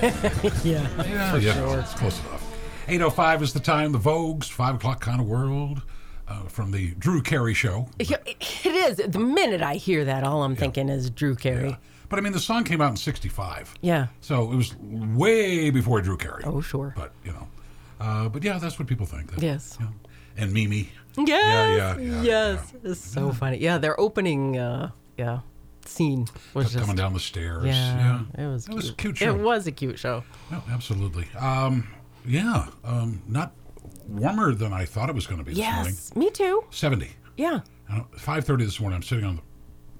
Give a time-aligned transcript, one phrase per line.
[0.00, 0.64] Sunday 2.0.
[0.64, 1.04] Yeah.
[1.04, 1.78] Yeah, for yeah, sure.
[1.80, 2.44] it's close enough.
[2.86, 5.82] 8.05 is the time, the Vogue's 5 o'clock kind of world
[6.26, 7.88] uh, from the Drew Carey Show.
[7.98, 8.96] Yeah, It is.
[8.96, 11.76] The minute I hear that, all I'm thinking is Drew Carey.
[12.08, 13.74] But I mean, the song came out in 65.
[13.82, 14.06] Yeah.
[14.22, 16.42] So it was way before Drew Carey.
[16.46, 16.94] Oh, sure.
[16.96, 17.48] But, you know.
[18.00, 19.30] Uh, but yeah, that's what people think.
[19.38, 19.76] Yes.
[19.80, 19.88] Yeah.
[20.38, 20.88] And Mimi.
[21.18, 21.28] Yes.
[21.28, 22.72] yeah, yeah, yes.
[22.84, 23.58] It's so funny.
[23.58, 25.40] Yeah, their opening, uh, yeah,
[25.88, 26.78] scene was just.
[26.78, 27.64] Coming down the stairs.
[27.64, 28.68] Yeah, it was.
[28.68, 29.16] It was a cute.
[29.16, 29.34] cute show.
[29.34, 30.22] It was a cute show.
[30.50, 31.26] No, absolutely.
[31.38, 31.88] Um,
[32.26, 32.66] yeah.
[32.84, 33.52] Um, not
[34.06, 35.84] warmer than I thought it was going to be this morning.
[35.86, 36.64] Yes, me too.
[36.70, 37.10] 70.
[37.36, 37.60] Yeah.
[37.90, 39.42] Uh, 5.30 this morning, I'm sitting on the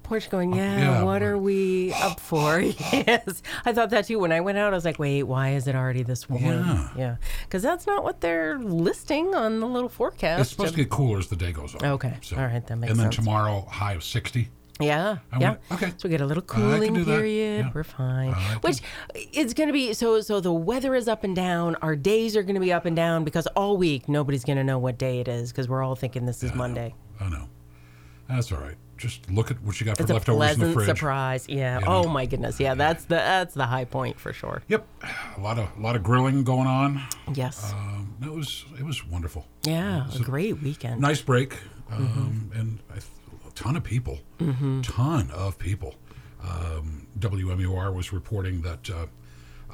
[0.03, 2.59] Porch going, yeah, Oh, yeah, what we're- are we up for?
[2.91, 3.43] yes.
[3.63, 4.17] I thought that too.
[4.17, 6.43] When I went out, I was like, wait, why is it already this warm?
[6.43, 6.89] Yeah.
[6.97, 7.15] Yeah.
[7.43, 10.41] Because that's not what they're listing on the little forecast.
[10.41, 11.85] It's supposed to get cooler as the day goes on.
[11.85, 12.17] Okay.
[12.35, 12.91] All right, that makes sense.
[12.91, 13.15] And then sense.
[13.15, 14.49] tomorrow, high of 60.
[14.79, 15.55] Yeah, I yeah.
[15.73, 15.89] okay.
[15.97, 17.65] So we get a little cooling period.
[17.65, 17.71] yeah.
[17.73, 18.33] We're fine.
[18.33, 18.81] I like Which
[19.13, 20.21] it's going to be so.
[20.21, 21.75] So the weather is up and down.
[21.81, 24.63] Our days are going to be up and down because all week nobody's going to
[24.63, 26.95] know what day it is because we're all thinking this is Monday.
[27.19, 27.49] I know.
[28.29, 28.75] That's all right.
[28.97, 30.85] Just look at what you got for It's leftovers in the fridge.
[30.87, 31.47] surprise.
[31.47, 31.79] Yeah.
[31.79, 31.91] You know?
[32.05, 32.59] Oh my goodness.
[32.59, 32.75] Yeah.
[32.75, 34.61] That's the that's the high point for sure.
[34.67, 34.85] Yep.
[35.37, 37.01] A lot of a lot of grilling going on.
[37.33, 37.71] Yes.
[37.73, 39.45] Um, it was it was wonderful.
[39.63, 40.05] yeah.
[40.07, 41.01] it's A a great weekend.
[41.01, 41.57] Nice break.
[41.91, 42.07] Um,
[42.53, 42.59] Mm-hmm.
[42.59, 42.99] And a
[43.59, 44.19] ton of people.
[44.83, 45.95] Ton of people.
[46.41, 49.07] Um, WMUR was reporting that uh,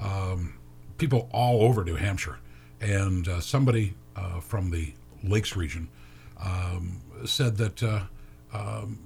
[0.01, 0.55] um,
[0.97, 2.39] people all over New Hampshire
[2.81, 5.87] and uh, somebody uh, from the Lakes region
[6.43, 8.01] um, said that uh,
[8.53, 8.99] um,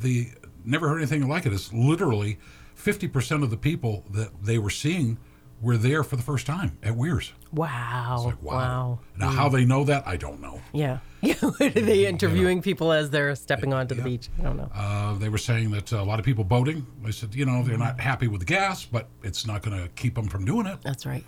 [0.00, 0.28] the
[0.64, 1.52] never heard anything like it.
[1.52, 2.38] It's literally
[2.76, 5.18] 50% of the people that they were seeing
[5.64, 7.32] were there for the first time at Weirs.
[7.52, 8.22] Wow.
[8.26, 8.54] Like, wow.
[8.54, 8.98] wow.
[9.18, 10.60] Now, how they know that, I don't know.
[10.72, 10.98] Yeah.
[11.24, 11.36] Yeah.
[11.42, 14.28] are they interviewing people as they're stepping onto the beach?
[14.38, 14.70] I don't know.
[14.74, 16.86] Uh, they were saying that uh, a lot of people boating.
[17.02, 19.88] They said, you know, they're not happy with the gas, but it's not going to
[19.94, 20.82] keep them from doing it.
[20.82, 21.24] That's right.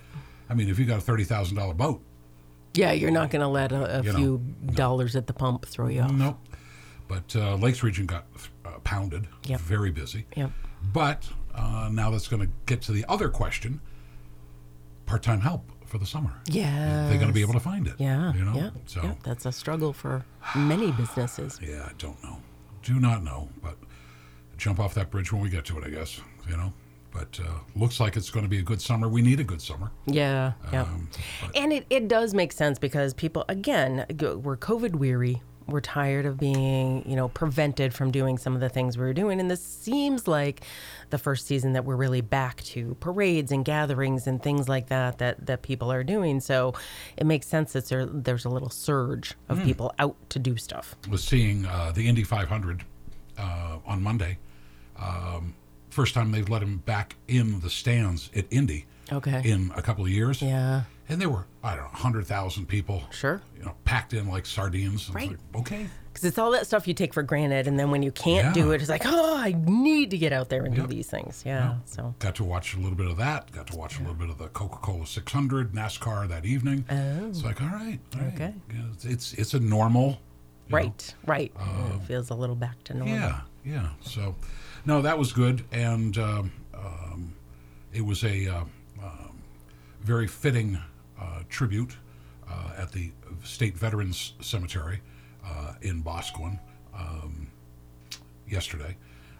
[0.51, 2.03] I mean, if you got a thirty thousand dollar boat,
[2.75, 4.37] Yeah, you're not going to let a, a You know, few
[4.75, 6.11] dollars at the pump throw you off.
[6.11, 6.37] nope.
[7.07, 8.25] But uh, Lakes region got
[8.65, 9.27] uh, pounded.
[9.47, 9.61] Yep.
[9.61, 10.27] Very busy.
[10.35, 10.51] Yep.
[10.93, 13.81] But uh, now that's going to get to the other question:
[15.07, 16.31] part-time help for the summer.
[16.45, 17.07] Yeah.
[17.09, 17.95] They're going to be able to find it.
[17.97, 18.33] Yeah.
[18.33, 18.53] You know.
[18.53, 18.69] Yeah.
[18.85, 19.13] So yeah.
[19.23, 20.23] That's a struggle for
[20.55, 21.59] many businesses.
[21.63, 22.37] yeah, I don't know.
[22.83, 23.49] Do not know.
[23.63, 23.77] But
[24.57, 25.85] jump off that bridge when we get to it.
[25.85, 26.21] I guess.
[26.47, 26.73] You know.
[27.11, 29.07] But uh, looks like it's going to be a good summer.
[29.07, 29.91] We need a good summer.
[30.05, 30.51] Yeah.
[30.71, 30.83] Yeah.
[30.83, 31.09] Um,
[31.55, 35.41] and it, it does make sense because people, again, we're COVID weary.
[35.67, 39.13] We're tired of being, you know, prevented from doing some of the things we were
[39.13, 39.39] doing.
[39.39, 40.61] And this seems like
[41.09, 45.17] the first season that we're really back to parades and gatherings and things like that
[45.17, 46.39] that, that people are doing.
[46.39, 46.73] So
[47.17, 50.95] it makes sense that there, there's a little surge of people out to do stuff.
[51.09, 52.83] was seeing uh, the Indy 500
[53.37, 54.37] uh, on Monday.
[54.97, 55.53] Um,
[55.89, 59.41] first time they've let him back in the stands at Indy Okay.
[59.49, 60.41] in a couple of years.
[60.41, 60.83] yeah.
[61.09, 63.01] And there were, I don't know, 100,000 people.
[63.11, 63.41] Sure.
[63.57, 65.09] You know, packed in like sardines.
[65.09, 65.29] Right.
[65.29, 65.87] like, okay.
[66.11, 67.67] Because it's all that stuff you take for granted.
[67.67, 70.49] And then when you can't do it, it's like, oh, I need to get out
[70.49, 70.87] there and Yep.
[70.87, 71.43] do these things.
[71.45, 71.75] Yeah.
[71.85, 72.13] So.
[72.19, 73.51] Got to watch a little bit of that.
[73.51, 76.83] Got to watch a little bit of the Coca Cola 600 NASCAR that evening.
[76.89, 77.27] Oh.
[77.29, 77.99] It's like, all right.
[78.15, 78.33] all right.
[78.33, 78.53] Okay.
[78.73, 80.05] Yeah, it's, it's, a normal.
[80.05, 80.17] you know,
[80.77, 81.51] Right, right.
[81.95, 83.15] it feels a little back to normal.
[83.15, 83.89] Yeah, yeah.
[84.01, 84.35] So,
[84.85, 87.33] no, that was good, and um, um,
[87.93, 88.63] it was a uh,
[89.01, 89.41] um,
[90.01, 90.81] very fitting uh,
[91.49, 91.95] tribute
[92.49, 93.11] uh, at the
[93.43, 95.01] State Veterans Cemetery
[95.45, 96.59] uh, in Boscawen
[96.97, 97.47] um,
[98.47, 98.95] yesterday.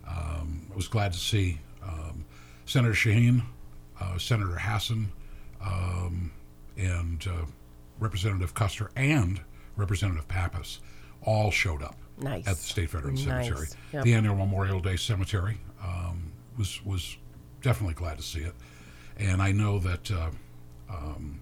[0.07, 2.25] Um, I was glad to see um,
[2.66, 3.44] Senator Shaheen,
[4.00, 5.12] uh, Senator Hassan,
[5.62, 6.31] um,
[6.78, 7.46] and uh,
[8.00, 9.42] Representative Kuster and
[9.75, 10.80] Representative Pappas
[11.24, 12.48] all showed up Nice.
[12.48, 13.46] at the State Veterans Nice.
[13.48, 13.68] Cemetery.
[13.94, 14.04] Yep.
[14.04, 17.18] The annual Memorial Day Cemetery um, was was
[17.62, 18.54] definitely glad to see it,
[19.18, 20.30] and I know that uh,
[20.90, 21.42] um,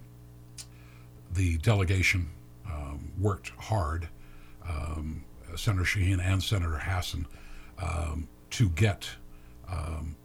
[1.35, 2.29] the delegation
[2.65, 4.07] um, worked hard,
[4.67, 5.23] um,
[5.55, 7.27] Senator Shaheen and Senator Hassan,
[7.81, 9.09] um, to get
[9.69, 10.15] um,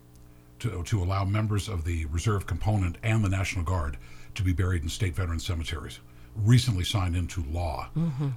[0.60, 3.96] to, to allow members of the reserve component and the National Guard
[4.34, 6.00] to be buried in state veteran cemeteries.
[6.36, 7.88] Recently signed into law,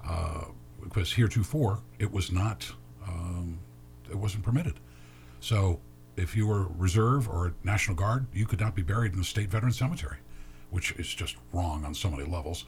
[0.08, 0.46] uh,
[0.84, 2.72] because heretofore it was not,
[3.08, 3.60] um,
[4.10, 4.80] it wasn't permitted.
[5.40, 5.80] So
[6.16, 9.50] if you were reserve or National Guard, you could not be buried in the state
[9.50, 10.18] veteran cemetery,
[10.74, 12.66] which is just wrong on so many levels.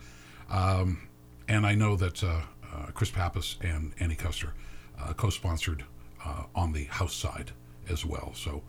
[0.50, 1.08] Um,
[1.48, 4.52] and I know that uh, uh, Chris Pappas and Annie Kuster
[5.00, 5.84] uh, co-sponsored
[6.24, 7.52] uh, on the House side
[7.90, 8.32] as well.
[8.36, 8.62] So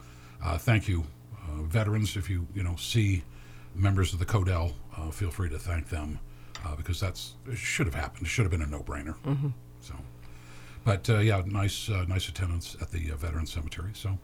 [0.43, 1.05] uh, thank you,
[1.43, 2.17] uh, veterans.
[2.17, 3.23] If you you know see
[3.75, 6.19] members of the CODEL, uh, feel free to thank them
[6.65, 8.27] uh, because that's should have happened.
[8.27, 9.17] It should have been a no-brainer.
[9.81, 9.95] So,
[10.85, 13.91] but uh, yeah, nice uh, nice attendance at the uh, Veterans Cemetery.
[13.95, 14.19] So,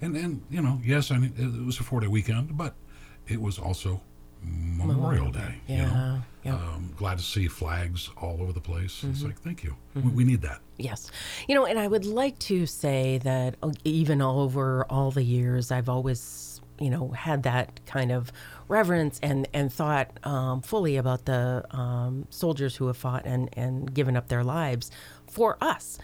[0.00, 2.74] And and you know, yes, I mean it, it was a four day weekend, but
[3.28, 4.00] it was also
[4.44, 5.60] Memorial, Day.
[5.66, 5.76] Yeah.
[5.76, 6.22] You know?
[6.44, 6.54] yeah.
[6.54, 8.98] Um, glad to see flags all over the place.
[8.98, 9.10] Mm-hmm.
[9.10, 9.76] It's like, thank you.
[9.94, 10.60] We, we need that.
[10.78, 11.10] Yes.
[11.48, 15.70] You know, and I would like to say that uh, even over all the years,
[15.70, 18.32] I've always, you know, had that kind of
[18.68, 23.92] reverence and, and thought um, fully about the um, soldiers who have fought and, and
[23.92, 24.90] given up their lives
[25.30, 25.98] for us.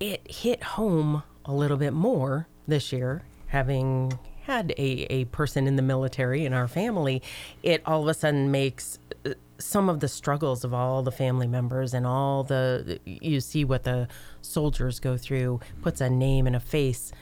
[0.00, 5.76] It hit home a little bit more this year, having had a, a person in
[5.76, 7.22] the military in our family.
[7.62, 11.46] It all of a sudden makes uh, some of the struggles of all the family
[11.46, 14.08] members and all the you see what the
[14.42, 17.12] soldiers go through puts a name and a face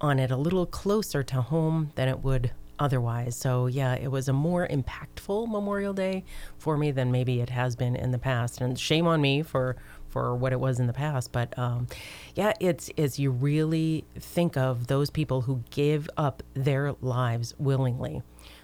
[0.00, 4.26] on it a little closer to home than it would otherwise so yeah it was
[4.26, 6.24] a more impactful memorial day
[6.58, 9.76] for me than maybe it has been in the past and shame on me for
[10.08, 11.86] for what it was in the past but um,
[12.34, 18.22] yeah it's it's you really think of those people who give up their lives willingly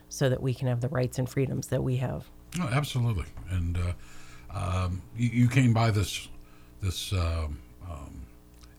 [0.08, 3.24] so that we can have the rights and freedoms that we have No, absolutely.
[3.48, 3.92] And uh,
[4.54, 6.28] um, you, you came by this
[6.80, 8.26] this um, um,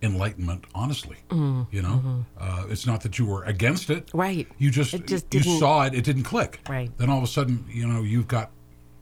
[0.02, 1.18] enlightenment honestly.
[1.30, 1.76] Mm-hmm.
[1.76, 4.12] You know, uh, it's not that you were against it.
[4.14, 4.48] Right.
[4.58, 5.96] You just, It just you saw it.
[5.96, 6.60] It didn't click.
[6.70, 6.96] Right.
[6.98, 8.52] Then all of a sudden, you know, you've got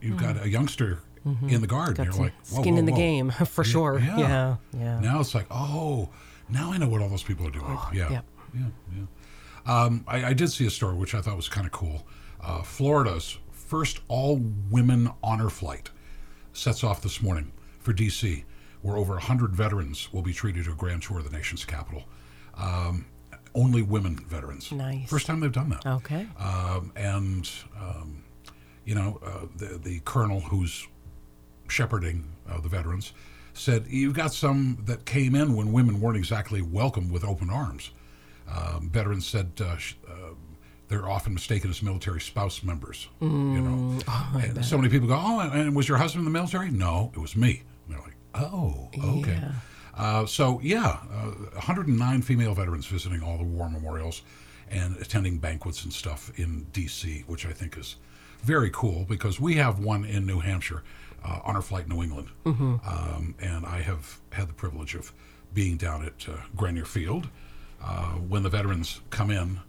[0.00, 1.96] you've got a youngster in the guard.
[1.96, 2.02] Mm-hmm.
[2.04, 4.18] got you're like whoa, skin whoa, in the game for sure yeah.
[4.18, 6.08] yeah yeah, Now it's like, oh,
[6.48, 7.78] now I know what all those people are doing.
[7.92, 8.10] yeah.
[8.10, 8.24] yep.
[8.54, 8.66] Yeah.
[8.94, 9.04] Yeah.
[9.64, 12.06] Um, I, I did see a story which I thought was kind of cool.
[12.40, 14.40] Uh, Florida's first all
[14.70, 15.90] women honor flight
[16.52, 18.44] sets off this morning for D.C.,
[18.82, 22.02] where over 100 veterans will be treated to a grand tour of the nation's capital.
[22.56, 23.06] Um,
[23.54, 24.72] only women veterans.
[24.72, 25.08] Nice.
[25.08, 25.86] First time they've done that.
[25.86, 27.48] okay Um, and,
[27.78, 28.24] um,
[28.84, 30.86] you know, uh, the, the colonel who's
[31.72, 33.12] shepherding uh, the veterans
[33.54, 37.90] said, You've got some that came in when women weren't exactly welcome with open arms.
[38.50, 40.34] Um, veterans said uh, sh- uh,
[40.88, 43.08] they're often mistaken as military spouse members.
[43.20, 43.98] you know,
[44.34, 47.18] and so many people go, "Oh, and was your husband in the military?" No, it
[47.18, 47.62] was me.
[47.86, 48.90] And they're like, "Oh,
[49.20, 49.52] okay." Yeah.
[49.96, 54.22] Uh, so yeah, uh, 109 female veterans visiting all the war memorials
[54.70, 57.96] and attending banquets and stuff in D.C., which I think is
[58.42, 60.82] very cool because we have one in New Hampshire,
[61.24, 65.12] uh, Honor Flight New England, um, and I have had the privilege of
[65.54, 67.28] being down at uh, Grenier Field
[67.82, 69.60] uh, when the veterans come in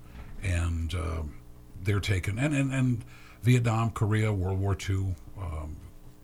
[0.42, 1.36] and um
[1.84, 3.04] they're taken and, and, and
[3.42, 5.76] Vietnam, Korea, World War II um,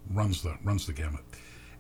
[0.09, 1.21] runs the runs the gamut,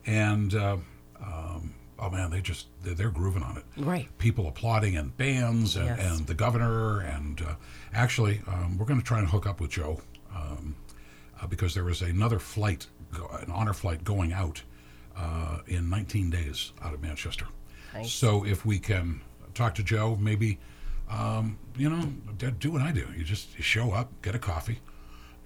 [0.05, 0.77] and uh,
[1.21, 3.63] um, oh man, they just they're, they're grooving on it.
[3.77, 4.09] Right.
[4.17, 5.99] People applauding and bands and, Yes.
[6.17, 7.55] and the governor and uh,
[7.93, 10.01] actually um, we're going to try and hook up with Joe
[10.35, 10.75] um,
[11.41, 12.87] uh, because there was another flight,
[13.41, 14.61] an honor flight going out
[15.15, 17.45] uh, in 19 days out of Manchester.
[17.93, 18.11] Nice.
[18.11, 19.21] So if we can
[19.53, 20.59] talk to Joe, maybe
[21.09, 22.03] um, you know
[22.59, 23.07] do what I do.
[23.17, 24.79] You just you show up, get a coffee,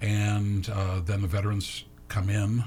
[0.00, 2.64] and uh, then the veterans come in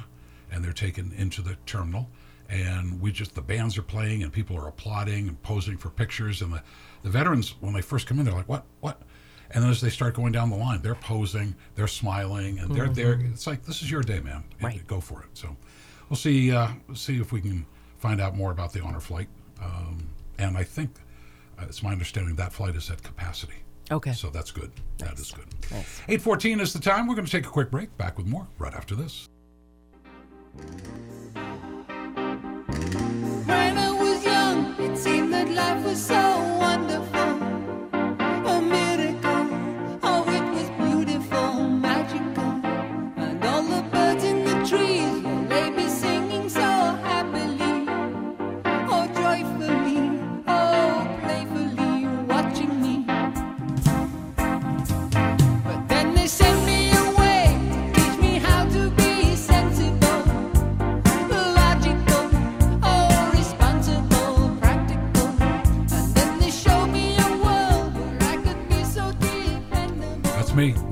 [0.51, 2.09] and they're taken into the terminal
[2.49, 6.41] and we just the bands are playing and people are applauding and posing for pictures
[6.41, 6.63] and the,
[7.03, 9.01] the veterans when they first come in they're like what what
[9.51, 12.89] and then as they start going down the line they're posing they're smiling and they're
[12.89, 14.85] there it's like this is your day man Right.
[14.87, 15.29] go for it.
[15.33, 15.55] So
[16.09, 17.65] we'll see uh, see if we can
[17.99, 19.27] find out more about the honor flight.
[19.63, 20.91] Um, and i think
[21.59, 23.55] uh, it's my understanding that flight is at capacity.
[23.89, 24.11] Okay.
[24.13, 24.71] So that's good.
[24.99, 25.47] That is good.
[25.71, 26.01] Nice.
[26.07, 27.07] 814 is the time.
[27.07, 27.95] We're going to take a quick break.
[27.97, 29.27] Back with more right after this.
[33.45, 36.15] When I was young, it seemed that life was so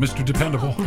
[0.06, 0.24] Mr.
[0.24, 0.70] Dependable.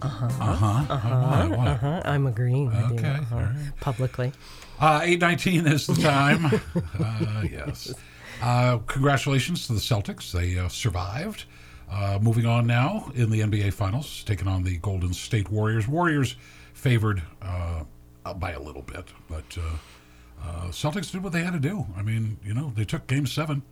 [0.00, 0.26] uh-huh.
[0.40, 0.86] Uh-huh.
[0.88, 1.46] Why?
[1.48, 1.66] Why?
[1.68, 3.72] uh, i'm agreeing with you Okay, uh-huh, right.
[3.80, 4.32] publicly
[4.80, 6.46] Uh, 819 is the time.
[7.00, 7.94] uh, yes.
[8.42, 10.32] Uh, congratulations to the Celtics.
[10.32, 11.44] They uh, survived.
[11.90, 15.86] Uh, moving on now in the NBA Finals, taking on the Golden State Warriors.
[15.88, 16.36] Warriors
[16.74, 17.84] favored uh,
[18.24, 21.86] uh, by a little bit, but uh, uh, Celtics did what they had to do.
[21.96, 23.62] I mean, you know, they took Game Seven,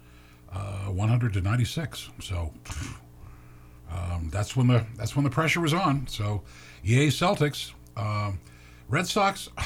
[0.52, 2.09] uh, 100 to 96.
[2.21, 2.52] So
[3.95, 6.07] um, that's when the that's when the pressure was on.
[6.09, 6.43] So,
[6.83, 7.73] yay Celtics.
[7.97, 8.41] Um,
[8.89, 9.49] Red Sox.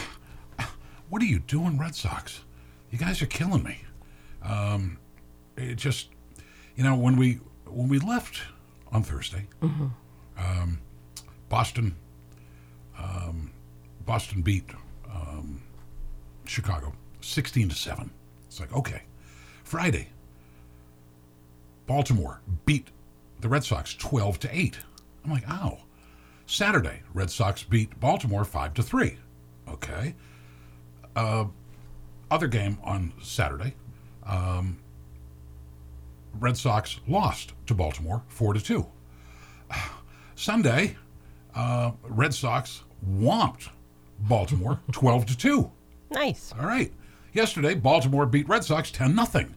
[1.10, 2.42] What are you doing, Red Sox?
[2.90, 3.80] You guys are killing me.
[4.42, 4.98] Um,
[5.56, 6.08] it just,
[6.76, 8.42] you know, when we when we left
[8.92, 9.46] on Thursday,
[10.36, 10.78] um,
[11.48, 11.96] Boston,
[12.98, 13.50] um,
[14.04, 14.64] Boston beat
[15.10, 15.62] um,
[16.44, 16.92] Chicago
[17.22, 18.10] sixteen to seven.
[18.46, 19.04] It's like okay,
[19.64, 20.08] Friday,
[21.86, 22.88] Baltimore beat
[23.40, 24.78] the Red Sox twelve to eight.
[25.24, 25.78] I'm like, ow.
[26.46, 29.18] Saturday, Red Sox beat Baltimore five to three.
[29.68, 30.14] Okay.
[31.14, 31.44] Uh,
[32.30, 33.74] other game on Saturday,
[34.26, 34.78] um,
[36.38, 38.86] Red Sox lost to Baltimore four to two.
[40.34, 40.96] Sunday,
[41.54, 43.68] uh, Red Sox whomped
[44.20, 45.70] Baltimore twelve to two.
[46.10, 46.54] Nice.
[46.58, 46.92] All right.
[47.32, 49.54] Yesterday, Baltimore beat Red Sox ten nothing.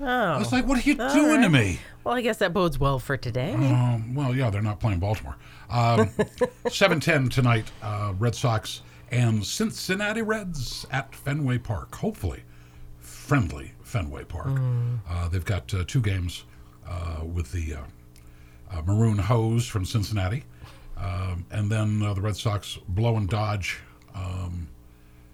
[0.00, 0.06] Oh.
[0.06, 2.98] I was like, "What are you doing to me?" Well, I guess that bodes well
[2.98, 3.52] for today.
[3.52, 5.36] Um, well, yeah, they're not playing Baltimore.
[5.68, 6.08] Um,
[6.66, 11.94] 7-10 tonight, uh, Red Sox and Cincinnati Reds at Fenway Park.
[11.96, 12.44] Hopefully,
[13.00, 14.58] friendly Fenway Park.
[15.08, 16.44] Uh, they've got uh, two games
[16.88, 17.80] uh, with the uh,
[18.70, 20.44] uh, Maroon Hose from Cincinnati,
[20.96, 23.80] um, and then uh, the Red Sox blow and dodge
[24.14, 24.68] um,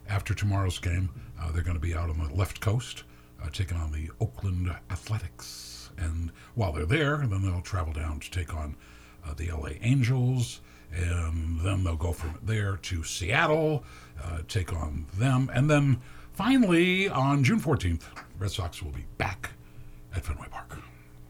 [0.09, 1.09] after tomorrow's game.
[1.41, 3.05] Uh, they're going to be out on the left coast,
[3.45, 5.91] uh, taking on the Oakland Athletics.
[5.97, 8.77] And while they're there, then they'll travel down to take on
[9.27, 10.61] uh, the LA Angels.
[10.93, 13.85] And then they'll go from there to Seattle,
[14.23, 15.51] uh, take on them.
[15.53, 16.01] And then
[16.33, 18.03] finally, on June 14th,
[18.39, 19.51] Red Sox will be back
[20.15, 20.79] at Fenway Park.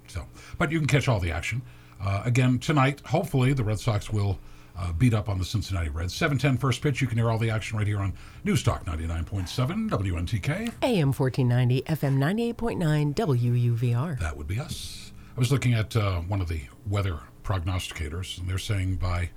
[0.06, 0.26] So,
[0.58, 1.62] but you can catch all the action.
[2.00, 4.38] Uh, again, tonight, hopefully, the Red Sox will
[4.76, 6.14] uh, beat up on the Cincinnati Reds.
[6.14, 7.00] 7:10 first pitch.
[7.00, 8.14] You can hear all the action right here on
[8.44, 10.72] News Talk 99.7 WNTK.
[10.82, 14.18] AM 1490, FM 98.9, WUVR.
[14.18, 15.12] That would be us.
[15.36, 19.30] I was looking at uh, one of the weather prognosticators, and they're saying by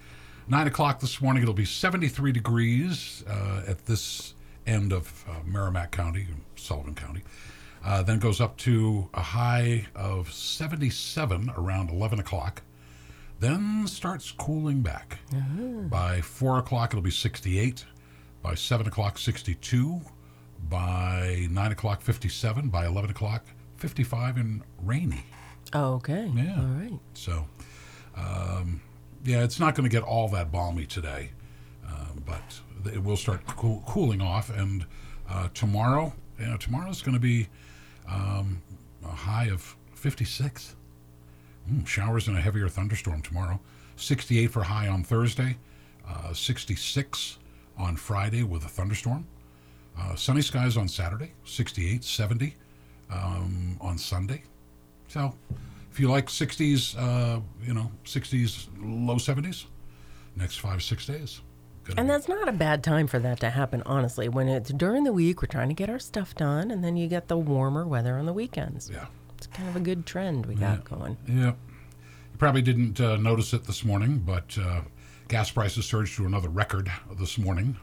[0.47, 4.33] 9 o'clock this morning it'll be 73 degrees uh, at this
[4.65, 7.23] end of uh, Merrimack County, Sullivan County.
[7.83, 12.61] Uh, then goes up to a high of 77 around 11 o'clock.
[13.39, 15.19] Then starts cooling back.
[15.89, 17.85] By 4 o'clock it'll be 68.
[18.41, 20.01] By 7 o'clock, 62.
[20.69, 22.69] By 9 o'clock, 57.
[22.69, 23.45] By 11 o'clock,
[23.77, 25.23] 55 and rainy.
[25.75, 26.31] Okay.
[26.33, 26.55] Yeah.
[26.57, 26.99] All right.
[27.13, 27.47] So,
[28.15, 28.81] um,
[29.23, 31.31] yeah, it's not going to get all that balmy today,
[31.85, 34.49] uh, but it will start cool, cooling off.
[34.49, 34.85] And
[35.29, 37.49] uh, tomorrow, you know, tomorrow's going to be
[38.09, 38.61] um,
[39.03, 40.76] a high of 56.
[41.71, 43.59] Mm, showers and a heavier thunderstorm tomorrow.
[43.97, 45.57] 68 for high on Thursday,
[46.07, 47.39] uh, 66
[47.77, 49.25] on Friday with a thunderstorm.
[49.99, 52.55] Uh, sunny skies on Saturday, 68, 70
[53.11, 54.43] um, on Sunday.
[55.07, 55.33] So,
[55.91, 59.65] if you like 60s, uh, you know, 60s, low 70s,
[60.35, 61.41] next five, six days.
[61.95, 64.27] And that's not a bad time for that to happen, honestly.
[64.27, 67.07] When it's during the week, we're trying to get our stuff done, and then you
[67.07, 68.89] get the warmer weather on the weekends.
[68.89, 69.05] yeah.
[69.37, 71.17] It's kind of a good trend we got going.
[71.27, 71.53] Yeah.
[71.53, 74.81] You probably didn't uh, notice it this morning, but uh,
[75.27, 77.77] gas prices surged to another record this morning.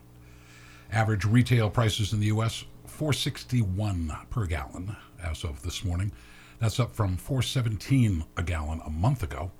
[0.92, 2.64] Average retail prices in the U.S.
[2.86, 6.12] 461 per gallon as of this morning.
[6.58, 9.50] That's up from 417 a gallon a month ago,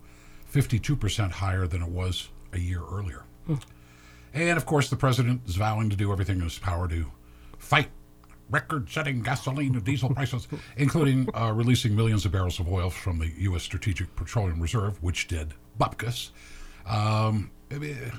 [0.53, 3.25] 52% higher than it was a year earlier.
[4.33, 7.07] And of course, the president is vowing to do everything in his power to
[7.59, 7.89] fight
[8.51, 13.19] record setting gasoline and diesel prices, including uh, releasing millions of barrels of oil from
[13.19, 13.63] the U.S.
[13.63, 16.31] Strategic Petroleum Reserve, which did bupkis.
[16.87, 17.51] Um,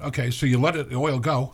[0.03, 1.53] okay, so you let it, the oil go.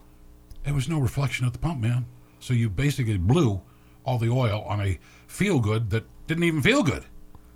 [0.64, 2.06] There was no reflection at the pump, man.
[2.40, 3.62] So you basically blew
[4.04, 7.06] all the oil on a feel good that didn't even feel good.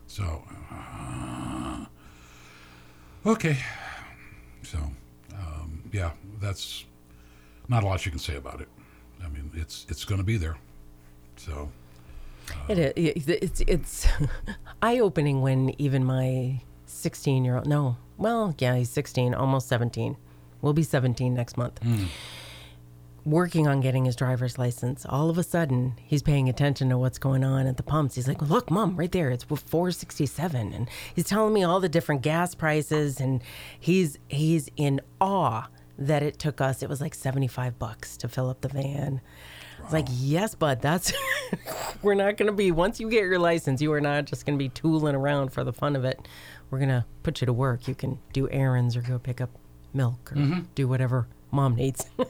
[0.08, 1.86] So, uh,
[3.26, 3.58] okay.
[4.64, 4.78] So,
[5.34, 6.86] um, yeah, that's
[7.68, 8.68] not a lot you can say about it.
[9.24, 10.58] I mean, it's it's going to be there.
[11.38, 11.70] So,
[12.50, 13.28] uh, It is.
[13.28, 14.08] It's it's
[14.82, 17.68] eye opening when even my 16 year old.
[17.68, 20.18] No, well, yeah, he's 16, almost 17.
[20.62, 21.80] We'll be 17 next month.
[21.84, 22.06] Hmm.
[23.26, 25.04] Working on getting his driver's license.
[25.04, 28.14] All of a sudden, he's paying attention to what's going on at the pumps.
[28.14, 29.32] He's like, "Look, mom, right there.
[29.32, 33.44] It's 467." And he's telling me all the different gas prices and
[33.80, 38.48] he's he's in awe that it took us it was like 75 bucks to fill
[38.50, 39.22] up the van.
[39.86, 41.14] It's like, yes, bud, that's
[42.02, 44.58] we're not going to be once you get your license, you are not just going
[44.58, 46.28] to be tooling around for the fun of it.
[46.72, 47.88] We're going to put you to work.
[47.88, 49.52] You can do errands or go pick up
[49.94, 52.06] milk or do whatever mom needs.
[52.18, 52.26] there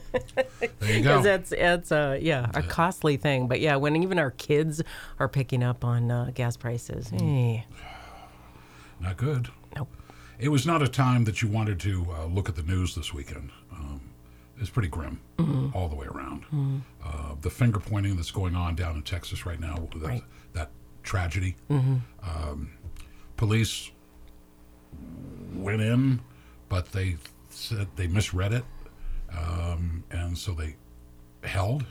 [0.92, 1.22] you go.
[1.22, 3.48] Because that's it's uh yeah a costly thing.
[3.48, 4.82] But yeah, when even our kids
[5.18, 7.62] are picking up on uh, gas prices, eh,
[9.00, 9.48] Not good.
[9.74, 9.88] nope.
[10.38, 13.12] It was not a time that you wanted to uh, look at the news this
[13.14, 13.50] weekend.
[13.72, 14.00] Um,
[14.58, 15.76] it's pretty grim Mm-hmm.
[15.76, 16.82] all the way around.
[17.04, 20.22] Uh, the finger pointing that's going on down in Texas right now, that, Right.
[20.54, 20.70] that
[21.02, 21.56] tragedy.
[21.70, 22.70] Um,
[23.36, 23.90] police
[25.54, 26.20] went in,
[26.68, 27.16] but they
[27.50, 28.64] said they misread it,
[29.36, 30.76] um, and so they
[31.44, 31.84] held,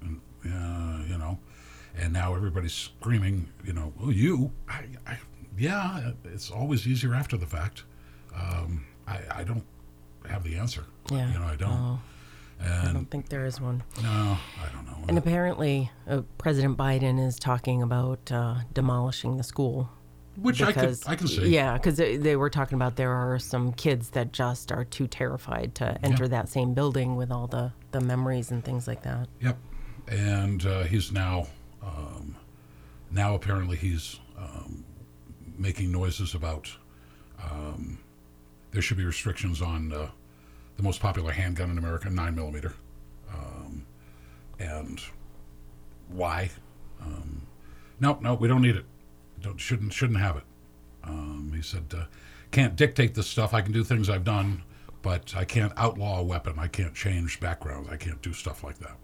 [0.00, 1.38] and, uh, you know,
[1.96, 5.18] and now everybody's screaming, you know, well, you, I, I,
[5.56, 7.84] yeah, it's always easier after the fact.
[8.34, 9.64] Um, I, I don't
[10.28, 10.84] have the answer.
[11.10, 11.32] Yeah.
[11.32, 11.70] You know, I don't.
[11.70, 12.00] Oh,
[12.60, 13.82] I don't think there is one.
[14.02, 14.98] no, I don't know.
[15.08, 19.90] And apparently, uh, President Biden is talking about uh, demolishing the school.
[20.40, 21.48] Which I could, I can see.
[21.48, 25.08] Yeah, because they, they were talking about there are some kids that just are too
[25.08, 29.28] terrified to enter that same building with all the, the memories and things like that.
[29.40, 29.58] Yep.
[30.06, 31.48] And uh, he's now,
[31.82, 32.36] um,
[33.10, 34.84] now apparently he's um,
[35.56, 36.70] making noises about
[37.42, 37.98] um,
[38.70, 40.08] there should be restrictions on uh,
[40.78, 42.72] the most popular handgun in America, nine millimeter,
[43.34, 43.84] um,
[44.58, 45.02] and
[46.08, 46.50] why?
[47.02, 47.42] Um,
[48.00, 48.86] no, no, we don't need it.
[49.42, 50.44] Don't shouldn't shouldn't have it.
[51.02, 52.04] Um, he said, uh,
[52.52, 53.52] can't dictate this stuff.
[53.52, 54.62] I can do things I've done,
[55.02, 56.54] but I can't outlaw a weapon.
[56.58, 57.88] I can't change backgrounds.
[57.90, 58.96] I can't do stuff like that.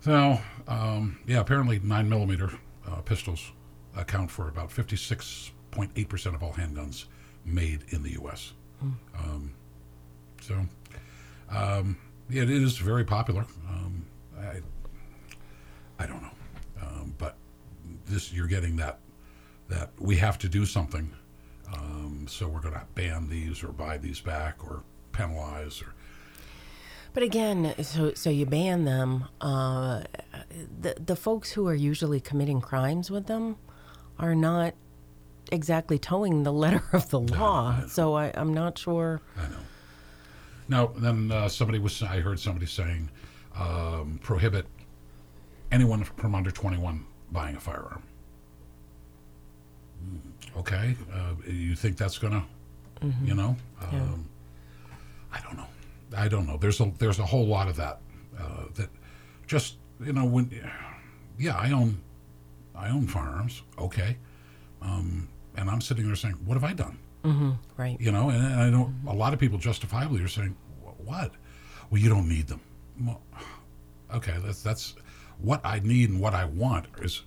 [0.00, 2.50] So, um, yeah, apparently nine millimeter
[2.90, 3.52] uh, pistols
[3.96, 7.04] account for about 56.8% of all handguns
[7.44, 8.54] made in the U.S.
[9.18, 9.54] Um,
[10.42, 10.66] so,
[11.50, 11.96] um,
[12.28, 13.46] yeah, it is very popular.
[13.68, 14.04] Um,
[14.38, 14.60] I,
[16.02, 16.30] I don't know,
[16.82, 17.36] um, but
[18.06, 18.98] this you're getting that
[19.68, 21.12] that we have to do something.
[21.72, 25.94] Um, so we're going to ban these or buy these back or penalize or
[27.14, 29.26] But again, so so you ban them.
[29.40, 30.02] Uh,
[30.80, 33.56] the the folks who are usually committing crimes with them
[34.18, 34.74] are not
[35.50, 37.86] exactly towing the letter of the law.
[37.86, 39.20] So I, I'm not sure.
[39.36, 39.56] I know.
[40.72, 43.10] Now, then uh, somebody was, I heard somebody saying,
[43.54, 44.64] um, prohibit
[45.70, 48.02] anyone from under 21 buying a firearm.
[50.00, 50.96] Hmm, Okay.
[51.12, 52.42] Uh, you think that's going to,
[53.22, 53.54] you know?
[53.82, 54.26] Um,
[55.30, 55.66] I don't know.
[56.16, 56.56] I don't know.
[56.56, 58.00] There's a, there's a whole lot of that,
[58.40, 58.88] uh, that
[59.46, 60.50] just, you know, when,
[61.38, 62.00] yeah, I own,
[62.74, 63.62] I own firearms.
[63.78, 64.16] Okay.
[64.80, 66.96] Um, and I'm sitting there saying, what have I done?
[67.76, 67.96] Right.
[68.00, 70.61] you know and, and i know a lot of people justifiably are saying "Wh-
[71.04, 71.32] what?
[71.90, 72.60] Well you don't need them.
[73.00, 73.22] Well,
[74.14, 74.94] okay that's that's
[75.38, 77.22] what i need and what i want is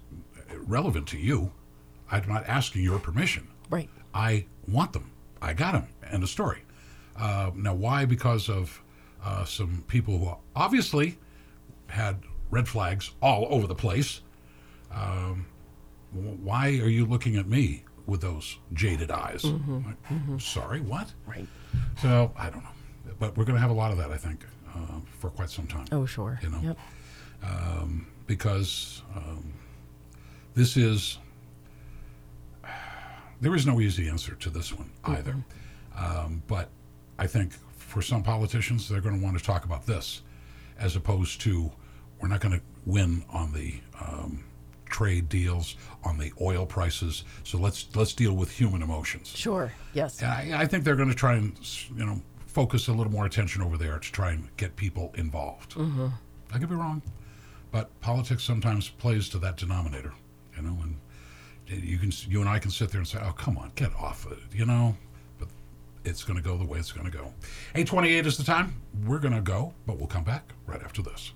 [0.67, 1.51] relevant to you.
[2.11, 3.47] I'm not asking your permission.
[3.69, 3.89] Right.
[4.13, 5.11] i want them.
[5.41, 6.61] I got them end of story.
[7.17, 8.05] Uh, now why?
[8.05, 8.81] Because of
[9.23, 11.17] uh, some people who obviously
[11.88, 12.19] had
[12.51, 14.21] red flags all over the place.
[14.91, 15.47] Um,
[16.13, 19.43] why are you looking at me with those jaded eyes?
[19.43, 21.11] Like, sorry what?
[21.25, 21.47] Right.
[22.01, 22.69] so I don't know,
[23.19, 25.67] but we're going to have a lot of that, I think, uh, for quite some
[25.67, 25.86] time.
[25.91, 26.39] Oh, sure.
[26.41, 26.60] You know.
[26.62, 26.78] Yep.
[28.28, 29.54] Because um,
[30.56, 31.19] this is
[33.41, 35.36] there is no easy answer to this one either.
[35.95, 36.69] Um, but
[37.19, 40.21] I think for some politicians, they're going to want to talk about this,
[40.80, 41.71] as opposed to
[42.19, 44.43] we're not going to win on the um,
[44.86, 47.23] trade deals, on the oil prices.
[47.43, 49.28] So let's let's deal with human emotions.
[49.36, 49.71] Sure.
[49.93, 50.23] Yes.
[50.23, 51.54] I, I think they're going to try and
[51.95, 52.21] you know
[52.55, 55.75] focus a little more attention over there to try and get people involved.
[55.75, 56.07] Mm-hmm.
[56.53, 57.01] I could be wrong,
[57.69, 60.13] but politics sometimes plays to that denominator,
[60.55, 60.77] you know.
[60.81, 60.97] And
[61.67, 64.25] you can you and I can sit there and say, "Oh, come on, get off
[64.25, 64.95] of it," you know.
[65.37, 65.49] But
[66.05, 67.33] it's going to go the way it's going to go.
[67.75, 68.81] Eight twenty-eight is the time.
[69.05, 71.33] We're going to go, but we'll come back right after this.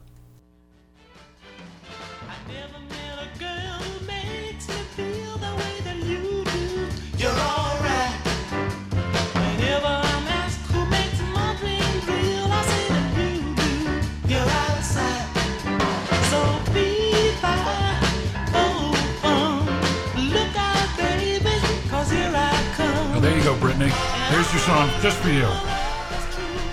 [23.80, 23.98] Brittany.
[24.28, 25.48] Here's your song just for you.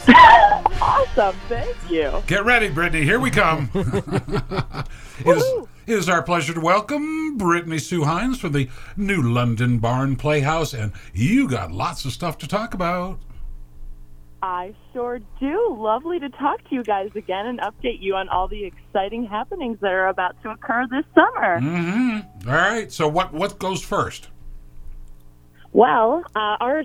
[0.79, 2.23] Awesome, thank you.
[2.27, 3.03] Get ready, Brittany.
[3.03, 3.71] Here we come.
[3.75, 5.45] it, is,
[5.87, 10.75] it is our pleasure to welcome Brittany Sue Hines from the New London Barn Playhouse,
[10.75, 13.19] and you got lots of stuff to talk about.
[14.43, 15.77] I sure do.
[15.79, 19.79] Lovely to talk to you guys again and update you on all the exciting happenings
[19.81, 21.61] that are about to occur this summer.
[21.61, 22.49] Mm-hmm.
[22.49, 22.93] All right.
[22.93, 24.29] So what what goes first?
[25.77, 26.85] Well, uh, our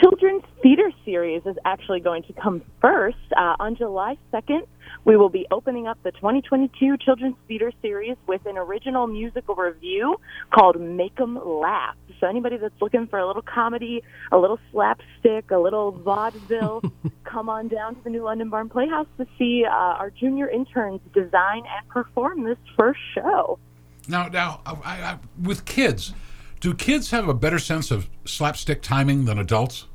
[0.00, 3.16] children's theater series is actually going to come first.
[3.36, 4.68] Uh, on July 2nd,
[5.04, 10.14] we will be opening up the 2022 Children's Theater Series with an original musical review
[10.54, 11.96] called Make 'em Laugh.
[12.20, 16.84] So anybody that's looking for a little comedy, a little slapstick, a little vaudeville,
[17.24, 21.00] come on down to the New London Barn Playhouse to see uh, our junior interns
[21.12, 23.58] design and perform this first show.
[24.06, 26.14] Now, now, I, I, with kids,
[26.60, 29.86] do kids have a better sense of slapstick timing than adults?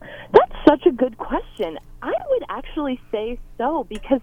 [0.00, 1.78] That's such a good question.
[2.02, 4.20] I would actually say so because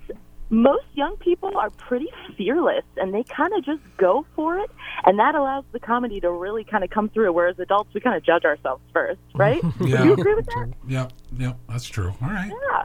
[0.49, 4.69] most young people are pretty fearless and they kind of just go for it.
[5.05, 7.33] And that allows the comedy to really kind of come through.
[7.33, 9.61] Whereas adults, we kind of judge ourselves first, right?
[9.81, 9.97] Yeah.
[10.01, 10.73] Do you agree with that?
[10.87, 12.13] Yeah, yeah, that's true.
[12.21, 12.51] All right.
[12.71, 12.83] Yeah.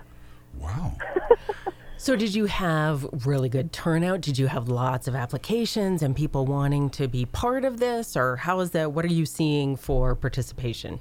[0.58, 0.96] Wow.
[2.00, 4.20] So, did you have really good turnout?
[4.20, 8.16] Did you have lots of applications and people wanting to be part of this?
[8.16, 8.92] Or how is that?
[8.92, 11.00] What are you seeing for participation?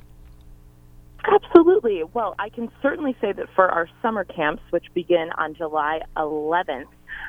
[1.24, 2.02] Absolutely.
[2.16, 6.88] Well, I can certainly say that for our summer camps, which begin on July 11th,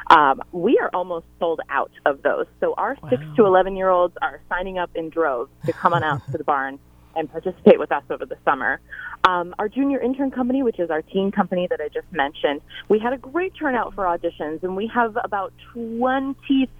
[0.08, 2.46] um, we are almost sold out of those.
[2.60, 6.02] So our six to 11 year olds are signing up in droves to come on
[6.02, 6.78] out to the barn
[7.16, 8.80] and participate with us over the summer.
[9.28, 12.98] Um, our junior intern company, which is our teen company that I just mentioned, we
[12.98, 15.52] had a great turnout for auditions, and we have about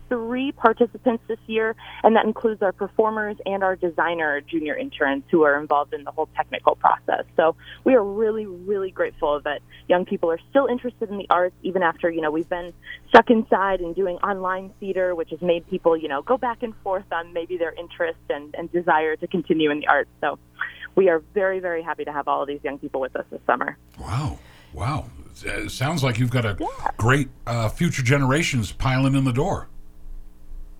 [0.08, 5.42] 23 participants this year, and that includes our performers and our designer junior interns who
[5.42, 7.24] are involved in the whole technical process.
[7.36, 11.54] So we are really, really grateful that young people are still interested in the arts,
[11.62, 12.72] even after you know we've been
[13.08, 16.74] stuck inside and doing online theater, which has made people you know go back and
[16.82, 20.10] forth on maybe their interest and, and desire to continue in the arts.
[20.20, 20.38] So
[20.94, 23.40] we are very, very happy to have all of these young people with us this
[23.46, 23.76] summer.
[24.00, 24.38] Wow.
[24.72, 25.10] Wow.
[25.44, 26.58] It sounds like you've got a
[26.96, 29.68] great uh, future generations piling in the door.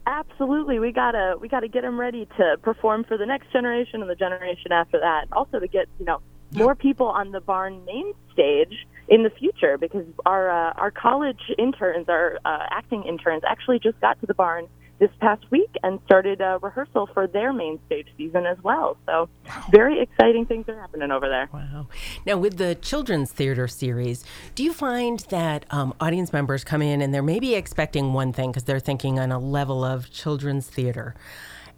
[0.09, 4.09] Absolutely, we gotta we gotta get them ready to perform for the next generation and
[4.09, 5.27] the generation after that.
[5.33, 6.23] Also, to get you know
[6.55, 11.53] more people on the barn main stage in the future, because our uh, our college
[11.59, 14.67] interns, our uh, acting interns, actually just got to the barn
[14.99, 18.97] this past week and started uh, rehearsal for their main stage season as well.
[19.07, 19.29] So,
[19.71, 21.49] very exciting things are happening over there.
[21.53, 21.89] Wow.
[22.27, 27.01] Now, with the children's theater series, do you find that um, audience members come in
[27.01, 31.15] and they're maybe expecting one thing because they're thinking on a level of children's theater?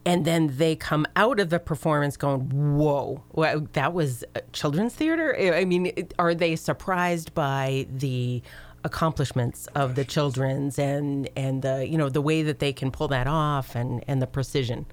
[0.06, 4.94] And then they come out of the performance going, whoa, well, that was uh, children's
[4.94, 5.36] theater?
[5.54, 8.42] I mean, are they surprised by the
[8.84, 13.08] accomplishments of the children's and, and the, you know, the way that they can pull
[13.08, 14.86] that off and, and the precision?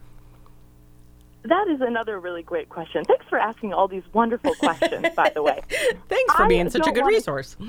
[1.43, 3.06] That is another really great question.
[3.06, 5.62] Thanks for asking all these wonderful questions, by the way.
[6.10, 7.56] Thanks for I being such a good resource.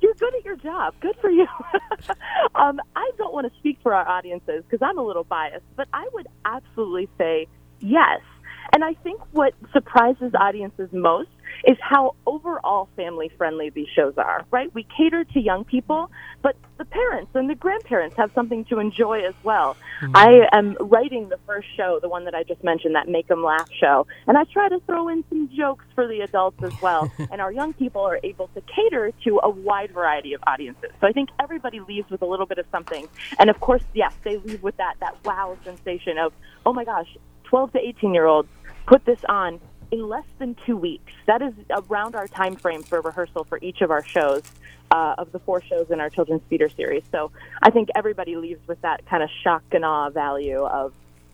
[0.00, 0.94] You're good at your job.
[1.00, 1.46] Good for you.
[2.54, 5.88] um, I don't want to speak for our audiences because I'm a little biased, but
[5.94, 7.46] I would absolutely say
[7.80, 8.20] yes.
[8.74, 11.30] And I think what surprises audiences most
[11.66, 14.72] is how overall family friendly these shows are, right?
[14.72, 19.22] We cater to young people, but the parents and the grandparents have something to enjoy
[19.22, 19.76] as well.
[20.00, 20.16] Mm-hmm.
[20.16, 23.42] I am writing the first show, the one that I just mentioned, that Make 'em
[23.42, 27.10] Laugh show, and I try to throw in some jokes for the adults as well.
[27.30, 30.90] and our young people are able to cater to a wide variety of audiences.
[31.00, 33.08] So I think everybody leaves with a little bit of something.
[33.40, 36.32] And of course, yes, they leave with that that wow sensation of,
[36.64, 38.48] oh my gosh, 12 to 18 year olds
[38.86, 41.12] put this on in less than two weeks.
[41.26, 44.42] That is around our time frame for rehearsal for each of our shows,
[44.90, 47.02] uh, of the four shows in our children's theater series.
[47.10, 47.30] So
[47.62, 50.92] I think everybody leaves with that kind of shock and awe value of,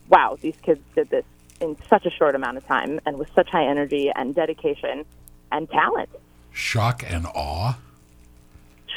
[0.08, 1.24] wow, these kids did this
[1.60, 5.04] in such a short amount of time and with such high energy and dedication
[5.50, 6.10] and talent.
[6.52, 7.78] Shock and awe.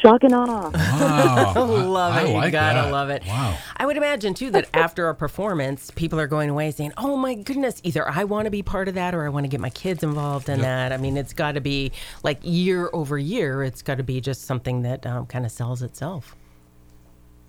[0.01, 0.69] Shock and awe.
[0.71, 1.53] Wow.
[1.88, 2.29] love I it.
[2.34, 2.91] like you gotta that.
[2.91, 3.23] love it.
[3.25, 3.58] Wow.
[3.77, 7.34] I would imagine too that after a performance, people are going away saying, "Oh my
[7.34, 9.69] goodness, either I want to be part of that or I want to get my
[9.71, 10.65] kids involved in Yep.
[10.65, 11.91] that." I mean, it's got to be
[12.23, 13.63] like year over year.
[13.63, 16.36] It's got to be just something that um, kind of sells itself.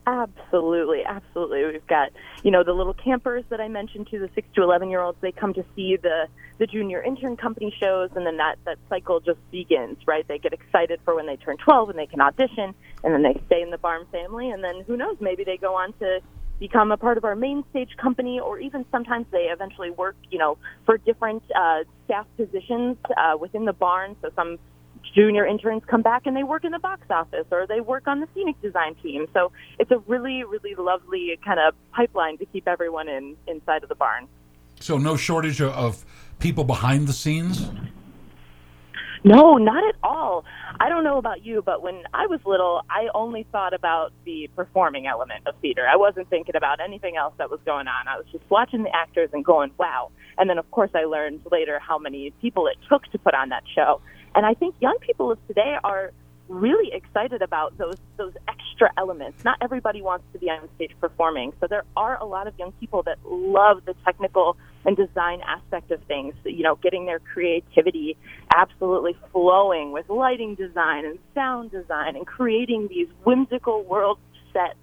[0.07, 1.65] Absolutely, absolutely.
[1.65, 2.11] We've got,
[2.47, 5.19] you know, the little campers that I mentioned to the six to eleven year olds.
[5.21, 6.29] They come to see the
[6.59, 9.99] the junior intern company shows, and then that that cycle just begins.
[10.07, 10.25] Right?
[10.29, 13.43] They get excited for when they turn twelve and they can audition, and then they
[13.47, 15.17] stay in the Barn family, and then who knows?
[15.19, 16.21] Maybe they go on to
[16.61, 20.39] become a part of our main stage company, or even sometimes they eventually work, you
[20.39, 24.15] know, for different uh, staff positions uh, within the barn.
[24.23, 24.61] So some
[25.17, 28.21] junior interns come back and they work in the box office or they work on
[28.21, 29.27] the scenic design team.
[29.33, 33.89] So it's a really, really lovely kind of pipeline to keep everyone in inside of
[33.89, 34.29] the barn.
[34.79, 36.05] So no shortage of, of
[36.39, 37.67] people behind the scenes.
[39.25, 40.45] No, not at all.
[40.79, 44.49] I don't know about you, but when I was little, I only thought about the
[44.55, 45.85] performing element of theater.
[45.91, 48.07] I wasn't thinking about anything else that was going on.
[48.07, 50.13] I was just watching the actors and going, wow.
[50.39, 53.49] And then, of course, I learned later how many people it took to put on
[53.49, 54.01] that show.
[54.37, 56.13] And I think young people of today are
[56.49, 59.45] really excited about those those extra elements.
[59.45, 62.73] Not everybody wants to be on stage performing, so there are a lot of young
[62.73, 66.35] people that love the technical and design aspect of things.
[66.45, 68.17] You know, getting their creativity
[68.55, 74.19] absolutely flowing with lighting design and sound design and creating these whimsical world
[74.53, 74.79] sets.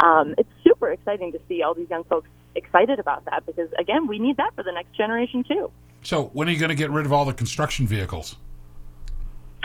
[0.00, 4.06] um, it's super exciting to see all these young folks excited about that because again,
[4.06, 5.70] we need that for the next generation too.
[6.02, 8.36] So when are you going to get rid of all the construction vehicles?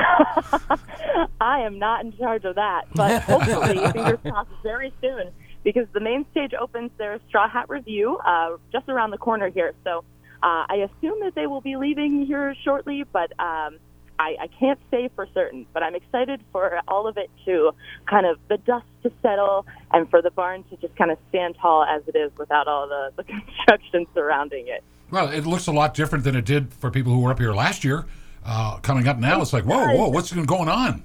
[1.42, 5.32] I am not in charge of that, but hopefully, fingers crossed, very soon,
[5.64, 9.74] because the main stage opens their Straw Hat Revue uh, just around the corner here.
[9.84, 10.04] So
[10.44, 13.78] uh, I assume that they will be leaving here shortly, but um,
[14.20, 15.66] I, I can't say for certain.
[15.74, 17.72] But I'm excited for all of it to
[18.08, 21.56] kind of the dust to settle and for the barn to just kind of stand
[21.60, 23.24] tall as it is without all the, the
[23.56, 24.84] construction surrounding it.
[25.10, 27.54] Well, it looks a lot different than it did for people who were up here
[27.54, 28.06] last year.
[28.43, 31.04] Uh, coming up now, it's like, whoa, whoa, what's going on?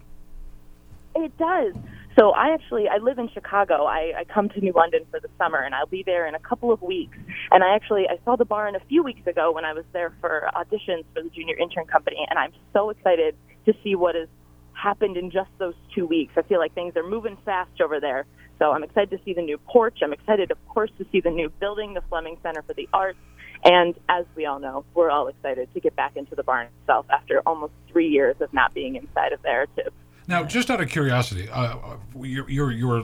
[1.15, 1.75] It does.
[2.19, 3.85] So I actually I live in Chicago.
[3.85, 6.39] I, I come to New London for the summer, and I'll be there in a
[6.39, 7.17] couple of weeks.
[7.51, 10.15] And I actually I saw the barn a few weeks ago when I was there
[10.21, 14.29] for auditions for the junior intern company, and I'm so excited to see what has
[14.73, 16.33] happened in just those two weeks.
[16.37, 18.25] I feel like things are moving fast over there.
[18.59, 19.99] So I'm excited to see the new porch.
[20.03, 23.19] I'm excited, of course, to see the new building, the Fleming Center for the Arts.
[23.65, 27.07] And as we all know, we're all excited to get back into the barn itself
[27.11, 29.91] after almost three years of not being inside of there to
[30.29, 33.03] Now, just out of curiosity, uh, your, your your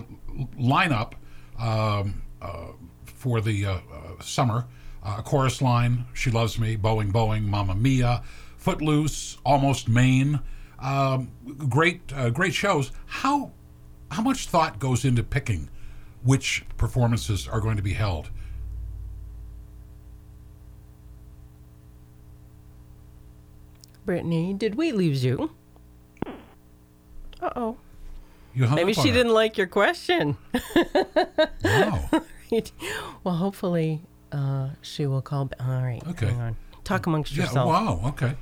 [0.59, 1.15] lineup
[1.59, 2.69] um, uh,
[3.05, 3.81] for the uh, uh,
[4.21, 4.67] summer,
[5.03, 8.23] uh, chorus line, "She Loves Me," "Boeing Boeing," "Mamma Mia,"
[8.57, 10.41] "Footloose," "Almost Maine,"
[10.79, 11.31] um,
[11.69, 12.93] great uh, great shows.
[13.07, 13.53] How
[14.11, 15.71] how much thought goes into picking
[16.23, 18.31] which performances are going to be held?
[24.05, 25.51] Brittany, did we lose you?
[27.41, 27.77] Uh oh.
[28.55, 29.17] You hung Maybe up on she her.
[29.17, 30.37] didn't like your question.
[31.65, 32.09] Wow.
[33.25, 35.47] well, hopefully uh, she will call.
[35.47, 36.03] ba- All right.
[36.09, 36.27] Okay.
[36.27, 36.57] Hang on.
[36.85, 37.45] Talk amongst Yeah.
[37.45, 37.69] yourself.
[37.69, 38.01] Wow.
[38.09, 38.35] Okay.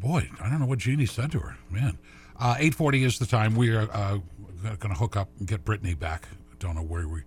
[0.00, 1.56] Boy, I don't know what Jeannie said to her.
[1.70, 1.96] Man,
[2.38, 3.54] uh, eight forty is the time.
[3.54, 4.18] We are uh,
[4.62, 6.28] going to hook up and get Brittany back.
[6.58, 7.22] Don't know where we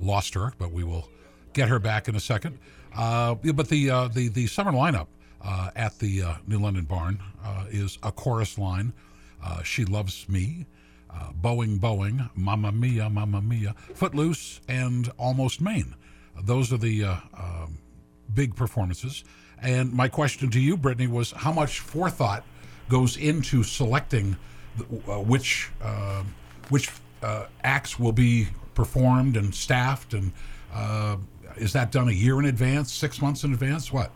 [0.00, 1.08] lost her, but we will
[1.52, 2.58] get her back in a second.
[2.94, 5.08] Uh, yeah, but the uh, the the summer lineup
[5.44, 8.92] uh, at the uh, New London Barn uh, is a chorus line.
[9.44, 10.66] Uh, she loves me.
[11.10, 15.94] Uh, Boeing, Boeing, Mamma Mia, Mamma Mia, Footloose, and Almost Maine.
[16.42, 17.78] Those are the um,
[18.32, 19.22] big performances.
[19.62, 22.44] And my question to you, Brittany, was how much forethought
[22.88, 24.36] goes into selecting
[25.06, 26.24] which uh,
[26.68, 26.90] which
[27.62, 30.32] acts will be performed and staffed, and
[31.56, 33.92] is that done a year in advance, six months in advance?
[33.92, 34.10] What?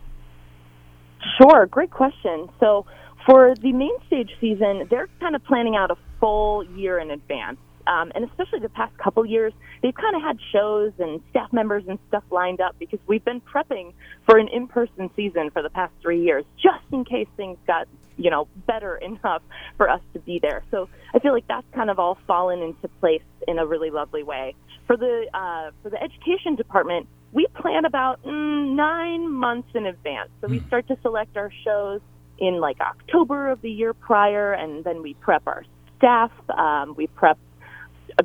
[1.36, 2.48] Sure, great question.
[2.60, 2.86] So
[3.26, 7.58] for the main stage season, they're kind of planning out a full year in advance.
[7.86, 11.84] Um, and especially the past couple years, they've kind of had shows and staff members
[11.88, 13.94] and stuff lined up because we've been prepping
[14.26, 17.88] for an in-person season for the past three years, just in case things got,
[18.18, 19.42] you know, better enough
[19.78, 20.62] for us to be there.
[20.70, 24.22] So I feel like that's kind of all fallen into place in a really lovely
[24.22, 24.54] way.
[24.86, 30.30] For the uh, for the education department, we plan about mm, nine months in advance.
[30.40, 32.00] So we start to select our shows
[32.38, 35.64] in like October of the year prior, and then we prep our
[35.98, 36.30] staff.
[36.50, 37.38] Um, we prep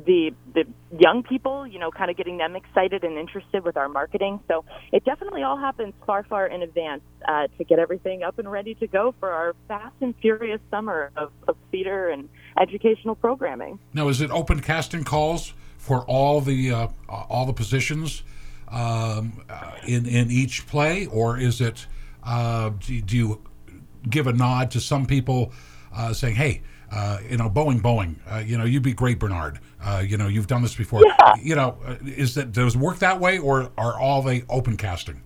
[0.06, 0.64] the the
[0.98, 4.40] young people, you know, kind of getting them excited and interested with our marketing.
[4.48, 8.50] So it definitely all happens far, far in advance uh, to get everything up and
[8.50, 12.28] ready to go for our fast and furious summer of, of theater and
[12.60, 13.78] educational programming.
[13.92, 18.22] Now, is it open casting calls for all the uh, all the positions
[18.68, 21.86] um, uh, in in each play, or is it
[22.22, 23.42] uh, do, do you
[24.08, 25.52] give a nod to some people
[25.94, 29.58] uh, saying, "Hey, uh, you know, Boeing, Boeing, uh, you know, you'd be great, Bernard.
[29.82, 31.02] Uh, you know, you've done this before.
[31.42, 35.20] You know, is that does it work that way, or are all they open casting?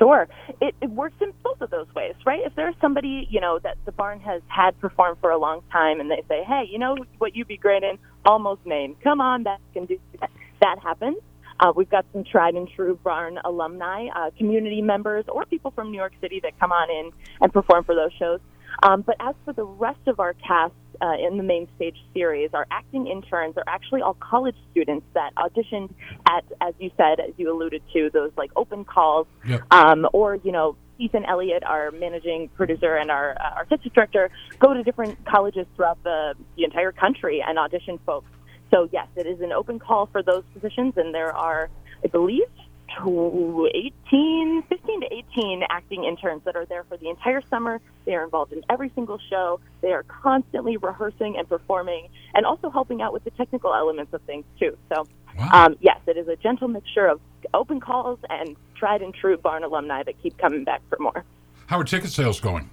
[0.00, 0.26] Sure.
[0.62, 2.40] It, it works in both of those ways, right?
[2.46, 6.00] If there's somebody, you know, that the barn has had perform for a long time
[6.00, 7.98] and they say, hey, you know what you'd be great in?
[8.24, 8.96] Almost Maine.
[9.04, 10.30] Come on back and do that.
[10.62, 11.18] That happens.
[11.60, 15.90] Uh, we've got some tried and true barn alumni, uh, community members, or people from
[15.90, 17.10] New York City that come on in
[17.42, 18.40] and perform for those shows.
[18.82, 22.50] Um, but as for the rest of our cast uh, in the main stage series,
[22.54, 25.90] our acting interns are actually all college students that auditioned
[26.26, 29.62] at, as you said, as you alluded to, those like open calls, Yep.
[29.70, 34.72] um, or you know, Ethan Elliott, our managing producer and our uh, artistic director, go
[34.74, 38.30] to different colleges throughout the, the entire country and audition folks.
[38.70, 41.68] So yes, it is an open call for those positions, and there are,
[42.04, 42.46] I believe,
[42.88, 45.06] tw- 18, 15 to
[45.36, 47.80] 18 acting interns that are there for the entire summer.
[48.04, 49.60] They are involved in every single show.
[49.80, 54.22] They are constantly rehearsing and performing, and also helping out with the technical elements of
[54.22, 54.76] things too.
[54.92, 55.06] So,
[55.38, 55.48] Wow.
[55.52, 57.20] um, yes, it is a gentle mixture of
[57.54, 61.24] open calls and tried and true Barn alumni that keep coming back for more.
[61.66, 62.68] How are ticket sales going?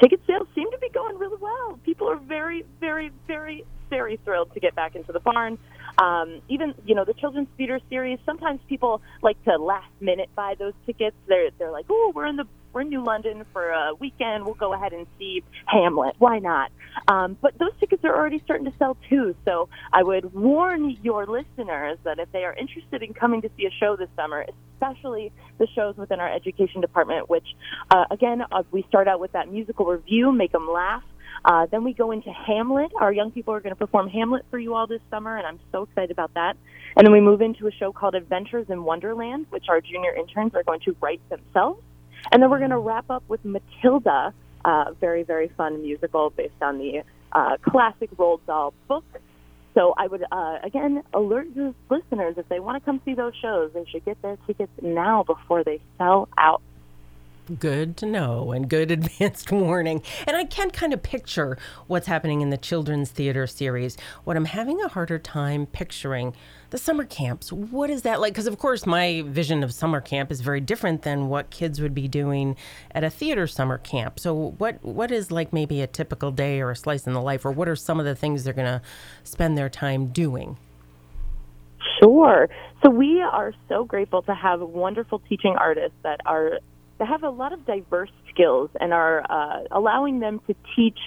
[0.00, 1.78] Ticket sales seem to be going really well.
[1.84, 5.58] People are very, very, very very thrilled to get back into the barn.
[5.98, 8.18] Um, even you know the children's theater series.
[8.24, 11.14] Sometimes people like to last minute buy those tickets.
[11.28, 14.46] They're they're like, oh, we're in the we're in New London for a weekend.
[14.46, 16.14] We'll go ahead and see Hamlet.
[16.18, 16.72] Why not?
[17.06, 19.34] Um, but those tickets are already starting to sell too.
[19.44, 23.66] So I would warn your listeners that if they are interested in coming to see
[23.66, 27.46] a show this summer, especially the shows within our education department, which
[27.90, 31.02] uh, again uh, we start out with that musical review, make them laugh.
[31.44, 32.92] Uh, then we go into Hamlet.
[33.00, 35.58] Our young people are going to perform Hamlet for you all this summer, and I'm
[35.72, 36.56] so excited about that.
[36.96, 40.54] And then we move into a show called Adventures in Wonderland, which our junior interns
[40.54, 41.82] are going to write themselves.
[42.30, 44.32] And then we're going to wrap up with Matilda,
[44.64, 47.02] uh, very, very fun musical based on the
[47.32, 49.04] uh, classic Roald Dahl book.
[49.74, 51.48] So I would, uh, again, alert
[51.90, 55.22] listeners if they want to come see those shows, they should get their tickets now
[55.22, 56.62] before they sell out.
[57.58, 60.02] Good to know and good advanced warning.
[60.26, 63.96] And I can kind of picture what's happening in the children's theater series.
[64.22, 66.34] What I'm having a harder time picturing
[66.70, 67.52] the summer camps.
[67.52, 68.32] What is that like?
[68.32, 71.94] Because, of course, my vision of summer camp is very different than what kids would
[71.94, 72.56] be doing
[72.92, 74.20] at a theater summer camp.
[74.20, 77.44] So, what what is like maybe a typical day or a slice in the life,
[77.44, 78.82] or what are some of the things they're going to
[79.24, 80.56] spend their time doing?
[81.98, 82.48] Sure.
[82.82, 86.58] So we are so grateful to have wonderful teaching artists that are
[87.02, 90.98] that have a lot of diverse skills and are uh, allowing them to teach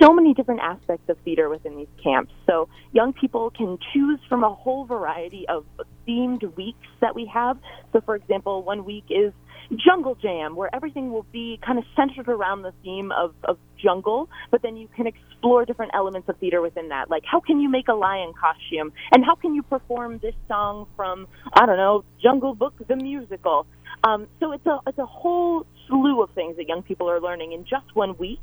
[0.00, 2.32] so many different aspects of theater within these camps.
[2.46, 5.66] So young people can choose from a whole variety of
[6.08, 7.58] themed weeks that we have.
[7.92, 9.34] So for example, one week is
[9.76, 14.30] Jungle Jam, where everything will be kind of centered around the theme of, of jungle,
[14.50, 17.10] but then you can explore different elements of theater within that.
[17.10, 18.92] Like, how can you make a lion costume?
[19.12, 23.66] And how can you perform this song from, I don't know, Jungle Book the musical?
[24.02, 27.52] Um, so it's a, it's a whole slew of things that young people are learning
[27.52, 28.40] in just one week.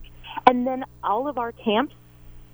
[0.47, 1.93] And then all of our camps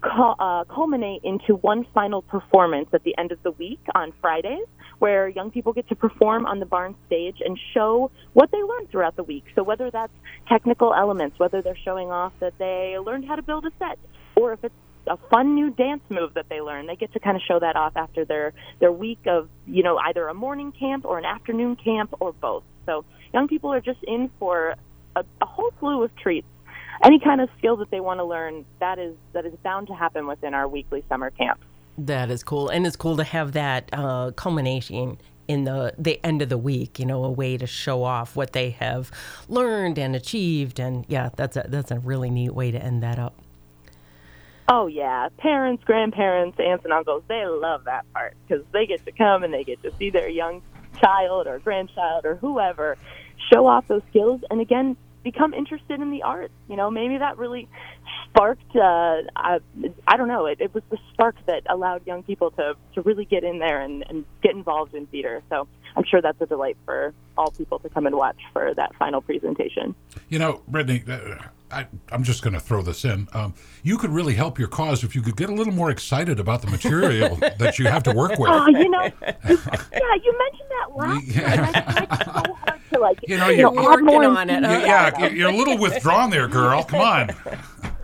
[0.01, 4.65] cu- uh, culminate into one final performance at the end of the week on Fridays,
[4.99, 8.89] where young people get to perform on the barn stage and show what they learned
[8.89, 9.43] throughout the week.
[9.55, 10.13] So whether that's
[10.47, 13.99] technical elements, whether they're showing off that they learned how to build a set,
[14.35, 14.73] or if it's
[15.07, 17.75] a fun new dance move that they learn, they get to kind of show that
[17.75, 21.75] off after their their week of you know either a morning camp or an afternoon
[21.75, 22.63] camp or both.
[22.87, 24.73] So young people are just in for
[25.15, 26.47] a, a whole slew of treats
[27.03, 29.93] any kind of skill that they want to learn that is that is bound to
[29.93, 31.59] happen within our weekly summer camp.
[31.97, 36.41] That is cool, and it's cool to have that uh, culmination in the the end
[36.41, 36.99] of the week.
[36.99, 39.11] You know, a way to show off what they have
[39.47, 43.19] learned and achieved, and yeah, that's a that's a really neat way to end that
[43.19, 43.39] up.
[44.69, 49.11] Oh yeah, parents, grandparents, aunts and uncles, they love that part because they get to
[49.11, 50.61] come and they get to see their young
[50.99, 52.97] child or grandchild or whoever
[53.51, 56.53] show off those skills and again become interested in the arts.
[56.69, 57.67] You know, maybe that really
[58.29, 58.75] sparked.
[58.75, 59.59] Uh, I,
[60.07, 60.45] I don't know.
[60.45, 63.81] It, it was the spark that allowed young people to to really get in there
[63.81, 65.41] and, and get involved in theater.
[65.49, 68.95] So I'm sure that's a delight for all people to come and watch for that
[68.95, 69.95] final presentation.
[70.29, 71.03] You know, Brittany,
[71.71, 73.27] I, I'm just going to throw this in.
[73.33, 73.53] Um,
[73.83, 76.61] you could really help your cause if you could get a little more excited about
[76.61, 78.49] the material that you have to work with.
[78.49, 79.11] Oh, you know, you,
[79.43, 83.49] yeah, you mentioned that last year, and I tried so hard to like, You know,
[83.49, 84.81] you you're know, working on it, huh?
[84.85, 86.83] yeah, you're a little withdrawn there, girl.
[86.83, 87.29] Come on.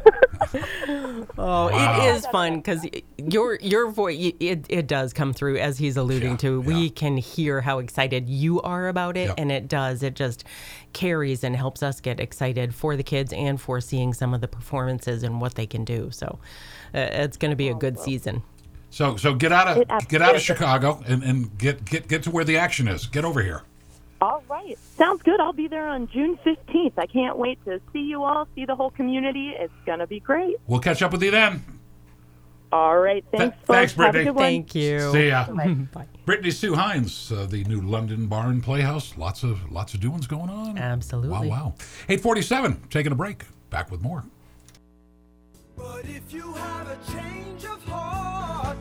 [1.38, 2.06] Oh, Wow.
[2.08, 2.86] it is fun because
[3.18, 6.62] your your voice it, it does come through as he's alluding Yeah, to.
[6.62, 6.90] We yeah.
[6.94, 9.36] can hear how excited you are about it, Yep.
[9.40, 10.04] and it does.
[10.04, 10.44] It just
[10.94, 14.48] carries and helps us get excited for the kids and for seeing some of the
[14.48, 16.10] performances and what they can do.
[16.12, 16.40] So
[16.94, 18.44] uh, it's going to be a good season.
[18.90, 20.42] So, so get out of get out of.
[20.42, 23.08] Chicago and, and get get get to where the action is.
[23.08, 23.64] Get over here.
[24.24, 24.78] All right.
[24.98, 25.42] Sounds good.
[25.42, 26.94] I'll be there on June 15th.
[26.98, 29.50] I can't wait to see you all, see the whole community.
[29.50, 30.56] It's going to be great.
[30.66, 31.62] We'll catch up with you then.
[32.72, 33.26] All right.
[33.32, 33.68] Thanks, Th- folks.
[33.68, 34.32] thanks, Brittany.
[34.34, 35.12] Thank you.
[35.12, 35.46] See ya.
[35.94, 36.08] Bye.
[36.26, 39.18] Brittany Sue Hines, uh, the new London Barn Playhouse.
[39.18, 40.78] Lots of lots of doings going on.
[40.78, 41.50] Absolutely.
[41.50, 41.74] Wow, wow.
[42.08, 42.84] Eight forty-seven.
[42.90, 43.44] Taking a break.
[43.70, 44.24] Back with more.
[45.76, 48.78] But if you have a change of heart,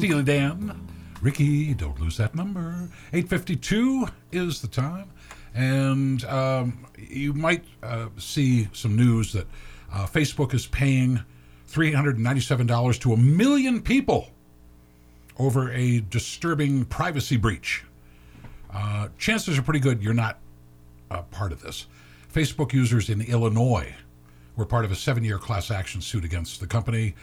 [0.00, 0.88] Steely Dan,
[1.20, 2.88] Ricky, don't lose that number.
[3.12, 5.10] 852 is the time.
[5.54, 9.46] And um, you might uh, see some news that
[9.92, 11.20] Uh, Facebook is paying
[11.68, 14.30] $397 to a million people
[15.38, 17.84] over a disturbing privacy breach.
[18.72, 20.38] Uh, chances are pretty good you're not
[21.32, 21.86] part of this.
[22.32, 23.92] Facebook users in Illinois
[24.54, 27.14] were part of a seven year class action suit against the company.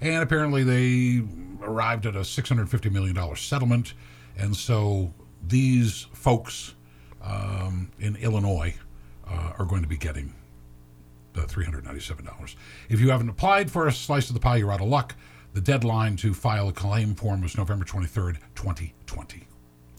[0.00, 1.24] And apparently they
[1.62, 3.94] arrived at a $650 million settlement.
[4.36, 5.12] And so
[5.46, 6.74] these folks
[7.22, 8.74] um, in Illinois
[9.26, 10.34] uh, are going to be getting
[11.32, 12.54] the $397.
[12.88, 15.14] If you haven't applied for a slice of the pie, you're out of luck.
[15.52, 19.46] The deadline to file a claim form was November 23rd, 2020.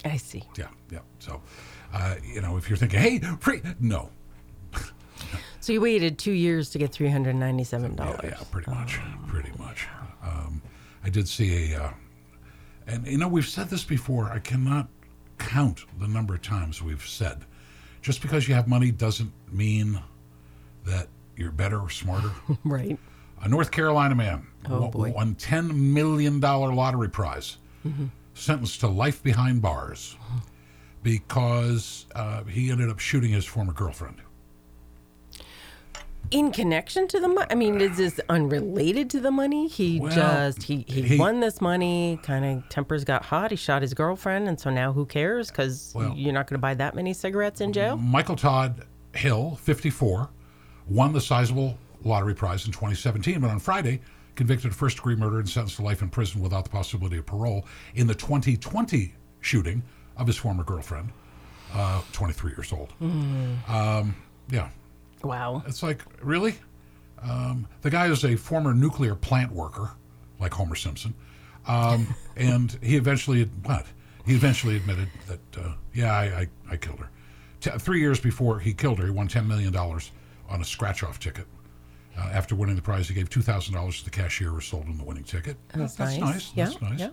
[0.05, 0.43] I see.
[0.57, 0.99] Yeah, yeah.
[1.19, 1.41] So,
[1.93, 4.09] uh, you know, if you're thinking, hey, free, no.
[5.59, 8.19] So you waited two years to get three hundred ninety-seven dollars.
[8.23, 9.87] yeah, pretty much, pretty much.
[10.23, 10.61] Um,
[11.03, 11.89] I did see a, uh,
[12.87, 14.25] and you know, we've said this before.
[14.31, 14.87] I cannot
[15.37, 17.45] count the number of times we've said,
[18.01, 19.99] just because you have money doesn't mean
[20.85, 22.31] that you're better or smarter.
[22.63, 22.97] Right.
[23.43, 25.11] A North Carolina man Oh, won, boy.
[25.11, 27.57] won $10 million lottery prize,
[27.87, 28.05] Mm-hmm.
[28.33, 30.17] sentenced to life behind bars
[31.03, 34.17] because uh, he ended up shooting his former girlfriend.
[36.31, 39.67] In connection to the money, I mean, is this unrelated to the money?
[39.67, 42.19] He Well, just he, he he- won this money.
[42.21, 43.51] Kind of tempers got hot.
[43.51, 45.49] He shot his girlfriend, and so now who cares?
[45.49, 47.95] Because Well- you're not going to buy that many cigarettes in jail.
[47.95, 48.83] Michael Todd
[49.15, 50.29] Hill, 54,
[50.89, 54.01] won the sizable lottery prize in 2017, but on Friday,
[54.35, 57.25] convicted of first degree murder and sentenced to life in prison without the possibility of
[57.25, 57.65] parole
[57.95, 59.81] in the 2020 shooting
[60.17, 61.09] of his former girlfriend,
[61.73, 62.93] uh, 23 years old.
[63.01, 64.15] Um,
[64.49, 64.69] yeah.
[65.27, 65.63] Wow.
[65.67, 66.55] It's like, really?
[67.21, 69.91] Um, the guy is a former nuclear plant worker,
[70.39, 71.13] like Homer Simpson.
[71.67, 73.85] Um, and he eventually, what?
[74.25, 77.09] He eventually admitted that, uh, yeah, I, I, I killed her.
[77.61, 81.19] T- three years before he killed her, he won $10 million on a scratch off
[81.19, 81.45] ticket.
[82.17, 85.03] Uh, after winning the prize, he gave $2,000 to the cashier who sold him the
[85.03, 85.55] winning ticket.
[85.73, 86.33] That's That's nice.
[86.33, 86.51] nice.
[86.55, 86.99] Yeah, That's nice.
[86.99, 87.09] yeah.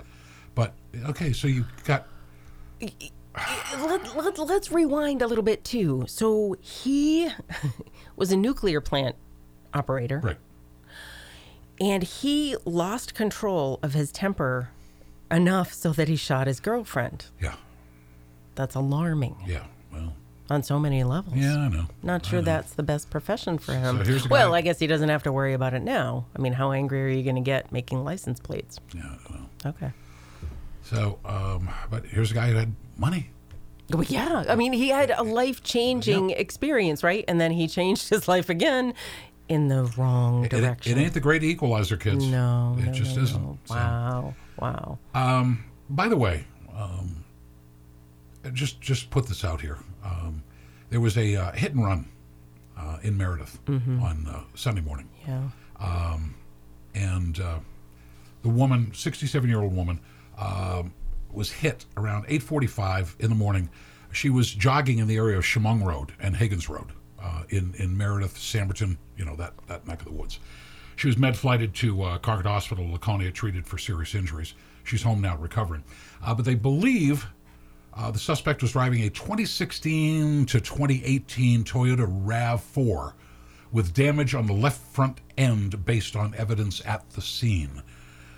[0.54, 0.72] But,
[1.06, 2.06] okay, so you got,
[3.37, 6.05] Let, let, let's rewind a little bit too.
[6.07, 7.28] So he
[8.16, 9.16] was a nuclear plant
[9.72, 10.37] operator, right.
[11.80, 14.70] and he lost control of his temper
[15.30, 17.26] enough so that he shot his girlfriend.
[17.41, 17.55] Yeah.
[18.55, 19.64] That's alarming Yeah.
[19.93, 20.14] Well,
[20.49, 21.35] on so many levels.
[21.37, 21.87] yeah, I know.
[22.05, 24.05] Not sure that's the best profession for him.
[24.05, 26.26] So well, guy- I guess he doesn't have to worry about it now.
[26.37, 28.78] I mean, how angry are you going to get making license plates?
[28.95, 29.16] Yeah.
[29.66, 29.91] Okay.
[30.82, 33.30] So, um, but here's a guy who had money.
[33.90, 34.45] Well, yeah.
[34.49, 37.24] I mean, he had a life changing experience, right?
[37.28, 38.95] And then he changed his life again
[39.49, 40.99] in the wrong It, direction.
[40.99, 42.24] it ain't the great equalizer, kids.
[42.26, 43.42] no, it no, just no, isn't.
[43.42, 43.59] no.
[43.66, 44.34] So, Wow.
[44.59, 44.99] Wow.
[45.14, 47.24] um, by the way, um,
[48.53, 49.78] just just put this out here.
[50.05, 50.42] Um,
[50.90, 52.09] there was a uh, hit and run
[52.78, 54.03] uh, in Meredith Mm-hmm.
[54.03, 55.49] on uh, Sunday morning, Yeah.
[56.95, 57.59] and uh,
[58.42, 60.01] the woman, 67 year old woman,
[60.38, 60.92] um,
[61.35, 63.68] was hit around 8:45 in the morning.
[64.12, 67.97] She was jogging in the area of Chemung Road and Higgins Road uh, in in
[67.97, 70.39] Meredith, Sanbornton, you know that that neck of the woods.
[70.97, 74.55] She was med flighted to uh, Hospital, Laconia, treated for serious injuries.
[74.85, 75.82] She's home now, recovering.
[76.22, 77.26] Uh, but they believe
[77.95, 83.14] uh, the suspect was driving a 2016 to 2018 Toyota RAV4
[83.72, 87.82] with damage on the left front end based on evidence at the scene.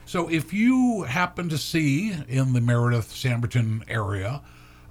[0.07, 4.41] So if you happen to see in the Meredith Sanbornton area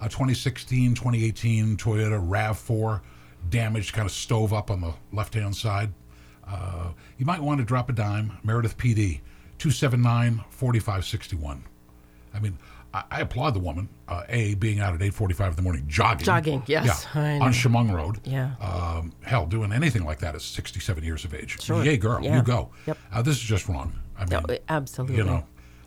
[0.02, 3.00] a 2016 2018 Toyota RAV4
[3.50, 5.94] damaged, kind of stove up on the left hand side,
[6.46, 8.38] uh, you might want to drop a dime.
[8.44, 9.22] Meredith PD
[9.58, 11.64] 279 4561.
[12.34, 12.58] I mean,
[13.12, 13.90] I, applaud the woman.
[14.08, 16.26] Uh, a being out at 8:45 in the morning jogging.
[16.26, 18.20] Jogging, yes, Yeah, on Chemung Road.
[18.24, 18.52] Yeah.
[18.62, 21.62] Um, hell, doing anything like that at 67 years of age.
[21.62, 21.84] Sure.
[21.84, 22.38] Yay, girl, Yeah.
[22.38, 22.70] you go.
[22.86, 22.98] Yep.
[23.12, 23.94] Uh, this is just wrong.
[24.18, 25.18] I mean, Oh, absolutely.
[25.18, 25.44] you know.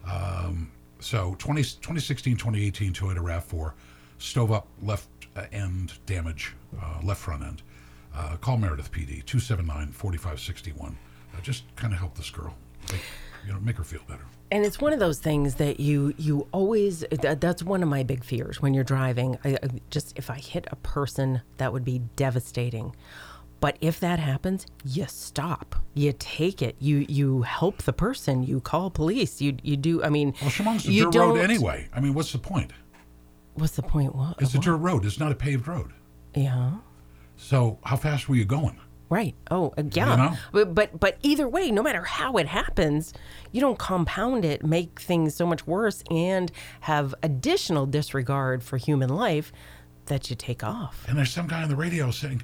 [0.06, 3.72] Um, so 20, 2016, 2018 Toyota RAV4,
[4.18, 7.62] stove up left uh, end damage, uh, left front end.
[8.14, 10.96] Uh, call Meredith PD 279 4561.
[11.36, 12.54] Uh, just kind of help this girl,
[12.90, 13.00] make,
[13.46, 14.24] you know, make her feel better.
[14.50, 18.02] And it's one of those things that you you always that, that's one of my
[18.02, 19.38] big fears when you're driving.
[19.44, 22.94] I, I- just if I hit a person, that would be devastating.
[23.60, 25.74] But if that happens, you stop.
[25.94, 26.76] You take it.
[26.78, 28.42] You you help the person.
[28.44, 29.40] You call police.
[29.42, 30.02] You you do.
[30.02, 31.88] I mean, Well, Chemung's a you dirt road anyway.
[31.92, 32.72] I mean, what's the point?
[33.54, 34.14] What's the point?
[34.14, 34.40] What?
[34.40, 34.64] It's a what?
[34.64, 35.04] dirt road.
[35.04, 35.92] It's not a paved road.
[36.34, 36.70] Yeah.
[37.36, 38.78] So how fast were you going?
[39.10, 39.34] Right.
[39.50, 40.16] Oh, uh, yeah.
[40.16, 40.36] know?
[40.52, 43.14] But, but but either way, no matter how it happens,
[43.52, 49.08] you don't compound it, make things so much worse, and have additional disregard for human
[49.08, 49.50] life
[50.06, 51.04] that you take off.
[51.08, 52.42] And there's some guy on the radio saying,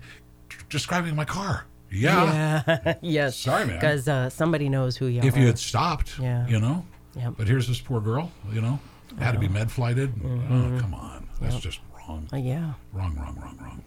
[0.71, 1.67] describing my car.
[1.91, 2.63] Yeah.
[2.85, 2.95] yeah.
[3.03, 3.37] yes.
[3.37, 3.77] Sorry, man.
[3.77, 5.29] Because uh, somebody knows who you If are.
[5.29, 6.47] If you had stopped, Yeah.
[6.49, 6.85] you know.
[7.17, 7.35] Yep.
[7.39, 8.81] But here's this poor girl, you know,
[9.21, 10.13] had to be med flighted.
[10.25, 11.29] Oh, come on.
[11.41, 12.29] That's just wrong.
[12.33, 12.73] Uh, yeah.
[12.93, 13.85] Wrong, wrong, wrong, wrong.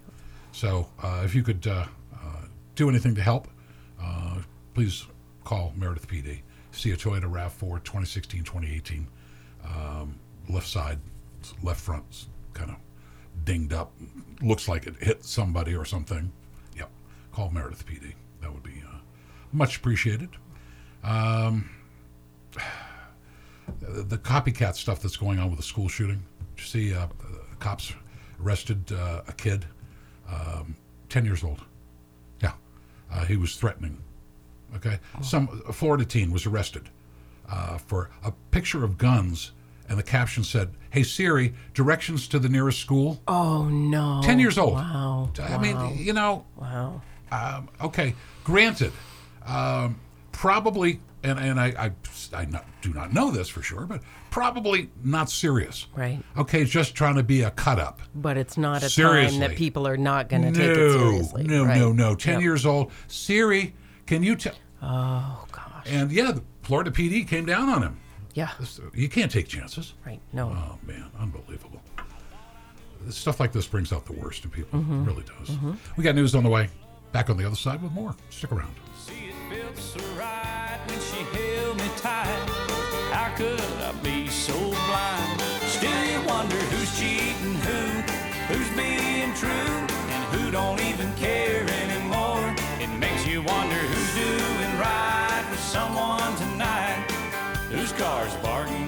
[0.54, 1.86] So uh, if you could uh,
[2.78, 3.48] do anything to help,
[4.02, 4.38] uh,
[4.74, 5.06] please
[5.44, 6.42] call Meredith PD.
[6.72, 9.08] See a Toyota RAV4 2016 2018.
[9.66, 11.00] Um, left side,
[11.64, 12.78] left front, kind of
[13.44, 13.92] dinged up.
[14.42, 16.32] Looks like it hit somebody or something.
[16.78, 16.90] Yep.
[17.32, 18.14] Call Meredith PD.
[18.42, 19.00] That would be uh,
[19.52, 20.30] much appreciated.
[21.04, 21.70] Um,
[23.82, 26.24] the, the copycat stuff that's going on with the school shooting.
[26.56, 27.08] Did you see uh,
[27.60, 27.94] cops
[28.44, 29.66] arrested uh, a kid,
[30.30, 30.76] um,
[31.10, 31.62] 10 years old.
[33.12, 33.98] Uh, he was threatening.
[34.76, 35.00] Okay.
[35.22, 36.90] Some a Florida teen was arrested
[37.50, 39.52] uh, for a picture of guns,
[39.88, 43.22] and the caption said, Hey Siri, directions to the nearest school.
[43.28, 44.22] Oh no.
[44.24, 44.74] 10 years old.
[44.74, 45.30] Wow.
[45.40, 47.02] I mean, you know, Wow.
[47.32, 48.92] um, okay, granted,
[49.46, 50.00] um,
[50.34, 51.92] probably, and, and I, I,
[52.38, 55.88] I not, do not know this for sure, but probably not serious.
[55.96, 56.22] Right.
[56.38, 58.02] Okay, just trying to be a cut up.
[58.16, 59.40] But it's not a time Seriously.
[59.40, 61.44] that people are not going to No, take it seriously.
[61.44, 61.78] no, right?
[61.78, 62.16] no, no.
[62.16, 62.42] 10 Yep.
[62.42, 62.92] years old.
[63.08, 63.74] Siri,
[64.06, 64.56] can you tell?
[64.82, 65.88] Oh gosh.
[65.88, 68.00] And yeah, the Florida PD came down on him.
[68.34, 68.52] Yeah.
[68.94, 69.96] You can't take chances.
[70.06, 70.22] Right.
[70.32, 70.50] No.
[70.50, 71.82] Oh, man, unbelievable.
[73.10, 74.80] Stuff like this brings out the worst in people.
[74.80, 75.06] It mm-hmm.
[75.06, 75.56] really does.
[75.56, 75.74] Mm-hmm.
[75.96, 76.70] We got news on the way.
[77.12, 78.16] Back on the other side with more.
[78.30, 78.76] Stick around.
[79.50, 82.50] Felt so right when she held me tight.
[83.14, 85.42] How could I be so blind?
[85.68, 88.02] Still, you wonder who's cheating who,
[88.52, 92.54] who's being true, and who don't even care anymore.
[92.82, 97.06] It makes you wonder who's doing right with someone tonight.
[97.72, 98.87] Whose car's parked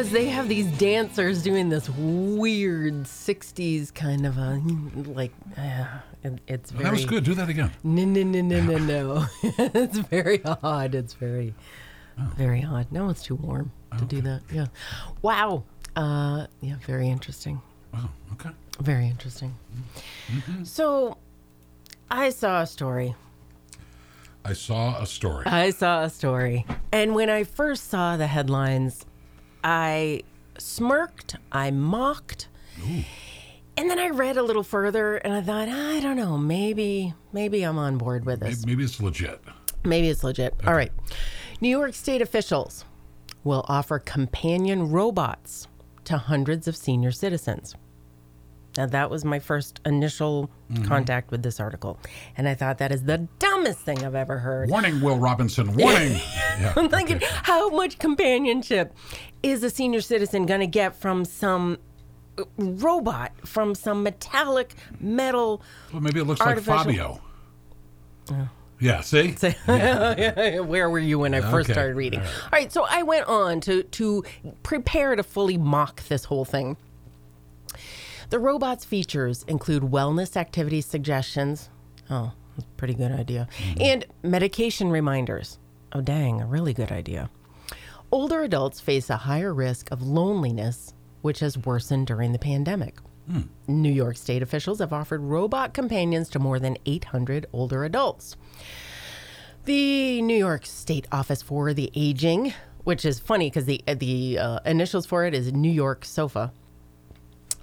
[0.00, 4.62] Because they have these dancers doing this weird '60s kind of a
[5.10, 5.30] like.
[5.58, 5.84] Uh,
[6.24, 6.84] it, it's very.
[6.84, 7.22] That was good.
[7.22, 7.70] Do that again.
[7.84, 9.26] No, no, no, no, no, no.
[9.42, 10.94] it's very odd.
[10.94, 11.52] It's very,
[12.16, 12.90] very odd.
[12.90, 14.40] No, it's too warm to do that.
[14.50, 14.68] Yeah.
[15.20, 15.64] Wow.
[15.94, 16.76] Uh, yeah.
[16.86, 17.60] Very interesting.
[17.92, 18.52] Oh, okay.
[18.80, 19.54] Very interesting.
[20.62, 21.18] So,
[22.10, 23.16] I saw a story.
[24.46, 25.44] I saw a story.
[25.44, 26.64] I saw a story.
[26.90, 29.04] And when I first saw the headlines,
[29.64, 30.22] I
[30.58, 32.48] smirked, I mocked.
[33.76, 37.62] And then I read a little further and I thought, I don't know, maybe maybe
[37.62, 38.66] I'm on board with this.
[38.66, 39.40] maybe it's legit.
[39.84, 40.54] Maybe it's legit.
[40.66, 40.92] All right.
[41.60, 42.84] New York State officials
[43.44, 45.66] will offer companion robots
[46.04, 47.74] to hundreds of senior citizens.
[48.76, 50.48] Now, that was my first initial
[50.86, 51.98] contact with this article.
[52.36, 54.70] And I thought that is the dumbest thing I've ever heard.
[54.70, 55.66] Warning, Will Robinson.
[55.76, 56.12] Warning.
[56.60, 56.72] yeah.
[56.76, 58.94] I'm thinking, how much companionship
[59.42, 61.78] is a senior citizen going to get from some
[62.38, 65.62] uh, robot, from some metallic metal?
[65.92, 67.20] Well, maybe it looks Artificial- like Fabio.
[68.78, 69.32] Yeah, see?
[69.66, 72.20] Where were you when I first Okay, started reading?
[72.20, 72.52] all All right.
[72.52, 72.72] right.
[72.72, 74.24] so I went on to to
[74.62, 76.76] prepare to fully mock this whole thing.
[78.30, 81.68] The robot's features include wellness activity suggestions.
[82.08, 83.48] Oh, that's a pretty good idea.
[83.58, 83.82] Mm-hmm.
[83.82, 85.58] And medication reminders.
[85.92, 87.28] Oh, dang, a really good idea.
[88.12, 92.98] Older adults face a higher risk of loneliness, which has worsened during the pandemic.
[93.28, 93.42] Hmm.
[93.66, 98.36] New York State officials have offered robot companions to more than 800 older adults.
[99.64, 102.54] The New York State Office for the Aging,
[102.84, 106.52] which is funny because the uh, the uh, initials for it is New York Sofa,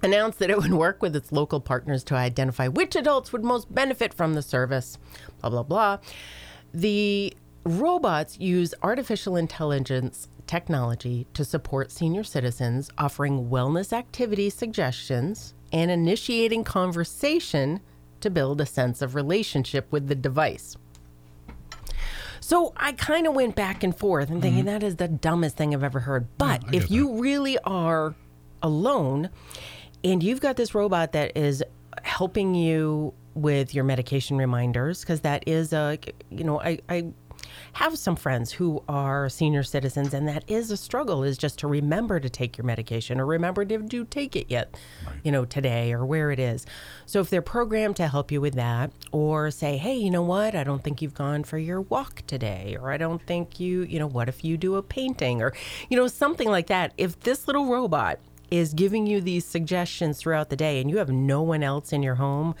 [0.02, 3.72] announced that it would work with its local partners to identify which adults would most
[3.74, 4.98] benefit from the service.
[5.40, 5.98] Blah blah blah.
[6.72, 7.34] The
[7.64, 16.64] robots use artificial intelligence technology to support senior citizens, offering wellness activity suggestions and initiating
[16.64, 17.80] conversation
[18.20, 20.76] to build a sense of relationship with the device.
[22.40, 25.74] So I kind of went back and forth and thinking that is the dumbest thing
[25.74, 26.26] I've ever heard.
[26.38, 26.74] But Mm-hmm.
[26.74, 28.14] If you really are
[28.62, 29.30] alone
[30.04, 31.62] and you've got this robot that is
[32.02, 35.98] helping you with your medication reminders, because that is a,
[36.30, 37.12] you know, I, I,
[37.74, 41.22] have some friends who are senior citizens, and that is a struggle.
[41.22, 44.76] Is just to remember to take your medication or remember did you take it yet,
[45.22, 46.66] you know, today or where it is.
[47.06, 50.54] So if they're programmed to help you with that, or say, hey, you know what,
[50.54, 53.98] I don't think you've gone for your walk today, or I don't think you, you
[53.98, 55.52] know, what if you do a painting, or
[55.88, 56.92] you know, something like that.
[56.98, 58.18] If this little robot
[58.50, 62.02] is giving you these suggestions throughout the day and you have no one else in
[62.02, 62.54] your home,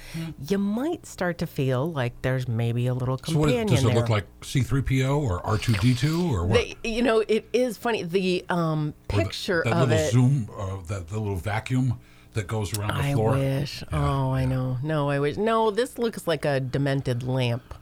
[0.48, 3.68] you might start to feel like there's maybe a little companion.
[3.68, 3.94] So what does it there.
[3.96, 4.40] look like?
[4.40, 6.54] C3PO or R2D2 or what?
[6.82, 8.02] They, you know, it is funny.
[8.02, 10.12] The um, Or the- picture that of little it.
[10.12, 11.98] zoom, uh, that the little vacuum
[12.34, 13.32] that goes around the I floor.
[13.32, 13.82] wish.
[13.92, 14.78] oh, I know.
[14.82, 15.36] No, I wish.
[15.36, 17.74] No, this looks like a demented lamp.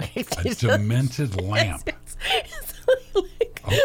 [0.16, 1.82] A demented lamp.
[1.86, 2.74] It's, it's
[3.14, 3.39] like,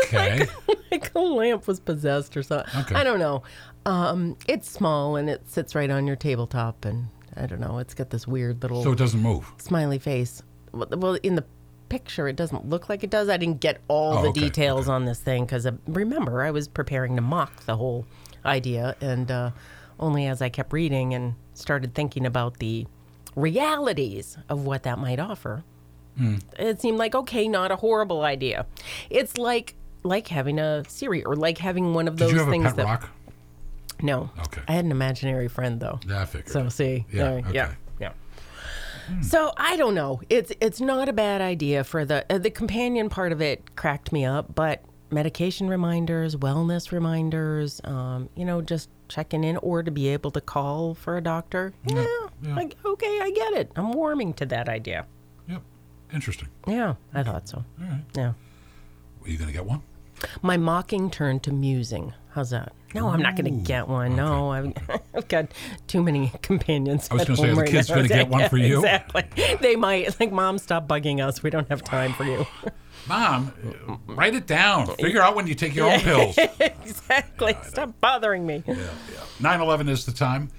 [0.05, 0.45] Okay.
[0.91, 2.81] like a lamp was possessed or something.
[2.81, 2.95] Okay.
[2.95, 3.43] I don't know.
[3.85, 7.07] Um, it's small and it sits right on your tabletop, and
[7.37, 7.77] I don't know.
[7.79, 9.51] It's got this weird little So it doesn't move.
[9.57, 10.41] smiley face.
[10.71, 11.45] Well, well, in the
[11.89, 13.29] picture, it doesn't look like it does.
[13.29, 14.93] I didn't get all Oh, the okay, details okay.
[14.95, 18.05] on this thing because remember, I was preparing to mock the whole
[18.43, 19.51] idea, and uh,
[19.99, 22.87] only as I kept reading and started thinking about the
[23.35, 25.63] realities of what that might offer,
[26.17, 26.35] Hmm.
[26.57, 28.65] it seemed like okay, not a horrible idea.
[29.09, 32.47] It's like like having a Siri or like having one of those Did you have
[32.47, 33.09] a things pet that rock?
[34.01, 34.29] no.
[34.39, 34.61] Okay.
[34.67, 35.99] I had an imaginary friend though.
[36.07, 36.49] Yeah, I figured.
[36.49, 37.53] So see, Yeah, yeah, okay.
[37.53, 38.11] yeah.
[39.21, 40.21] So I don't know.
[40.29, 44.11] It's it's not a bad idea for the uh, the companion part of it cracked
[44.11, 49.91] me up, but medication reminders, wellness reminders, um, you know, just checking in or to
[49.91, 51.71] be able to call for a doctor.
[51.85, 52.05] Yeah,
[52.41, 52.55] yeah.
[52.55, 53.71] like okay, I get it.
[53.75, 55.05] I'm warming to that idea.
[56.13, 56.49] Interesting.
[56.67, 57.57] Yeah, I thought so.
[57.81, 58.01] All right.
[58.15, 58.33] Yeah.
[59.23, 59.81] Are you going to get one?
[60.41, 62.13] My mocking turned to musing.
[62.31, 62.73] How's that?
[62.93, 64.15] No, I'm not going to get one.
[64.15, 64.73] No, I've,
[65.13, 65.51] I've got
[65.87, 67.09] too many companions.
[67.11, 67.95] I was at gonna say, the right kids now.
[67.95, 68.77] gonna get one for you?
[68.85, 69.23] Exactly.
[69.61, 70.17] They might.
[70.19, 71.43] Like, mom, stop bugging us.
[71.43, 72.45] We don't have time for you.
[73.07, 73.51] Mom,
[73.87, 74.87] uh, write it down.
[74.95, 76.37] Figure out when you take your own pills.
[76.37, 77.57] exactly.
[77.63, 78.63] Stop bothering me.
[79.39, 80.49] 9 11 is the time.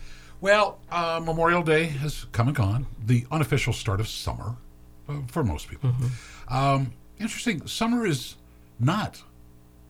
[0.41, 4.57] Well, uh, Memorial Day has come and gone, the unofficial start of summer
[5.29, 5.91] for most people.
[5.91, 6.55] Mm-hmm.
[6.55, 8.37] Um, interesting, summer is
[8.79, 9.23] not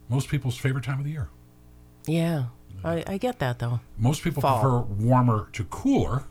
[0.08, 1.28] most people's favorite time of the year.
[2.06, 2.46] Yeah,
[2.84, 3.80] I, I get that though.
[3.98, 4.60] Most people Fall.
[4.60, 6.24] prefer warmer to cooler.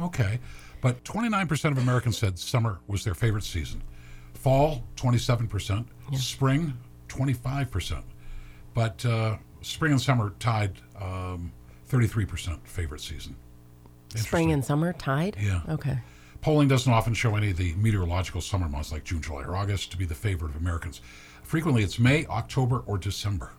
[0.00, 0.40] Okay.
[0.80, 3.82] But 29% of Americans said summer was their favorite season.
[4.34, 5.86] Fall, 27%.
[6.14, 6.74] Spring,
[7.08, 8.02] 25%.
[8.74, 11.50] But uh, spring and summer tied um,
[11.90, 13.34] 33% favorite season.
[14.14, 15.36] Spring and summer tied.
[15.40, 15.62] Yeah.
[15.68, 15.98] Okay.
[16.40, 19.90] Polling doesn't often show any of the meteorological summer months like June, July, or August
[19.92, 21.00] to be the favorite of Americans.
[21.42, 23.52] Frequently, it's May, October, or December.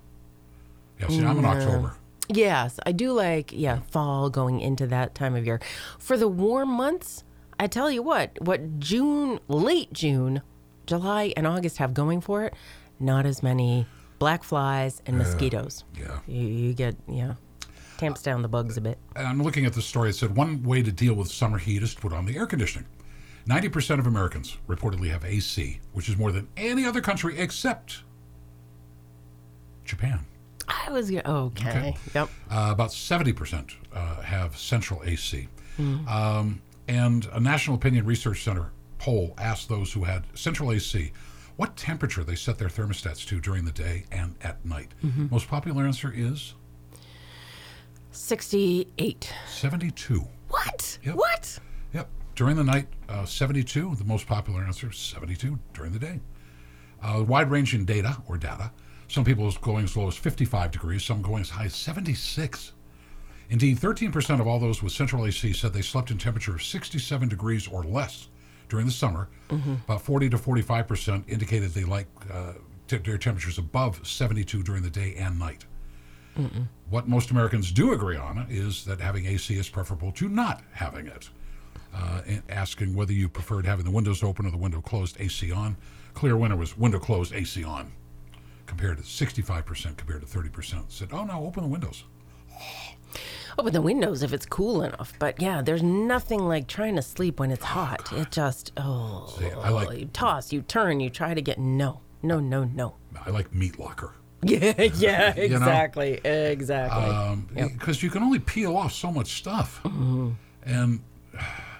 [0.99, 1.95] Yeah, see, I'm in October.
[2.29, 5.61] Yes, I do like yeah fall going into that time of year.
[5.97, 7.23] For the warm months,
[7.59, 10.41] I tell you what, what June, late June,
[10.85, 12.53] July, and August have going for it,
[12.99, 13.85] not as many
[14.19, 15.83] black flies and mosquitoes.
[15.97, 16.19] Yeah.
[16.27, 17.35] You, you get yeah,
[17.97, 18.97] tamps down the bugs a bit.
[19.15, 20.09] I'm looking at the story.
[20.09, 22.45] It said one way to deal with summer heat is to put on the air
[22.45, 22.87] conditioning.
[23.47, 28.03] 90% of Americans reportedly have AC, which is more than any other country except
[29.85, 30.25] Japan.
[30.67, 31.23] I was okay.
[31.25, 31.95] Okay.
[32.13, 32.29] Yep.
[32.51, 35.47] Uh, about 70% uh, have central AC.
[35.79, 41.11] Um, and a National Opinion Research Center poll asked those who had central AC
[41.55, 44.89] what temperature they set their thermostats to during the day and at night.
[45.31, 46.55] Most popular answer is
[48.17, 49.31] Sixty-eight.
[49.47, 50.27] 72.
[50.49, 50.97] What?
[51.03, 51.15] Yep.
[51.15, 51.59] What?
[51.93, 52.09] Yep.
[52.35, 53.95] During the night, uh, 72.
[53.95, 56.19] The most popular answer, 72 during the day.
[57.01, 58.71] Uh, wide ranging data or data.
[59.07, 62.73] Some people going as low as 55 degrees, some going as high as 76.
[63.49, 67.29] Indeed, 13% of all those with central AC said they slept in temperature of 67
[67.29, 68.29] degrees or less
[68.67, 69.29] during the summer.
[69.85, 72.53] About 40 to 45% indicated they like uh,
[72.87, 75.65] t- their temperatures above 72 during the day and night.
[76.89, 81.07] What most Americans do agree on is that having AC is preferable to not having
[81.07, 81.29] it.
[81.93, 85.51] Uh, and asking whether you preferred having the windows open or the window closed, AC
[85.51, 85.75] on.
[86.13, 87.91] Clear winner was window closed, AC on,
[88.65, 92.03] compared to 65% compared to 30% said, oh no, open the windows.
[93.57, 95.13] Open the windows if it's cool enough.
[95.17, 98.11] But yeah, there's nothing like trying to sleep when it's hot.
[98.13, 102.01] It just oh, See, I like- you toss, you turn, you try to get no,
[102.21, 102.95] no, no, no.
[103.25, 104.13] I like meat locker.
[104.43, 105.55] Yeah, yeah, You know?
[105.57, 107.03] exactly, exactly.
[107.05, 109.81] Um, Because you can only peel off so much stuff.
[110.63, 111.01] And,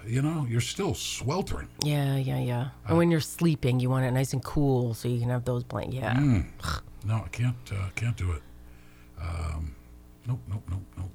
[0.06, 1.68] you know, you're still sweltering.
[1.84, 2.70] yeah, yeah, yeah.
[2.88, 5.64] and when you're sleeping, you want it nice and cool so you can have those
[5.64, 5.94] blank.
[5.94, 6.16] Yeah.
[6.16, 6.46] Mm.
[7.06, 7.56] No, I can't.
[7.72, 8.42] Uh, can't do it.
[9.22, 9.76] Um,
[10.28, 11.12] nope, nope, nope, nope.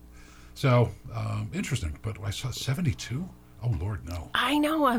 [0.54, 3.28] So um, interesting, but I saw seventy-two.
[3.62, 4.86] Oh Lord, no, I know.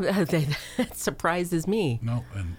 [0.76, 1.98] That surprises me.
[2.02, 2.56] no, and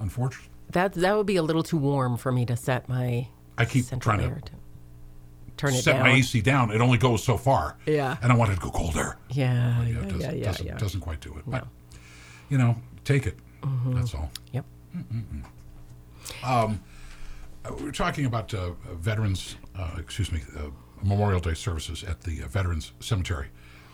[0.00, 3.28] unfortunately, That that would be a little too warm for me to set my.
[3.56, 4.40] I keep trying to air
[5.58, 6.02] turn it set down.
[6.02, 6.70] my AC down.
[6.70, 7.76] It only goes so far.
[7.84, 8.16] Yeah.
[8.22, 9.18] And I want it to go colder.
[9.28, 10.78] Yeah, Yeah, yeah, it doesn't, yeah, yeah, doesn't, yeah.
[10.78, 11.42] doesn't quite do it.
[11.46, 11.66] But,
[12.48, 13.36] you know, take it.
[13.60, 13.94] Mm-hmm.
[13.94, 14.30] That's all.
[14.52, 14.64] Yep.
[16.42, 16.74] Uh,
[17.76, 20.70] we We're talking about uh, veterans, uh, excuse me, uh,
[21.02, 23.48] Memorial Day services at the uh, Veterans Cemetery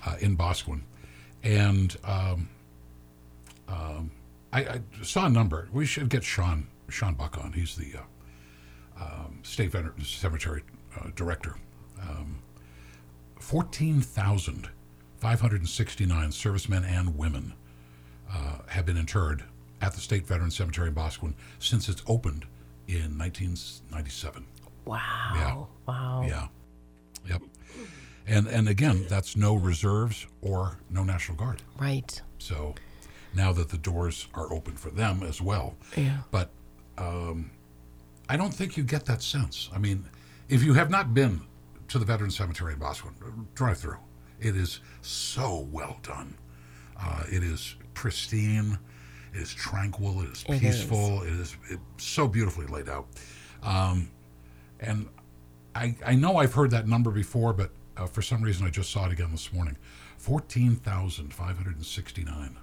[0.07, 0.83] uh, in Boscawen.
[1.43, 2.49] And um,
[3.69, 4.11] um,
[4.55, 5.69] I, I saw a number.
[5.73, 7.53] We should get Sean Sean Buck on.
[7.53, 8.03] He's the uh,
[9.03, 10.63] um, State Veterans Cemetery
[10.97, 11.57] uh, Director.
[12.01, 12.39] Um,
[13.41, 17.53] 14,569 servicemen and women
[18.33, 19.43] uh, have been interred
[19.83, 22.47] at the State Veterans Cemetery in Boscawen since it's opened
[22.87, 24.47] in 1997.
[24.85, 25.69] Wow.
[25.87, 26.25] Wow.
[26.27, 26.47] Yeah.
[27.29, 27.43] Yep.
[28.27, 31.61] And and again, that's no reserves or no National Guard.
[31.79, 32.23] Right.
[32.39, 32.75] So
[33.35, 35.75] now that the doors are open for them as well.
[35.97, 36.19] Yeah.
[36.31, 36.51] But
[36.99, 37.51] um,
[38.29, 39.71] I don't think you get that sense.
[39.75, 40.05] I mean,
[40.49, 41.41] if you have not been
[41.89, 43.13] to the Veterans Cemetery in Boscawen,
[43.55, 43.99] drive through.
[44.41, 46.37] It is so well done.
[47.01, 48.79] Uh, it is pristine.
[49.33, 50.23] It is tranquil.
[50.23, 51.23] It is It peaceful.
[51.23, 53.07] It is it, so beautifully laid out.
[53.63, 54.11] Um,
[54.81, 55.09] and
[55.75, 58.91] I, I know I've heard that number before, but uh, for some reason I just
[58.91, 59.77] saw it again this morning.
[60.19, 62.57] 14,569.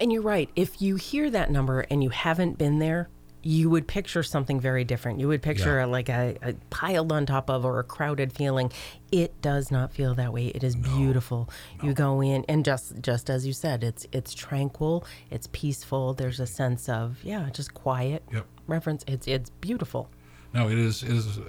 [0.00, 0.50] And you're right.
[0.56, 3.08] If you hear that number and you haven't been there,
[3.42, 5.20] you would picture something very different.
[5.20, 5.84] You would picture Yeah.
[5.84, 8.72] like a, a piled on top of or a crowded feeling.
[9.12, 10.46] It does not feel that way.
[10.48, 11.48] It is beautiful.
[11.80, 16.12] You go in and just just as you said, it's it's tranquil, it's peaceful.
[16.14, 18.24] There's a sense of yeah, just quiet.
[18.32, 18.46] Yep.
[18.66, 19.04] Reverence.
[19.06, 20.10] It's it's beautiful.
[20.52, 21.42] No, it is it is uh,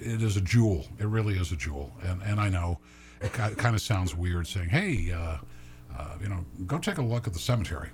[0.00, 0.84] it is a jewel.
[0.98, 1.92] It really is a jewel.
[2.02, 2.80] And and I know
[3.20, 5.36] it kind of sounds weird saying, "Hey, uh,
[5.98, 7.88] uh, you know, go take a look at the cemetery,"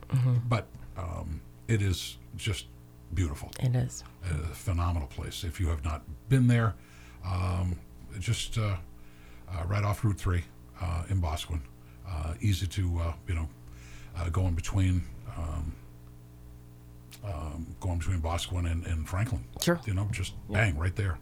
[0.48, 2.66] but um, it is just
[3.14, 3.50] beautiful.
[3.60, 4.04] It is.
[4.30, 5.44] a phenomenal place.
[5.44, 6.74] If you have not been there,
[7.24, 7.78] um,
[8.18, 8.76] just uh,
[9.50, 10.44] uh, right off Route Three
[10.80, 11.60] uh, in Boscawen,
[12.08, 13.48] uh, easy to uh, you know
[14.16, 15.02] uh, go in between.
[15.36, 15.74] Um,
[17.24, 19.44] um, going between Boscawen and, and Franklin.
[19.60, 19.80] Sure.
[19.86, 21.18] You know, just bang right there.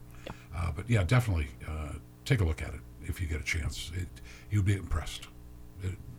[0.57, 1.93] Uh, but yeah, definitely uh,
[2.25, 3.93] take a look at it if you get a chance.
[3.95, 4.09] It,
[4.51, 5.29] you'd be impressed.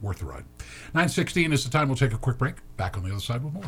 [0.01, 0.45] Worth the ride.
[0.93, 1.87] 916 is the time.
[1.87, 2.55] We'll take a quick break.
[2.75, 3.63] Back on the other side with more.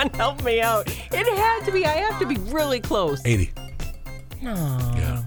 [0.00, 0.86] On, help me out.
[0.88, 1.84] It had to be.
[1.84, 3.20] I have to be really close.
[3.24, 3.52] 80.
[4.42, 4.54] No.
[4.96, 5.22] Yeah.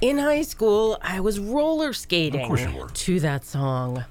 [0.00, 2.88] In high school, I was roller skating Of course you were.
[2.88, 4.04] to that song.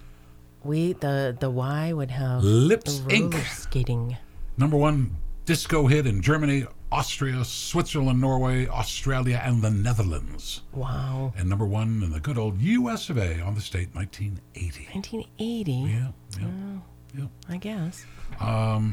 [0.64, 3.46] We the the Y would have Lips roller Inc.
[3.48, 4.18] skating.
[4.58, 10.62] Number one disco hit in Germany, Austria, Switzerland, Norway, Australia, and the Netherlands.
[10.74, 11.34] Wow.
[11.38, 14.88] And number one in the good old US of A on the state, 1980.
[14.94, 16.08] 1980, Yeah,
[16.40, 16.46] yeah.
[16.46, 16.82] Oh,
[17.18, 17.26] yeah.
[17.48, 18.06] I guess.
[18.40, 18.92] I-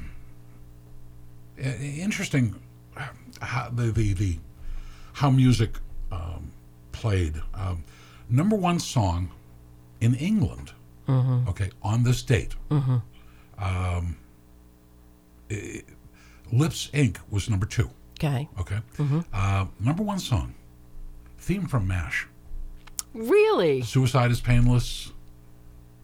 [1.59, 2.55] Interesting
[3.41, 4.39] how the, the, the
[5.15, 5.79] how music
[6.13, 6.51] um,
[6.93, 7.41] played.
[7.55, 7.85] Um,
[8.29, 9.31] number one song
[10.01, 10.73] in England,
[11.09, 12.55] okay, on this date.
[12.71, 14.17] Um,
[15.51, 15.83] i-
[16.53, 17.17] Lips Inc.
[17.31, 17.91] was number two.
[18.19, 18.49] Okay.
[18.61, 18.79] Okay.
[19.33, 20.55] Uh, number one song,
[21.39, 22.29] theme from MASH.
[23.15, 23.83] Really?
[23.83, 25.13] Suicide is painless.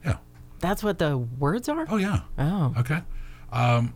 [0.04, 0.16] Yeah.
[0.60, 1.86] That's what the words are?
[1.88, 2.20] Oh yeah.
[2.38, 2.74] Oh.
[2.78, 3.02] Okay.
[3.52, 3.92] Um,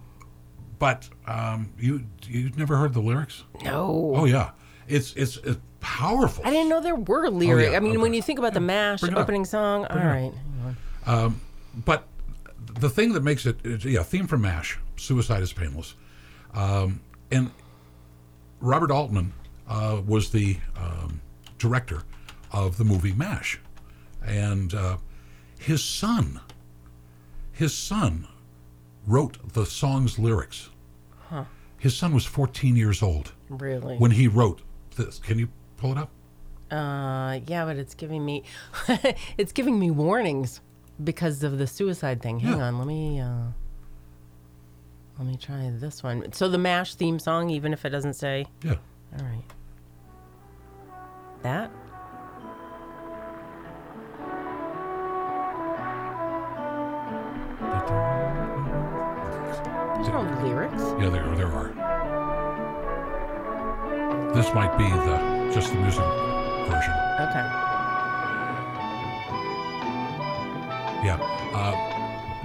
[0.79, 3.45] but um, you you never heard the lyrics?
[3.64, 4.12] No.
[4.16, 4.51] Oh yeah.
[4.89, 6.45] It's it's, it's powerful.
[6.47, 7.68] I didn't know there were lyrics.
[7.68, 9.18] Oh, yeah, I mean, when you think about the MASH it up.
[9.18, 10.33] opening song, all Bring
[11.07, 11.33] right.
[11.85, 12.05] But
[12.81, 15.95] the thing that makes it, it- yeah, theme from MASH, Suicide is Painless.
[16.55, 17.01] Um,
[17.31, 17.51] and
[18.61, 19.33] Robert Altman
[19.68, 21.20] uh, was the um,
[21.59, 22.03] director
[22.53, 23.61] of the movie MASH.
[24.24, 24.97] And uh,
[25.59, 26.41] his son,
[27.53, 28.27] his son
[29.07, 30.71] wrote the song's lyrics.
[31.79, 33.97] His son was 14 years old Really?
[33.99, 34.63] when he wrote
[34.97, 35.19] this.
[35.19, 36.11] Can you pull it up?
[36.71, 38.43] Uh, yeah, but it's giving me,
[39.39, 40.61] it's giving me warnings
[41.05, 42.41] because of the suicide thing.
[42.41, 42.65] Hang Yeah.
[42.65, 43.49] on, let me, uh,
[45.19, 46.33] let me try this one.
[46.33, 48.77] So the MASH theme song, even if it doesn't say, Yeah.
[49.19, 49.45] all right.
[51.43, 51.71] That?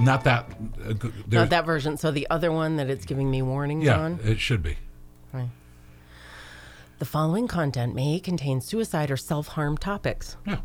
[0.03, 0.51] Not that.
[0.85, 1.97] Uh, g- Not that version.
[1.97, 4.19] So the other one that it's giving me warnings Yeah, on.
[4.23, 4.77] it should be.
[5.33, 5.49] Right.
[6.99, 10.37] The following content may contain suicide or self harm topics.
[10.45, 10.59] Yeah,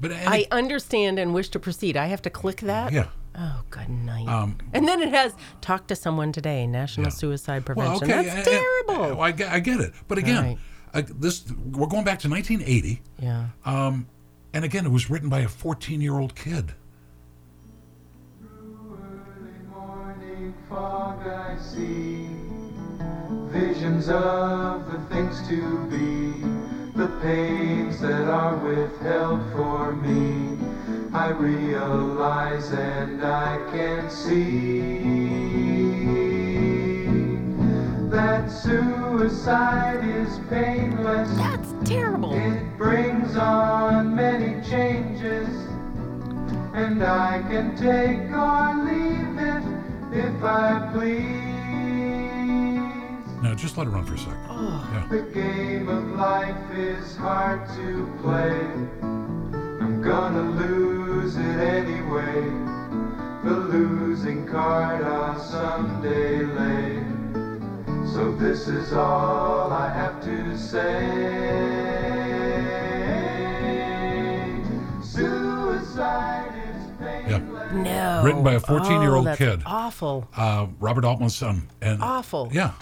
[0.00, 1.96] but I understand and wish to proceed.
[1.96, 2.92] I have to click that?
[2.92, 3.08] yeah.
[3.38, 4.26] Oh, good night.
[4.26, 7.10] Um, and then it has talk to someone today, National.
[7.12, 8.10] Suicide Well, Prevention.
[8.10, 9.16] okay, That's and- and- terrible.
[9.16, 10.58] well, I, get, I get it, but again,
[10.92, 13.46] uh, this we're going back to 1980, yeah.
[13.64, 14.08] um,
[14.52, 16.72] and again, it was written by a 14-year-old kid.
[20.70, 22.28] Fog I see.
[23.50, 25.60] Visions of the things to
[25.90, 26.30] be.
[26.96, 30.56] The pains that are withheld for me.
[31.12, 35.00] I realize and I can see.
[38.08, 41.30] That suicide is painless.
[41.36, 42.32] That's terrible.
[42.32, 45.48] it brings on many changes,
[46.74, 49.79] and I can take or leave it
[50.12, 51.50] if I please.
[53.42, 54.38] Now, just let it run for a second.
[54.48, 55.06] Yeah.
[55.10, 58.60] The game of life is hard to play.
[59.80, 62.42] I'm gonna lose it anyway.
[63.44, 67.02] The losing card I'll someday lay.
[68.12, 71.08] So this is all I have to say.
[75.02, 76.29] Suicide.
[77.72, 78.22] No.
[78.24, 79.62] Written by a 14-year-old Oh, kid.
[79.64, 80.28] Awful.
[80.36, 82.48] Uh, Robert Altman's son, and Awful.
[82.52, 82.72] Yeah,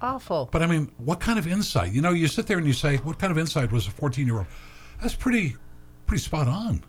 [0.00, 0.48] Awful.
[0.50, 1.92] but I mean, what kind of insight?
[1.92, 4.46] You know, you sit there and you say, "What kind of insight was a 14-year-old?"
[5.02, 5.56] That's pretty,
[6.06, 6.82] pretty spot on.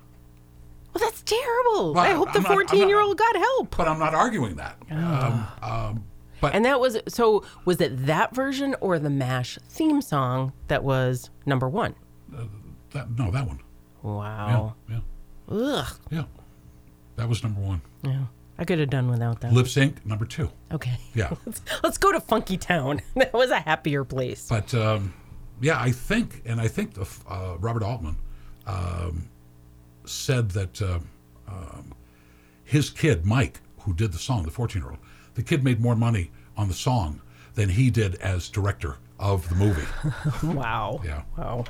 [0.94, 1.94] well, that's terrible.
[1.94, 3.76] Well, I hope the I'm not- 14 year old got help.
[3.78, 4.78] But I'm not arguing that.
[4.90, 6.04] Um, um,
[6.42, 7.44] but And that was so.
[7.66, 11.96] Was it that version or the Mash theme song that was number one?
[12.94, 13.60] that, no, that one.
[14.04, 14.76] Yeah, Wow.
[14.90, 15.00] yeah,
[15.50, 15.86] Ugh.
[16.10, 16.24] yeah.
[17.22, 17.82] That was number one.
[18.02, 18.24] Yeah.
[18.58, 19.54] I could have done without that.
[19.54, 20.04] Lips Inc.
[20.04, 20.50] number two.
[20.72, 20.98] Okay.
[21.14, 21.32] Yeah.
[21.46, 23.00] Let's, let's go to Funky Town.
[23.16, 24.48] that was a happier place.
[24.50, 25.14] But um,
[25.62, 28.16] yeah, I think, and I think the, uh, Robert Altman
[28.66, 29.30] um,
[30.06, 30.98] said that uh,
[31.48, 31.94] um,
[32.64, 34.98] his kid Mike, who did the song, the fourteen-year-old,
[35.36, 37.22] the kid made more money on the song
[37.54, 39.86] than he did as director of the movie.
[40.58, 41.02] Wow.
[41.06, 41.22] Yeah.
[41.38, 41.66] Wow.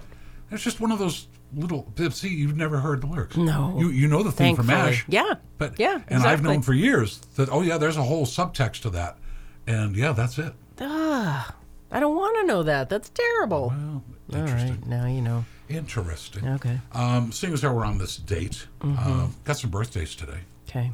[0.50, 1.92] It's just one of those little.
[2.12, 3.38] See, you've never heard the lyrics.
[3.38, 3.76] No.
[3.78, 4.92] You you know the theme from Thankfully.
[4.92, 5.06] Mash.
[5.08, 5.34] Yeah.
[5.58, 8.90] But Yeah, and I've known for years that oh yeah, there's a whole subtext to
[8.92, 9.18] that,
[9.68, 10.54] and yeah, that's it.
[10.80, 11.54] Ugh.
[11.94, 12.90] I don't want to know that.
[12.90, 13.68] That's terrible.
[13.76, 14.72] Well, All interesting.
[14.82, 14.88] right.
[14.88, 15.46] Now you know.
[15.70, 16.48] Interesting.
[16.48, 16.80] Okay.
[16.94, 19.12] Um, seeing as how we're on this date, Mm-hmm.
[19.12, 20.40] um, got some birthdays today.
[20.70, 20.92] Okay.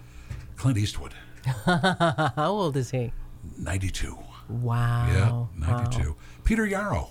[0.55, 1.13] Clint Eastwood,
[1.65, 3.11] How old is he?
[3.59, 4.17] 92.
[4.49, 5.47] Wow.
[5.59, 6.15] yeah, 92.
[6.43, 7.09] Peter Yarrow,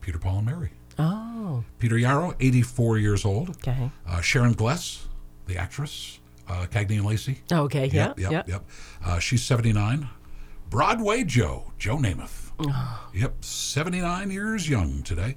[0.00, 0.70] Peter Paul and Mary.
[0.98, 1.64] Oh.
[1.78, 3.50] Peter Yarrow, 84 years old.
[3.50, 3.90] Okay.
[4.06, 5.06] Uh, Sharon Gless,
[5.46, 6.18] the actress,
[6.48, 7.40] uh, Cagney and Lacey.
[7.50, 7.86] Okay.
[7.86, 8.12] Yeah.
[8.16, 8.64] Yep, yep, yep.
[9.04, 10.08] Uh, she's 79.
[10.68, 12.52] Broadway Joe, Joe Namath.
[12.60, 13.10] Oh.
[13.14, 15.36] Yep, 79 years young today.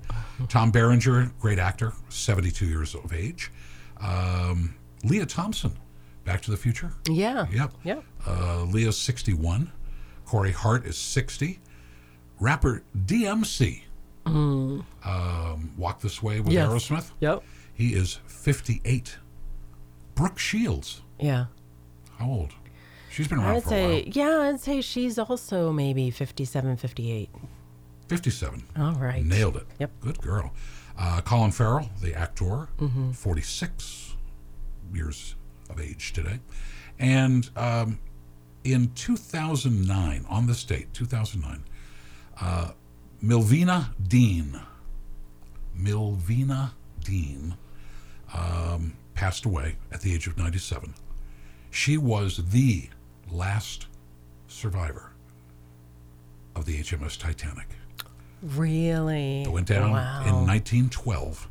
[0.50, 3.52] Tom Berenger, great actor, 72 years of age.
[4.00, 5.78] Um, Lea Thompson,
[6.26, 6.92] Back to the Future.
[7.10, 7.48] Yeah.
[7.52, 7.74] Yep.
[7.84, 8.04] Yep.
[8.28, 9.72] Uh, Lea's 61.
[10.26, 11.60] Corey Hart is 60.
[12.40, 13.84] Rapper DMC,
[14.26, 16.54] um, Walk This Way with Mm.
[16.54, 16.70] Yes.
[16.70, 17.12] Aerosmith.
[17.20, 17.44] Yep.
[17.74, 19.18] He is 58.
[20.16, 21.46] Brooke Shields, Yeah.
[22.20, 22.54] how old?
[23.10, 24.04] She's been around I would for a say, while.
[24.14, 27.30] yeah, I'd say she's also maybe 57, 58.
[28.08, 28.64] 57.
[28.78, 29.24] All right.
[29.26, 29.68] Nailed it.
[29.80, 29.92] Yep.
[30.02, 30.52] Good girl.
[30.98, 33.12] Uh, Colin Farrell, the actor, Mm-hmm.
[33.12, 34.16] 46
[34.94, 35.36] years
[35.70, 36.40] of age today.
[37.00, 38.00] And um,
[38.64, 41.64] in 2009, on this date, 2009,
[42.40, 42.72] uh,
[43.24, 44.60] Millvina Dean,
[45.80, 46.72] Millvina
[47.04, 47.56] Dean,
[48.34, 50.94] um, passed away at the age of 97.
[51.72, 52.90] She was the
[53.32, 53.88] last
[54.48, 55.12] survivor
[56.56, 57.68] of the HMS Titanic.
[58.42, 59.44] Really?
[59.44, 60.22] It went down wow.
[60.26, 61.48] in 1912.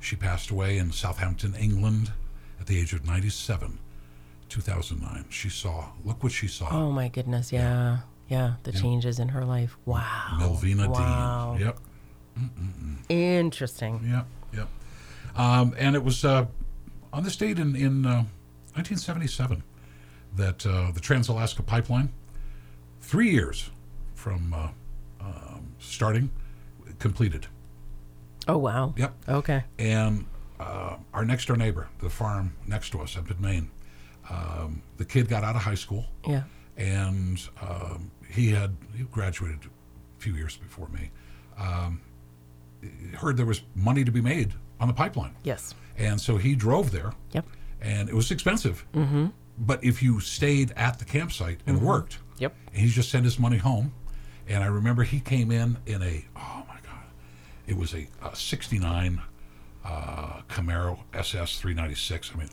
[0.00, 2.10] She passed away in Southampton, England,
[2.58, 3.78] at the age of 97,
[4.48, 5.26] 2009.
[5.28, 6.68] She saw, look what she saw.
[6.70, 7.52] Oh my goodness.
[7.52, 7.60] Yeah.
[7.60, 7.98] Yeah.
[8.28, 9.76] Yeah, the changes in her life.
[9.84, 10.38] Wow.
[10.40, 11.54] Millvina wow.
[11.56, 11.66] Dean.
[11.66, 11.78] Yep,
[13.08, 14.00] Interesting.
[14.08, 14.68] yep, yep.
[15.36, 16.46] Um, and it was uh,
[17.12, 18.24] on this date in, in uh,
[18.74, 19.62] 1977
[20.36, 22.10] that uh, the Trans Alaska Pipeline,
[23.00, 23.70] three years
[24.14, 24.68] from uh,
[25.20, 26.30] um, starting,
[26.98, 27.46] completed.
[28.48, 28.94] Oh wow.
[28.96, 29.14] Yep.
[29.28, 29.64] Okay.
[29.78, 30.26] And
[30.58, 33.70] uh, our next door neighbor, the farm next to us up in Maine,
[34.30, 36.44] um, the kid got out of high school Yeah.
[36.76, 41.10] And um, he had he graduated a few years before me.
[41.58, 42.00] Um,
[43.16, 45.74] heard there was money to be made on the pipeline, Yes.
[45.96, 47.12] and so he drove there.
[47.32, 47.46] Yep.
[47.80, 48.84] and it was expensive.
[48.94, 49.26] Mm-hmm.
[49.58, 52.54] But if you stayed at the campsite and worked, Yep.
[52.72, 53.92] and he just sent his money home.
[54.48, 57.04] And I remember he came in in a oh my god,
[57.66, 59.20] it was a, a '69
[59.84, 62.32] uh, Camaro SS 396.
[62.34, 62.48] I mean,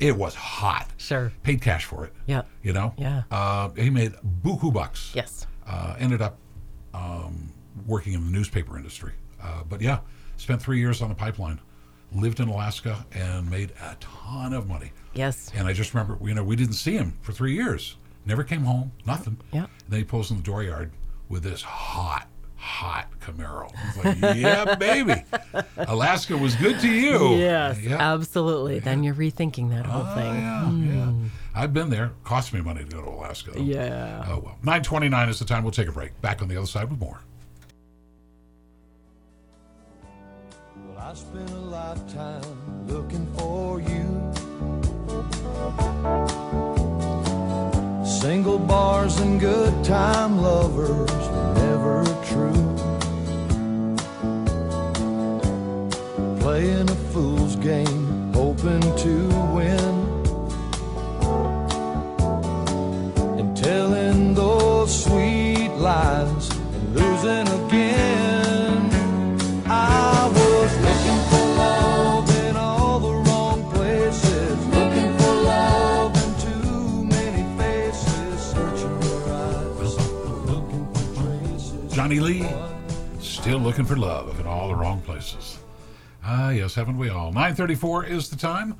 [0.00, 0.88] it was hot.
[0.96, 1.32] Sure.
[1.42, 2.12] Paid cash for it.
[2.26, 2.42] Yeah.
[2.62, 2.94] You know.
[2.96, 3.22] Yeah.
[3.30, 4.12] Uh, he made
[4.42, 5.12] buku bucks.
[5.14, 5.46] Yes.
[5.66, 6.38] Uh, ended up
[6.94, 7.52] um,
[7.86, 9.12] working in the newspaper industry.
[9.42, 10.00] Uh, but yeah,
[10.36, 11.60] spent three years on the pipeline,
[12.12, 14.92] lived in Alaska, and made a ton of money.
[15.14, 15.50] Yes.
[15.54, 17.96] And I just remember, you know, we didn't see him for three years.
[18.24, 19.38] Never came home, nothing.
[19.52, 19.64] Yeah.
[19.64, 20.90] And then he pulls in the dooryard
[21.28, 22.28] with this hot,
[22.66, 23.70] hot Camaro.
[23.74, 25.22] I was like, yeah, baby.
[25.76, 27.36] Alaska was good to you.
[27.36, 27.80] Yes.
[27.80, 27.96] Yeah.
[28.14, 28.80] Absolutely.
[28.80, 30.34] Then you're rethinking that whole Oh, thing.
[30.34, 31.04] yeah, yeah.
[31.06, 31.26] Hmm.
[31.54, 32.10] I've been there.
[32.24, 33.52] Cost me money to go to Alaska.
[33.52, 33.60] though.
[33.62, 34.24] Yeah.
[34.28, 34.56] Oh, well.
[34.62, 35.62] 929 is the time.
[35.62, 36.20] We'll take a break.
[36.20, 37.20] Back on the other side with more.
[40.88, 44.32] Well, I spent a lifetime looking for you.
[48.26, 52.64] Single bars and good time lovers were never true.
[56.40, 59.94] Playing a fool's game, hoping to win.
[63.38, 68.15] And telling those sweet lies and losing again.
[82.06, 82.48] Johnny Lee,
[83.18, 85.58] still looking for love in all the wrong places.
[86.22, 87.32] Ah, yes, haven't we all?
[87.32, 88.76] 934 is the time.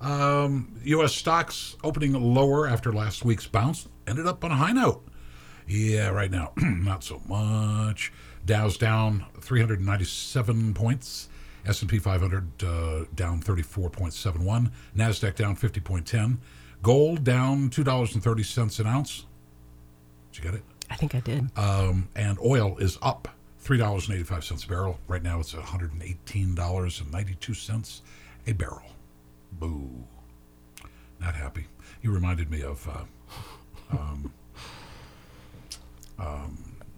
[0.00, 1.12] Um, U.S.
[1.12, 5.06] stocks opening lower after last week's bounce ended up on a high note.
[5.68, 8.14] Yeah, right now, not so much.
[8.46, 11.28] Dow's down 397 points.
[11.66, 14.70] S&P 500 uh, down 34.71.
[14.96, 16.38] Nasdaq down 50.10.
[16.82, 19.26] Gold down $2.30 an ounce.
[20.32, 20.69] Did you get it?
[20.90, 21.56] I think I did.
[21.56, 23.28] Um, and oil is up
[23.58, 24.98] three dollars and eighty five cents a barrel.
[25.08, 28.02] Right now, it's one hundred and eighteen dollars and ninety two cents
[28.46, 28.82] a barrel.
[29.52, 30.04] Boo!
[31.20, 31.66] Not happy.
[32.02, 33.04] You reminded me of uh,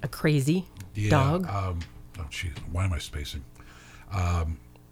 [0.03, 1.81] a crazy yeah, dog Um,
[2.19, 3.45] oh, jeez, why am I spacing?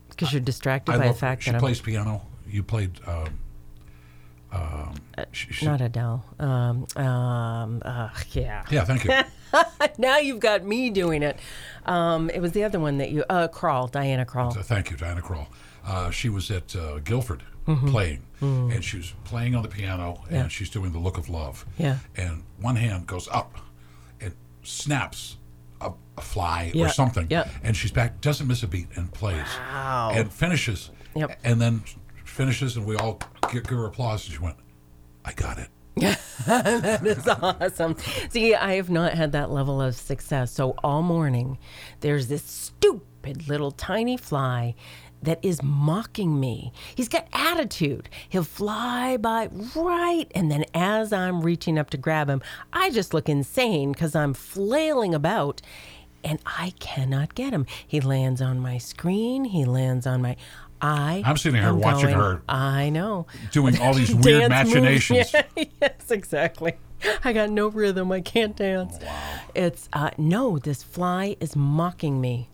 [0.09, 1.19] because you're distracted I by the love.
[1.19, 2.23] fact she that she plays piano.
[2.47, 2.99] You played.
[3.07, 3.39] Um, um,
[5.19, 6.25] Uh, she- she- not Adele.
[6.39, 8.65] Um, um, uh, yeah.
[8.71, 9.11] yeah, thank you.
[9.99, 11.39] Now you've got me doing it.
[11.85, 14.55] Um, it was the other one that you, uh, Krall, Diana Krall.
[14.65, 15.47] Thank you, Diana Krall.
[15.85, 17.43] Uh, she was at uh, Gilford
[17.87, 20.35] playing, and she was playing on the piano, and Mm-hmm.
[20.35, 20.49] Yeah.
[20.49, 21.67] she's doing the look of love.
[21.79, 21.99] Yeah.
[22.17, 23.57] And one hand goes up,
[24.21, 25.37] and snaps
[25.81, 27.49] a, a fly Yeah, or something, yeah.
[27.65, 30.13] and she's back, doesn't miss a beat, and plays, Wow.
[30.15, 31.39] and finishes, Yep.
[31.45, 31.83] and then
[32.25, 33.19] finishes, and we all
[33.51, 34.57] give, give her applause, and she went,
[35.25, 35.69] "I got it."
[36.47, 37.97] That's awesome.
[38.31, 40.51] See, I have not had that level of success.
[40.51, 41.59] So all morning,
[42.01, 44.75] there's this stupid little tiny fly
[45.23, 46.73] that is mocking me.
[46.95, 48.09] He's got attitude.
[48.29, 52.41] He'll fly by right, and then as I'm reaching up to grab him,
[52.73, 55.61] I just look insane because I'm flailing about.
[56.23, 57.65] And I cannot get him.
[57.87, 59.45] He lands on my screen.
[59.45, 60.37] He lands on my.
[60.81, 61.23] I.
[61.25, 63.27] I'm sitting here watching going, her I know.
[63.53, 65.33] Doing all these weird machinations.
[65.33, 65.43] Yeah,
[65.81, 66.75] yes, exactly.
[67.25, 68.13] I got no rhythm.
[68.13, 68.99] I can't dance.
[69.03, 69.41] Wow.
[69.55, 72.49] It's uh no, this fly is mocking me.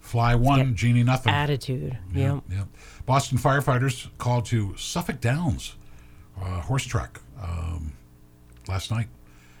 [0.00, 1.32] Fly one, Jeannie nothing.
[1.32, 1.98] Attitude.
[2.12, 2.40] Yeah.
[2.50, 2.64] Yeah.
[3.06, 5.76] Boston firefighters called to Suffolk Downs
[6.40, 7.92] uh, horse track um,
[8.68, 9.08] last night.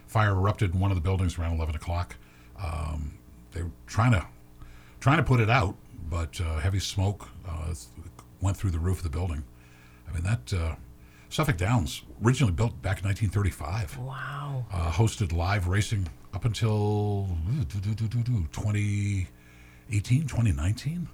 [0.06, 2.16] Fire erupted in one of the buildings around 11 o'clock.
[2.62, 3.18] Um,
[3.52, 4.26] they were trying to
[5.00, 5.74] trying to put it out,
[6.12, 7.72] but uh, heavy smoke uh,
[8.42, 9.42] went through the roof of the building.
[10.06, 10.74] I mean that uh,
[11.30, 14.66] Suffolk Downs, originally built back in 1935, Wow.
[14.70, 17.26] uh, hosted live racing up until
[18.52, 21.08] 2018, 2019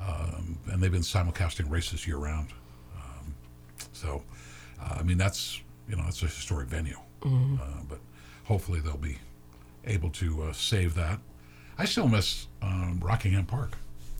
[0.00, 2.48] um, and they've been simulcasting races year round.
[2.96, 3.34] Um,
[3.92, 4.22] so,
[4.82, 7.28] uh, I mean, that's you know, it's a historic venue, uh,
[7.88, 8.00] but
[8.44, 9.18] hopefully they'll be
[9.84, 11.20] able to uh, save that.
[11.78, 13.72] I still miss um, Rockingham Park.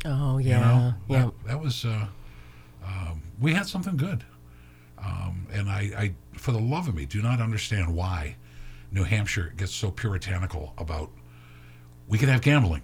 [0.07, 0.61] Oh You yeah.
[0.61, 1.25] know, yeah.
[1.25, 2.07] that, that was uh,
[2.85, 4.25] um, we had something good,
[4.99, 8.37] um, and I, I, for the love of me, do not understand why
[8.93, 11.11] New Hampshire gets so puritanical about
[12.09, 12.83] we can have gambling,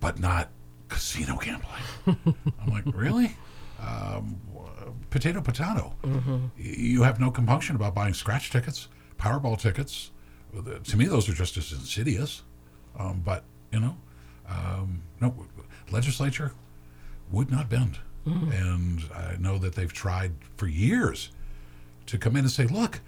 [0.00, 0.50] but not
[0.88, 1.82] casino gambling.
[2.06, 3.36] I'm like, really?
[3.80, 4.38] Um,
[5.10, 5.94] potato, potato.
[6.04, 8.88] Y- You have no compunction about buying scratch tickets,
[9.18, 10.10] Powerball tickets.
[10.84, 12.44] To me, those are just as insidious.
[12.96, 13.42] Um, but
[13.72, 13.96] you know,
[14.48, 15.34] um, no
[15.90, 16.52] legislature
[17.30, 21.30] would not bend, and I know that they've tried for years
[22.06, 23.00] to come in and say, look,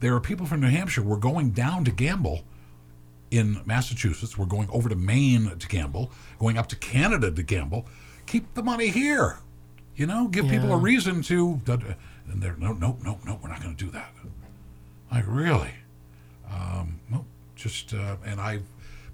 [0.00, 1.02] there are people from New Hampshire.
[1.02, 2.44] We're going down to gamble
[3.30, 4.36] in Massachusetts.
[4.38, 7.86] We're going over to Maine to gamble, going up to Canada to gamble.
[8.26, 9.38] Keep the money here.
[9.94, 11.60] You know, give people a reason to.
[12.30, 13.38] And they're no, no, no, no.
[13.42, 14.12] We're not going to do that.
[15.10, 15.70] Like really?
[16.52, 17.24] Um, no,
[17.54, 18.64] just uh, and I've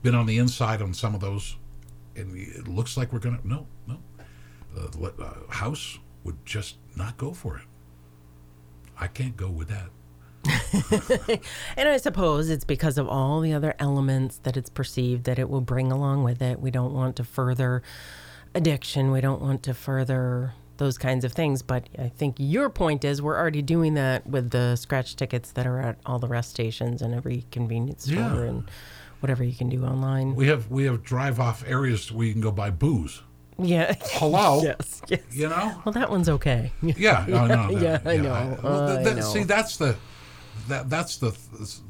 [0.03, 1.57] been on the inside on some of those,
[2.17, 3.49] and it looks like we're going to.
[3.49, 3.99] No, no.
[4.77, 7.65] Uh, uh, House would just not go for it.
[8.99, 9.91] I can't go with that.
[11.77, 15.49] And I suppose it's because of all the other elements that it's perceived that it
[15.49, 16.61] will bring along with it.
[16.61, 17.83] We don't want to further
[18.55, 19.11] addiction.
[19.11, 21.63] We don't want to further those kinds of things.
[21.63, 25.67] But I think your point is we're already doing that with the scratch tickets that
[25.67, 28.43] are at all the rest stations and every convenience store Yeah.
[28.43, 28.71] and
[29.23, 30.35] whatever you can do online.
[30.35, 33.23] We have we have drive off areas where you can go buy booze.
[33.59, 33.95] yeah.
[34.15, 34.61] Hello.
[34.65, 35.01] yes.
[35.09, 35.21] Yes.
[35.31, 35.81] You know.
[35.85, 36.73] Well, that one's okay.
[36.83, 37.25] Yeah.
[37.29, 38.59] no, no, no, Yeah, I know.
[38.63, 39.21] well, th- I know.
[39.23, 39.97] See, that's the
[40.69, 41.31] that that's the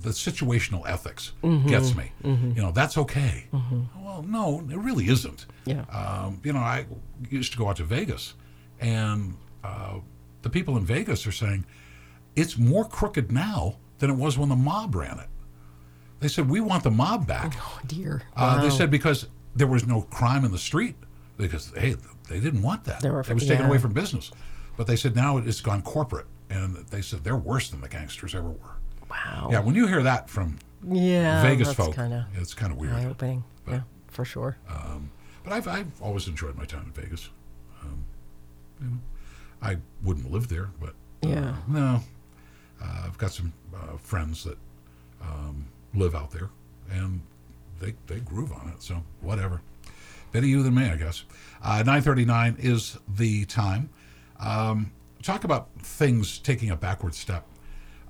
[0.02, 1.68] the situational ethics Mm-hmm.
[1.68, 2.12] gets me.
[2.24, 3.46] You know, that's okay.
[3.52, 5.46] Well, no, it really isn't.
[5.64, 5.82] Yeah.
[5.90, 6.86] Um, you know, I
[7.30, 8.34] used to go out to Vegas,
[8.80, 9.98] and uh,
[10.42, 11.64] the people in Vegas are saying
[12.36, 15.28] it's more crooked now than it was when the mob ran it.
[16.22, 17.54] They said we want the mob back.
[17.58, 18.22] Oh, dear.
[18.36, 20.94] Uh, They said because there was no crime in the street,
[21.36, 21.96] because hey,
[22.28, 23.00] they didn't want that.
[23.00, 23.68] They were- it was taken yeah.
[23.68, 24.30] away from business.
[24.76, 28.34] But they said now it's gone corporate, and they said they're worse than the gangsters
[28.34, 28.76] ever were.
[29.10, 29.48] wow.
[29.50, 30.58] Yeah, when you hear that from
[30.88, 31.42] Yeah.
[31.42, 32.94] Vegas folk, kind of it's kind of weird.
[32.94, 33.44] eye opening.
[33.68, 34.56] Yeah, for sure.
[35.44, 37.28] But I've, I've always enjoyed my time in Vegas.
[37.82, 38.04] Um,
[38.80, 38.98] you know,
[39.60, 40.90] I wouldn't live there, but
[41.24, 41.56] uh, Yeah.
[41.66, 42.00] no.
[42.80, 44.56] Uh, I've got some uh, friends that
[45.20, 46.50] um, live out there,
[46.90, 47.20] and
[47.80, 48.82] they they groove on it.
[48.82, 49.60] So whatever.
[50.32, 51.24] Better you than me, I guess.
[51.62, 53.90] Uh, Nine thirty nine is the time.
[54.40, 57.46] Um, talk about things taking a backward step.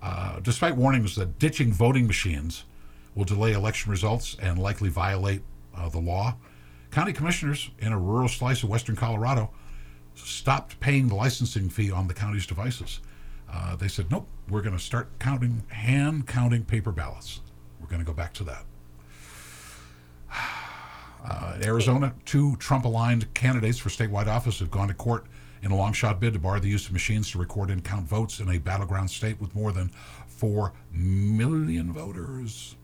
[0.01, 2.65] Uh, despite warnings that ditching voting machines
[3.15, 5.43] will delay election results and likely violate
[5.77, 6.35] uh, the law,
[6.91, 9.51] county commissioners in a rural slice of western Colorado
[10.15, 13.01] stopped paying the licensing fee on the county's devices.
[13.51, 17.41] Uh, they said, nope, we're going to start counting, hand counting paper ballots.
[17.93, 18.65] Going to go back to that.
[21.25, 25.27] Uh, in Arizona, two Trump aligned candidates for statewide office have gone to court
[25.63, 28.09] in a long shot bid to bar the use of machines to record and count
[28.09, 29.91] votes in a battleground state with more than
[30.27, 32.75] 4 million voters.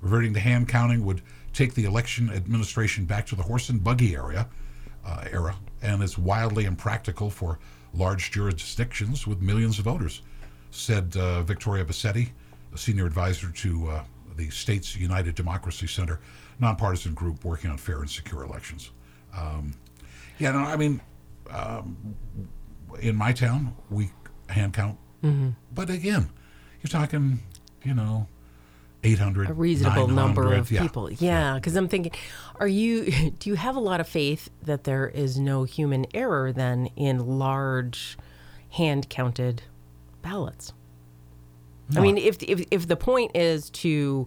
[0.00, 1.20] Reverting to hand counting would
[1.52, 4.48] take the election administration back to the horse and buggy area,
[5.06, 7.58] uh, era, and is wildly impractical for
[7.92, 10.22] large jurisdictions with millions of voters,
[10.70, 12.30] said uh, Victoria Bassetti,
[12.74, 14.04] a senior advisor to uh,
[14.38, 16.20] the States United Democracy Center,
[16.58, 18.90] nonpartisan group working on fair and secure elections.
[19.36, 19.74] Um,
[20.38, 21.00] yeah, no, I mean,
[21.50, 22.16] um,
[23.00, 24.10] in my town, we
[24.48, 24.96] hand count,
[25.74, 26.30] but again,
[26.80, 27.40] you're talking,
[27.84, 28.28] you know,
[29.04, 30.82] 800, a reasonable number 900, of yeah.
[30.82, 31.10] people.
[31.12, 32.12] Yeah, because I'm thinking,
[32.58, 33.30] are you?
[33.38, 37.38] Do you have a lot of faith that there is no human error then in
[37.38, 38.16] large,
[38.70, 39.62] hand counted
[40.22, 40.72] ballots?
[41.96, 44.26] I mean, if, if if the point is to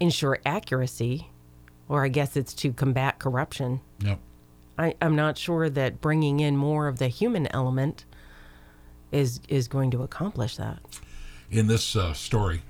[0.00, 1.28] ensure accuracy,
[1.88, 4.18] or I guess it's to combat corruption, Yep.
[4.78, 8.04] I, I'm not sure that bringing in more of the human element
[9.10, 10.80] is is going to accomplish that.
[11.50, 12.62] in this uh, story,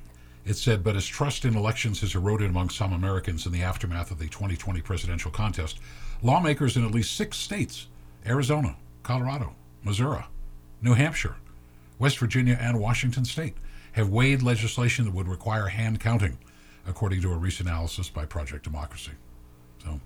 [0.44, 4.10] it said, but as trust in elections has eroded among some Americans in the aftermath
[4.10, 5.78] of the 2020 presidential contest,
[6.22, 7.86] lawmakers in at least six states
[8.26, 9.54] Arizona, Colorado,
[9.84, 10.24] Missouri,
[10.80, 11.36] New Hampshire,
[11.98, 13.54] West Virginia, and Washington state
[13.92, 16.38] have weighed legislation that would require hand counting,
[16.86, 19.12] according to a recent analysis by Project Democracy.
[19.82, 20.00] So,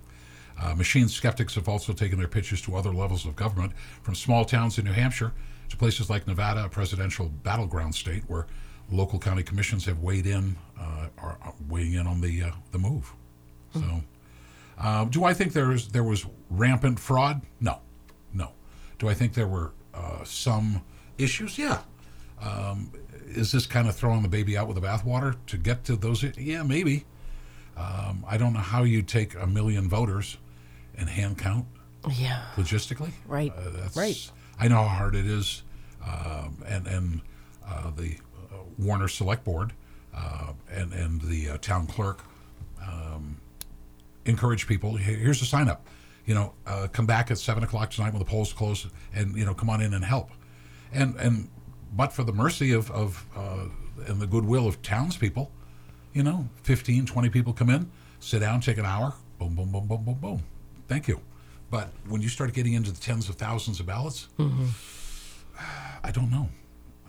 [0.61, 4.43] uh, machine skeptics have also taken their pitches to other levels of government, from small
[4.45, 5.31] towns in New Hampshire
[5.69, 8.47] to places like Nevada, a presidential battleground state where
[8.91, 12.79] local county commissions have weighed in, uh, are are weighing in on the uh, the
[12.79, 13.13] move.
[13.73, 14.01] So,
[14.79, 17.41] uh, do I think there is there was rampant fraud?
[17.59, 17.81] No,
[18.33, 18.51] no.
[18.97, 20.81] Do I think there were uh, some
[21.17, 21.57] issues?
[21.57, 21.81] Yeah.
[22.41, 22.91] Um,
[23.27, 26.23] is this kind of throwing the baby out with the bathwater to get to those?
[26.37, 27.05] Yeah, maybe.
[27.75, 30.37] Um, I don't know how you take a million voters
[30.97, 31.65] and hand count
[32.15, 32.43] Yeah.
[32.55, 33.11] logistically.
[33.27, 33.53] Right.
[33.55, 34.31] Uh, that's, Right.
[34.59, 35.61] I know how hard it is,
[36.03, 37.21] um, and and
[37.67, 38.17] uh, the
[38.51, 39.73] uh, Warner Select Board
[40.15, 42.23] uh, and and the uh, town clerk
[42.81, 43.37] um,
[44.25, 44.95] encourage people.
[44.95, 45.85] Here's a sign up.
[46.25, 49.45] You know, uh, come back at seven o'clock tonight when the polls close, and you
[49.45, 50.31] know, come on in and help.
[50.91, 51.49] And and
[51.93, 53.65] but for the mercy of of uh,
[54.07, 55.51] and the goodwill of townspeople,
[56.13, 57.89] you know, 15, 20 people come in,
[58.19, 60.43] sit down, take an hour, boom, boom, boom, boom, boom, boom.
[60.87, 61.19] Thank you.
[61.69, 64.27] But when you start getting into the tens of thousands of ballots,
[66.03, 66.47] I don't know.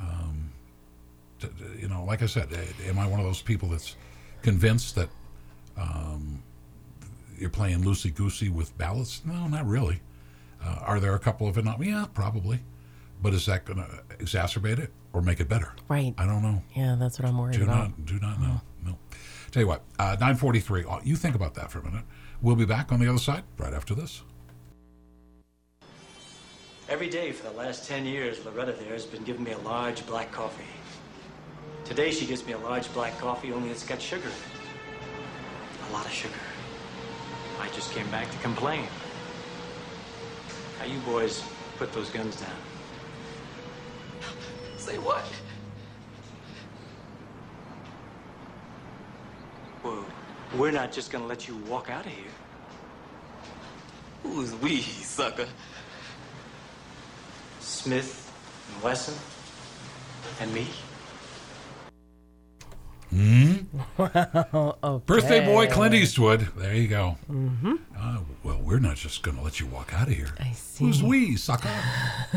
[0.01, 0.51] Um,
[1.41, 3.95] t- t- you know, like I said, eh, am I one of those people that's
[4.43, 5.09] convinced that
[5.77, 6.43] um,
[7.39, 9.23] you're playing loosey goosey with ballots?
[9.25, 10.01] No, not really.
[10.65, 11.65] Uh, are there a couple of it?
[11.65, 12.61] Not, yeah, probably.
[13.21, 15.73] But is that going to exacerbate it or make it better?
[15.89, 16.15] Right.
[16.19, 16.63] I don't know.
[16.77, 17.77] Yeah, that's what I'm worried Do about.
[17.89, 18.61] not, do not know.
[18.85, 18.99] No.
[19.51, 20.85] Tell you what, uh, 943.
[20.85, 22.05] uh, You think about that for a minute.
[22.43, 24.23] We'll be back on the other side right after this.
[26.89, 30.07] Every day for the last 10 years, Loretta there has been giving me a large
[30.07, 30.65] black coffee.
[31.85, 35.91] Today she gives me a large black coffee, only it's got sugar in it.
[35.91, 36.35] A lot of sugar.
[37.61, 38.87] I just came back to complain.
[40.79, 41.43] How you boys
[41.77, 42.51] put those guns down?
[44.89, 45.23] Say what?
[49.83, 50.03] Whoa.
[50.57, 52.33] We're not just gonna let you walk out of here.
[54.23, 55.47] Who's we, sucker?
[57.61, 58.33] Smith
[58.73, 59.15] and Wesson
[60.41, 60.67] and me.
[63.11, 63.48] Hmm?
[65.07, 66.49] Birthday boy Clint Eastwood.
[66.57, 67.17] There you go.
[67.31, 67.75] Mm-hmm.
[67.99, 70.29] Uh, well, we're not just going to let you walk out of here.
[70.41, 70.85] I see.
[70.85, 71.69] Who's we, sucker?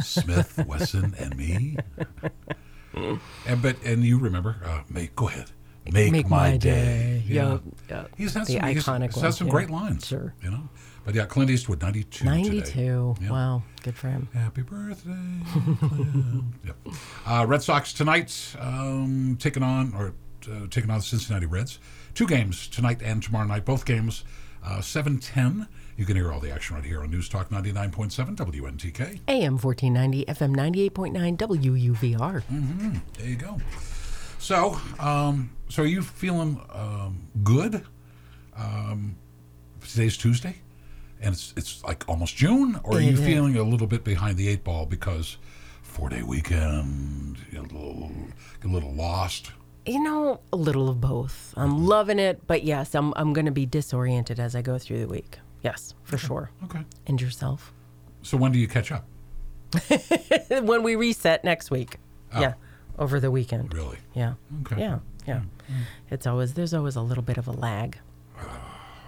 [0.02, 1.78] Smith, Wesson, and me.
[2.94, 4.58] and but and you remember?
[4.66, 5.52] Uh, make go ahead.
[5.92, 7.24] Make, my, day.
[7.26, 7.54] Yeah.
[7.54, 8.10] Yup, yup.
[8.16, 9.52] He's had The some, he's- iconic he's one, had some yeah.
[9.52, 10.08] great lines.
[10.08, 10.34] Sure.
[10.44, 10.70] You know.
[11.04, 12.26] But yeah, Clint Eastwood, ninety-two.
[12.26, 12.44] today.
[12.44, 13.16] 92.
[13.22, 13.30] Yeah.
[13.32, 13.64] Wow.
[13.82, 14.30] Good for him.
[14.34, 15.12] Happy birthday,
[15.52, 16.44] Clint.
[16.64, 16.76] yep.
[17.26, 20.14] uh, Red Sox tonight, um, taking on or
[20.50, 21.80] uh, taking on the Cincinnati Reds.
[22.14, 23.66] Two games tonight and tomorrow night.
[23.66, 24.24] Both games,
[24.64, 25.68] uh, seven ten.
[25.98, 28.36] You can hear all the action right here on News Talk ninety nine point seven
[28.36, 29.20] WNTK.
[29.28, 30.56] AM 1490, FM
[30.92, 33.02] 98.9, WUVR.
[33.18, 33.60] There you go.
[34.40, 37.86] So, um, so are you feeling um, good?
[38.58, 39.16] Um,
[39.88, 40.56] today's Tuesday,
[41.22, 44.48] and it's it's like almost June, or are you feeling a little bit behind the
[44.48, 45.38] eight ball because
[45.84, 48.12] four day weekend, a little,
[48.64, 49.52] a little lost?
[49.86, 51.54] You know, a little of both.
[51.58, 55.00] I'm loving it, but yes, I'm, I'm going to be disoriented as I go through
[55.00, 55.40] the week.
[55.64, 56.52] Yes, for sure.
[56.66, 56.82] Okay.
[57.08, 57.74] And yourself?
[58.22, 59.06] So when do you catch up?
[60.50, 61.98] when we reset next week.
[62.34, 62.54] Yeah,
[62.98, 63.74] over the weekend.
[63.74, 63.98] Really?
[64.14, 64.34] Yeah.
[64.62, 64.80] Okay.
[64.80, 65.00] Yeah.
[65.28, 65.42] Yeah.
[66.10, 67.98] It's always, there's always a little bit of a lag.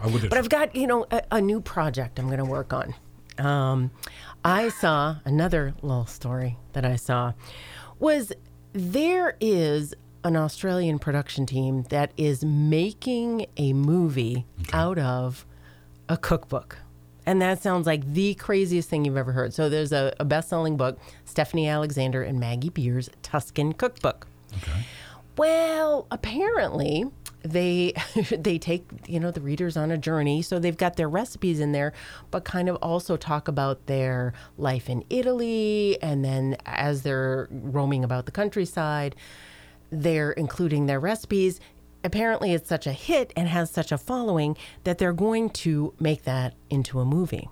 [0.02, 0.30] I would.
[0.30, 2.94] But I've got, you know, a, a new project I'm going to work on.
[3.38, 3.91] Um,
[4.44, 7.34] I saw another little story that I saw
[8.00, 8.34] was
[8.74, 15.45] there is an Australian production team that is making a movie out of
[16.10, 16.78] a cookbook.
[17.26, 19.54] And that sounds like the craziest thing you've ever heard.
[19.54, 24.28] So there's a, a best selling book, Stephanie Alexander and Maggie Beer's Tuscan Cookbook.
[24.58, 24.86] okay.
[25.38, 27.06] Well, apparently
[27.41, 27.94] they
[28.32, 31.72] they take you know the readers on a journey, so they've got their recipes in
[31.72, 31.94] there,
[32.32, 38.04] but kind of also talk about their life in Italy, and then as they're roaming
[38.04, 39.16] about the countryside,
[39.91, 41.60] they're including their recipes.
[42.03, 46.23] Apparently, it's such a hit and has such a following that they're going to make
[46.23, 47.47] that into a movie.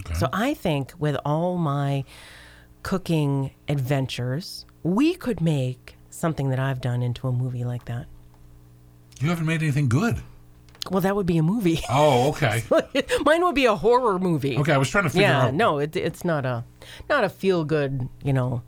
[0.00, 0.14] Okay.
[0.14, 2.04] So I think with all my
[2.82, 8.06] cooking adventures, we could make something that I've done into a movie like that.
[9.20, 10.18] you haven't made anything good.
[10.90, 11.80] Well, that would be a movie.
[11.88, 12.62] Oh, okay.
[13.24, 14.58] Mine would be a horror movie.
[14.58, 15.54] Okay, I was trying to figure Yeah, out.
[15.54, 16.64] no, it, it's not a
[17.08, 18.62] not a feel good, you know,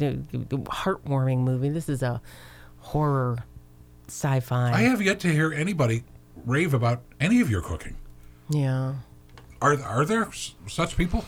[0.00, 1.68] heartwarming movie.
[1.68, 2.20] This is a
[2.82, 3.38] horror
[4.08, 4.70] sci-fi.
[4.72, 6.04] I have yet to hear anybody
[6.44, 7.96] rave about any of your cooking.
[8.50, 8.94] yeah.
[9.60, 11.24] Are are there s- such people?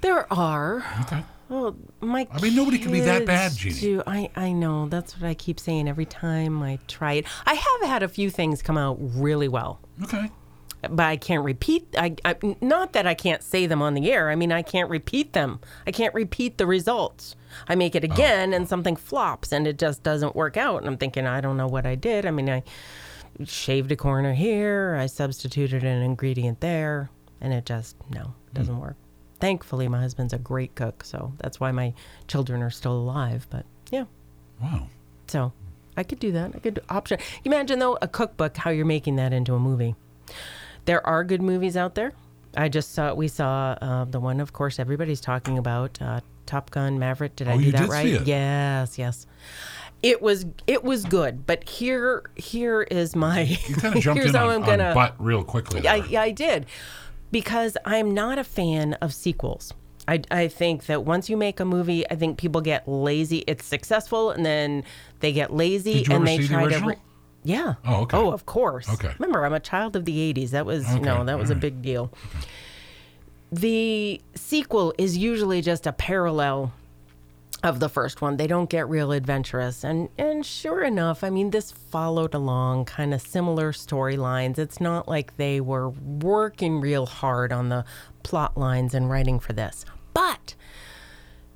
[0.00, 0.82] There are.
[1.02, 1.22] Okay.
[1.50, 3.78] Well, my I mean, nobody can be that bad, Jeannie.
[3.80, 4.88] do- I, I know.
[4.88, 7.26] That's what I keep saying every time I try it.
[7.44, 10.30] I have had a few things come out really well, Okay.
[10.88, 11.86] but I can't repeat.
[11.98, 14.30] I, I not that I can't say them on the air.
[14.30, 15.60] I mean, I can't repeat them.
[15.86, 17.36] I can't repeat the results.
[17.68, 20.78] I make it again, and something flops, and it just doesn't work out.
[20.78, 22.26] And I'm thinking, I don't know what I did.
[22.26, 22.62] I mean, I
[23.44, 24.96] shaved a corner here.
[24.98, 27.10] I substituted an ingredient there,
[27.40, 28.96] and it just no doesn't work.
[29.40, 31.92] Thankfully, my husband's a great cook, so that's why my
[32.28, 33.46] children are still alive.
[33.50, 34.04] But yeah,
[34.62, 34.86] Wow.
[35.26, 35.52] so
[35.96, 36.52] I could do that.
[36.54, 37.18] I could option.
[37.44, 39.94] Imagine though a cookbook, how you're making that into a movie.
[40.86, 42.12] There are good movies out there.
[42.56, 46.70] I just saw we saw uh, the one, of course, everybody's talking about uh, Top
[46.70, 47.36] Gun Maverick.
[47.36, 48.26] Did I Oh, do you that right?
[48.26, 49.26] Yes, yes.
[50.02, 54.34] It was it was good, but here here is my You kind of jumped here's
[54.34, 55.86] in how on, I'm gonna butt real quickly.
[55.88, 56.08] I, there.
[56.10, 56.66] yeah, I did.
[57.30, 59.72] Because I'm not a fan of sequels.
[60.06, 63.38] I, I think that once you make a movie, I think people get lazy.
[63.46, 64.84] It's successful, and then
[65.20, 66.66] they get lazy and they see the try to.
[66.66, 66.94] original?
[67.42, 67.74] yeah.
[67.86, 68.16] Oh, okay.
[68.16, 68.88] Oh, of course.
[68.88, 69.12] Okay.
[69.18, 70.50] Remember, I'm a child of the '80s.
[70.50, 72.12] That was, you know, that was a big deal.
[73.54, 76.72] The sequel is usually just a parallel
[77.62, 78.36] of the first one.
[78.36, 79.84] They don't get real adventurous.
[79.84, 84.58] And and sure enough, I mean this followed along kind of similar storylines.
[84.58, 87.84] It's not like they were working real hard on the
[88.24, 89.84] plot lines and writing for this.
[90.14, 90.56] But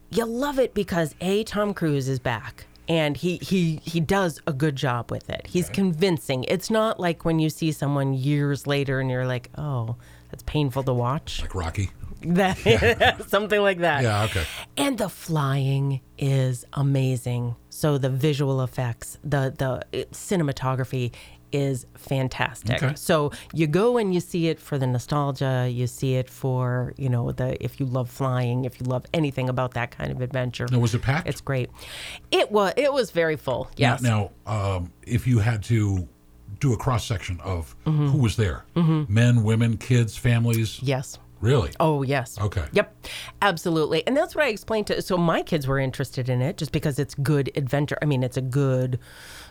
[0.08, 2.66] you love it because A Tom Cruise is back.
[2.88, 5.48] And he, he he does a good job with it.
[5.48, 6.44] He's convincing.
[6.44, 9.96] It's not like when you see someone years later and you're like, oh,
[10.30, 11.40] that's painful to watch.
[11.40, 11.90] like Rocky.
[12.22, 14.02] That something like that.
[14.02, 14.44] Yeah, okay.
[14.76, 17.54] And the flying is amazing.
[17.70, 21.12] So the visual effects, the the cinematography
[21.52, 22.82] is fantastic.
[22.82, 22.94] Okay.
[22.94, 27.08] So you go and you see it for the nostalgia, you see it for, you
[27.08, 30.66] know, the if you love flying, if you love anything about that kind of adventure.
[30.70, 31.28] Now, was it packed?
[31.28, 31.70] It's great.
[32.30, 33.70] It was it was very full.
[33.76, 34.02] Yes.
[34.02, 36.08] Now, um, if you had to
[36.60, 38.08] do a cross section of Mm-hmm.
[38.08, 41.18] who was there, men, women, kids, families, yes.
[41.40, 41.70] really?
[41.80, 42.38] Oh, yes.
[42.40, 42.64] Okay.
[42.72, 43.06] Yep.
[43.42, 44.06] Absolutely.
[44.06, 45.00] And that's what I explained to.
[45.02, 47.96] So my kids were interested in it just because it's good adventure.
[48.02, 48.98] I mean, it's a good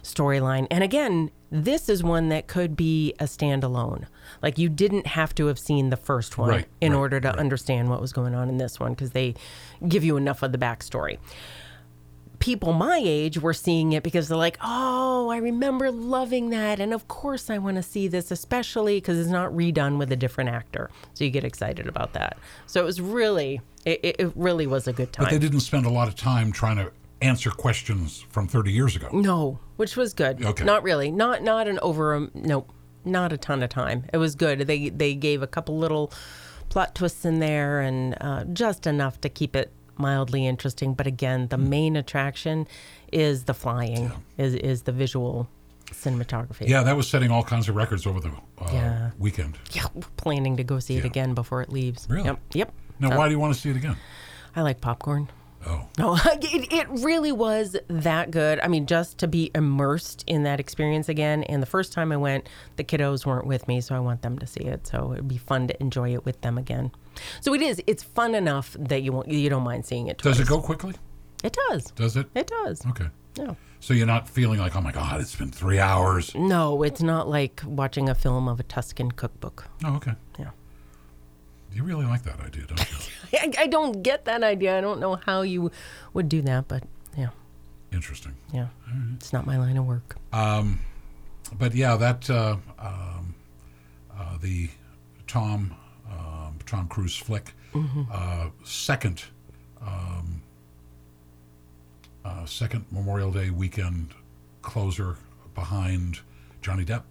[0.04, 0.68] storyline.
[0.70, 4.06] And again, this is one that could be a standalone.
[4.42, 7.30] Like you didn't have to have seen the first one Right, in right, order to
[7.30, 7.38] right.
[7.40, 9.34] understand what was going on in this one because they
[9.88, 11.18] give you enough of the backstory.
[12.40, 16.80] People my age were seeing it because they're like, oh, I remember loving that.
[16.80, 20.16] And of course, I want to see this, especially because it's not redone with a
[20.16, 20.90] different actor.
[21.14, 22.38] So you get excited about that.
[22.68, 25.26] So it was really, it, it really was a good time.
[25.26, 26.92] But they didn't spend a lot of time trying to
[27.22, 29.10] answer questions from 30 years ago.
[29.12, 30.44] No, which was good.
[30.44, 30.64] Okay.
[30.64, 31.12] Not really.
[31.12, 32.16] Not not an over.
[32.16, 32.72] Um, nope.
[33.06, 34.06] Not a ton of time.
[34.14, 34.60] It was good.
[34.62, 36.12] They they gave a couple little
[36.70, 40.94] plot twists in there, and uh, just enough to keep it mildly interesting.
[40.94, 42.68] But again, the main attraction
[43.12, 44.12] is the flying.
[44.38, 45.48] Is is the visual
[45.92, 46.68] cinematography.
[46.68, 49.12] Yeah, that was setting all kinds of records over the uh, Yeah.
[49.18, 49.58] weekend.
[49.72, 49.86] Yeah.
[50.18, 52.08] Planning to go see it again before it leaves.
[52.10, 52.26] Really?
[52.26, 52.40] Yep.
[52.54, 52.74] Yep.
[53.00, 53.96] Now, why do you want to see it again?
[54.56, 55.30] I like popcorn.
[55.68, 58.60] Oh, No, it, it really was that good.
[58.62, 61.44] I mean, just to be immersed in that experience again.
[61.44, 64.40] And the first time I went, the kiddos weren't with me, so I want them
[64.40, 64.88] to see it.
[64.88, 66.92] So it'd be fun to enjoy it with them again.
[67.42, 67.82] So it is.
[67.88, 70.20] It's fun enough that you won't, you don't mind seeing it.
[70.20, 70.96] does it go quickly?
[71.44, 71.92] It does.
[71.92, 72.28] Does it?
[72.34, 72.86] It does.
[72.88, 73.08] Okay.
[73.38, 73.56] No.
[73.80, 76.34] So you're not feeling like, oh my God, it's been three hours.
[76.34, 79.66] No, it's not like watching a film of a Tuscan cookbook.
[79.84, 80.14] Oh, okay.
[80.40, 80.50] Yeah.
[81.78, 82.98] You really like that idea, don't you?
[83.40, 84.76] I, I don't get that idea.
[84.80, 85.70] I don't know how you
[86.12, 86.82] would do that, but
[87.16, 87.30] yeah,
[87.94, 88.34] Interesting.
[88.52, 88.70] yeah,
[89.16, 90.16] it's not my line of work.
[90.34, 90.80] Um,
[91.56, 93.36] But yeah, that uh, um,
[94.18, 94.70] uh, the
[95.28, 95.76] Tom
[96.10, 97.54] um, Tom Cruise flick,
[98.12, 99.26] uh, second
[99.80, 100.42] um,
[102.26, 104.16] uh, second Memorial Day weekend
[104.64, 105.16] closer
[105.54, 106.22] behind
[106.64, 107.04] Johnny Depp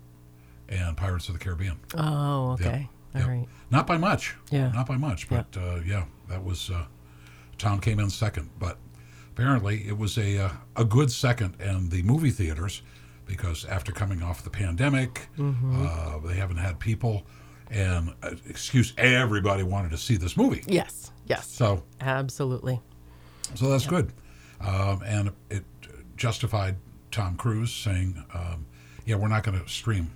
[0.69, 1.79] and Pirates of the Caribbean.
[1.97, 3.29] Oh, Yep, okay, all yep.
[3.29, 3.49] right.
[3.71, 4.35] Not by much.
[4.51, 4.71] Yeah.
[4.73, 6.85] Not by much, but uh, yeah, that was uh,
[7.59, 8.79] Tom came in second, but
[9.31, 12.83] apparently it was a uh, a good second, and the movie theaters,
[13.27, 15.87] because after coming off the pandemic, Mm-hmm.
[15.87, 17.25] uh, they haven't had people,
[17.71, 22.81] and uh, excuse everybody wanted to see this movie, Yes, yes, so absolutely.
[23.55, 24.13] so that's good,
[24.61, 25.65] um, and it
[26.17, 26.77] justified
[27.11, 28.67] Tom Cruise saying, um,
[29.07, 30.11] "Yeah, we're not going to stream.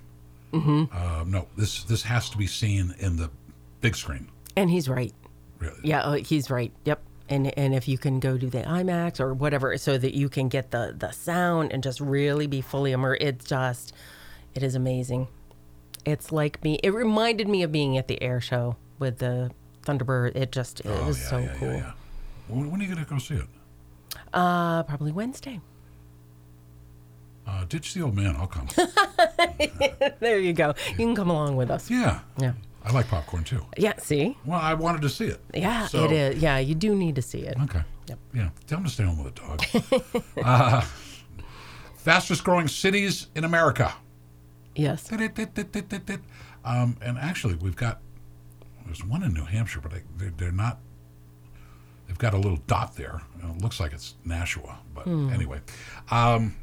[0.51, 0.83] Mm-hmm.
[0.91, 3.29] Uh, no, this this has to be seen in the
[3.81, 5.13] big screen." And he's right.
[5.59, 5.79] Really.
[5.83, 6.71] Yeah, uh, he's right.
[6.85, 7.01] Yep.
[7.29, 10.49] And and if you can go to the IMAX or whatever, so that you can
[10.49, 13.93] get the the sound and just really be fully immersed, it's just,
[14.53, 15.27] it is amazing.
[16.03, 16.79] It's like me.
[16.83, 19.51] It reminded me of being at the air show with the
[19.85, 20.35] Thunderbird.
[20.35, 21.73] It just it Oh, was yeah, so yeah, cool.
[21.73, 21.91] Yeah.
[22.49, 23.47] When, when are you going to go see it?
[24.33, 25.61] Uh, probably Wednesday.
[27.47, 28.35] Uh, ditch the old man.
[28.37, 28.67] I'll come.
[30.19, 30.73] There you go.
[30.89, 31.89] You can come along with us.
[31.89, 32.19] yeah.
[32.39, 32.53] Yeah.
[32.83, 33.65] I like popcorn too.
[33.77, 33.93] Yeah.
[33.97, 34.37] See.
[34.45, 35.39] Well, I wanted to see it.
[35.53, 36.41] Yeah, So- it is.
[36.41, 37.55] Yeah, you do need to see it.
[37.63, 37.81] Okay.
[38.07, 38.19] Yep.
[38.33, 38.49] Yeah.
[38.67, 40.23] Tell him to stay home with the dog.
[40.45, 40.81] uh,
[41.97, 43.93] fastest growing cities in America.
[44.75, 45.11] Yes.
[46.63, 47.99] Um, and actually, we've got
[48.85, 50.79] there's one in New Hampshire, but they're, they're not.
[52.07, 53.21] They've got a little dot there.
[53.41, 55.61] and It looks like it's Nashua, but anyway,
[56.09, 56.55] um,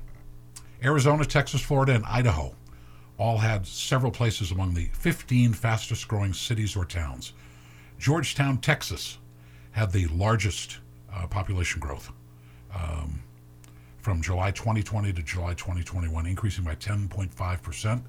[0.82, 2.54] Arizona, Texas, Florida, and Idaho
[3.16, 7.32] all had several places among the 15 fastest growing cities or towns.
[7.98, 9.18] Georgetown, Texas,
[9.72, 10.78] had the largest
[11.12, 12.12] uh, population growth.
[12.74, 13.22] Um,
[13.98, 18.02] from July 2020 to July 2021, increasing by 10.5%,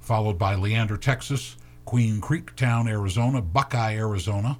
[0.00, 4.58] followed by Leander, Texas, Queen Creek Town, Arizona, Buckeye, Arizona.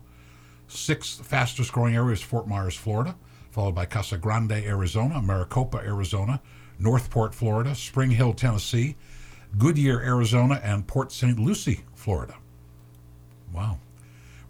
[0.67, 3.15] Sixth fastest growing area is Fort Myers, Florida,
[3.51, 6.41] followed by Casa Grande, Arizona, Maricopa, Arizona,
[6.79, 8.97] North Port, Florida, Spring Hill, Tennessee,
[9.59, 11.39] Goodyear, Arizona, and Port St.
[11.39, 12.35] Lucie, Florida.
[13.53, 13.79] Wow.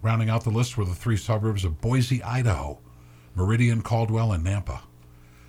[0.01, 2.79] Rounding out the list were the three suburbs of Boise, Idaho,
[3.35, 4.81] Meridian, Caldwell, and Nampa.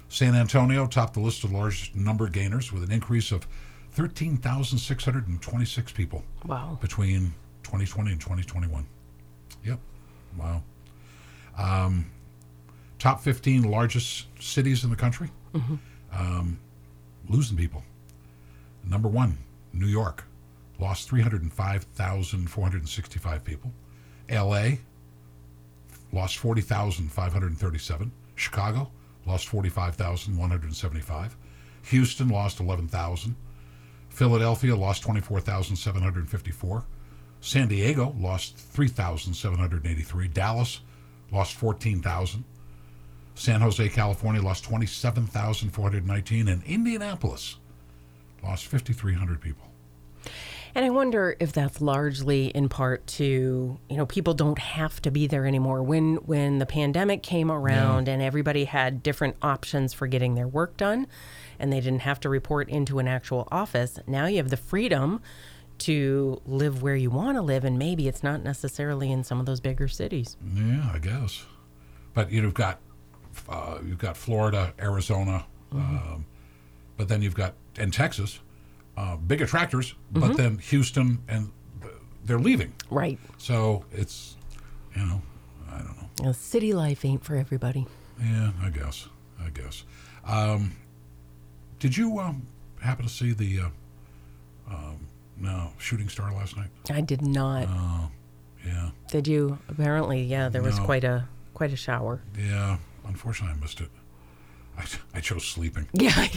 [0.09, 3.47] San Antonio topped the list of largest number gainers with an increase of
[3.93, 6.79] 13,626 people Wow.
[6.81, 7.33] between
[7.63, 8.87] 2020 and 2021.
[9.65, 9.79] Yep.
[10.39, 10.63] Wow.
[11.57, 12.11] Um,
[12.99, 15.31] top 15 largest cities in the country.
[16.13, 16.59] Um,
[17.29, 17.83] losing people.
[18.85, 19.39] Number one,
[19.73, 20.25] New York,
[20.79, 23.73] lost 305,465 people.
[24.31, 24.77] LA,
[26.13, 28.13] lost 40,537.
[28.35, 28.91] Chicago,
[29.27, 31.37] lost 45,175.
[31.85, 33.35] Houston, lost 11,000.
[34.09, 36.85] Philadelphia lost 24,754.
[37.41, 40.29] San Diego lost 3,783.
[40.29, 40.81] Dallas
[41.31, 42.45] lost 14,000.
[43.37, 46.49] San Jose, California lost 27,419.
[46.49, 47.57] And Indianapolis
[48.43, 49.67] lost 5,300 people.
[50.75, 55.11] And I wonder if that's largely in part to, you know, people don't have to
[55.11, 55.83] be there anymore.
[55.83, 60.77] When when the pandemic came around and everybody had different options for getting their work
[60.77, 61.07] done
[61.59, 65.23] and they didn't have to report into an actual office, now you have the freedom
[65.79, 69.47] to live where you want to live and maybe it's not necessarily in some of
[69.47, 70.37] those bigger cities.
[70.55, 71.47] Yeah, I guess.
[72.13, 72.81] But you've got
[73.49, 76.25] uh, you've got Florida, Arizona, um,
[76.97, 78.41] but then you've got and Texas,
[78.97, 79.95] uh, big attractors.
[80.11, 81.53] But then Houston and
[82.25, 82.73] they're leaving.
[82.91, 83.19] Right.
[83.39, 84.37] So it's
[84.95, 85.23] you know
[85.71, 86.25] I don't know.
[86.27, 87.87] Know, city life ain't for everybody.
[88.21, 89.09] Yeah, I guess.
[89.41, 89.85] I guess.
[90.27, 90.77] Um,
[91.79, 92.47] did you um,
[92.81, 95.07] happen to see the uh, um,
[95.37, 96.71] no shooting star last night?
[96.91, 97.69] I did not.
[98.65, 99.59] Yeah, did you?
[99.69, 102.21] Apparently, yeah, there was quite a quite a shower.
[102.39, 102.79] yeah.
[103.07, 103.91] Unfortunately, I missed it.
[104.79, 104.85] I,
[105.15, 105.89] I chose sleeping.
[105.95, 106.31] Yeah, I,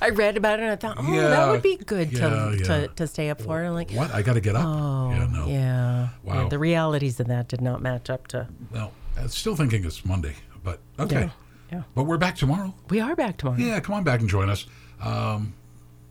[0.02, 2.56] I read about it and I thought, oh, Yeah, that would be good yeah, to,
[2.58, 2.64] yeah.
[2.64, 3.58] to to stay up for.
[3.58, 4.12] And I'm like, What?
[4.12, 4.64] I got to get up.
[4.66, 5.46] oh, yeah, no.
[5.46, 6.08] yeah.
[6.24, 6.48] Wow.
[6.48, 8.48] The realities of that did not match up to.
[8.72, 10.34] Well, I'm still thinking it's Monday,
[10.64, 11.20] but okay.
[11.20, 11.30] Yeah,
[11.70, 11.82] yeah.
[11.94, 12.74] But we're back tomorrow.
[12.90, 13.58] We are back tomorrow.
[13.58, 14.66] Yeah, come on back and join us.
[15.00, 15.54] Um,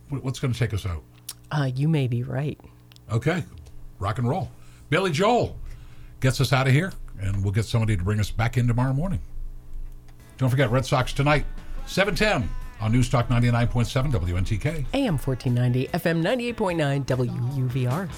[0.09, 1.03] what's going to take us out?
[1.51, 2.57] Uh, you may be right.
[3.11, 3.43] Okay,
[3.99, 4.49] rock and roll.
[4.89, 5.57] Billy Joel
[6.21, 8.93] gets us out of here, and we'll get somebody to bring us back in tomorrow
[8.93, 9.19] morning.
[10.37, 11.45] Don't forget Red Sox tonight,
[11.85, 12.49] 710
[12.81, 14.85] on News Talk 99.7 WNTK.
[14.93, 18.09] AM 1490, FM 98.9, WUVR.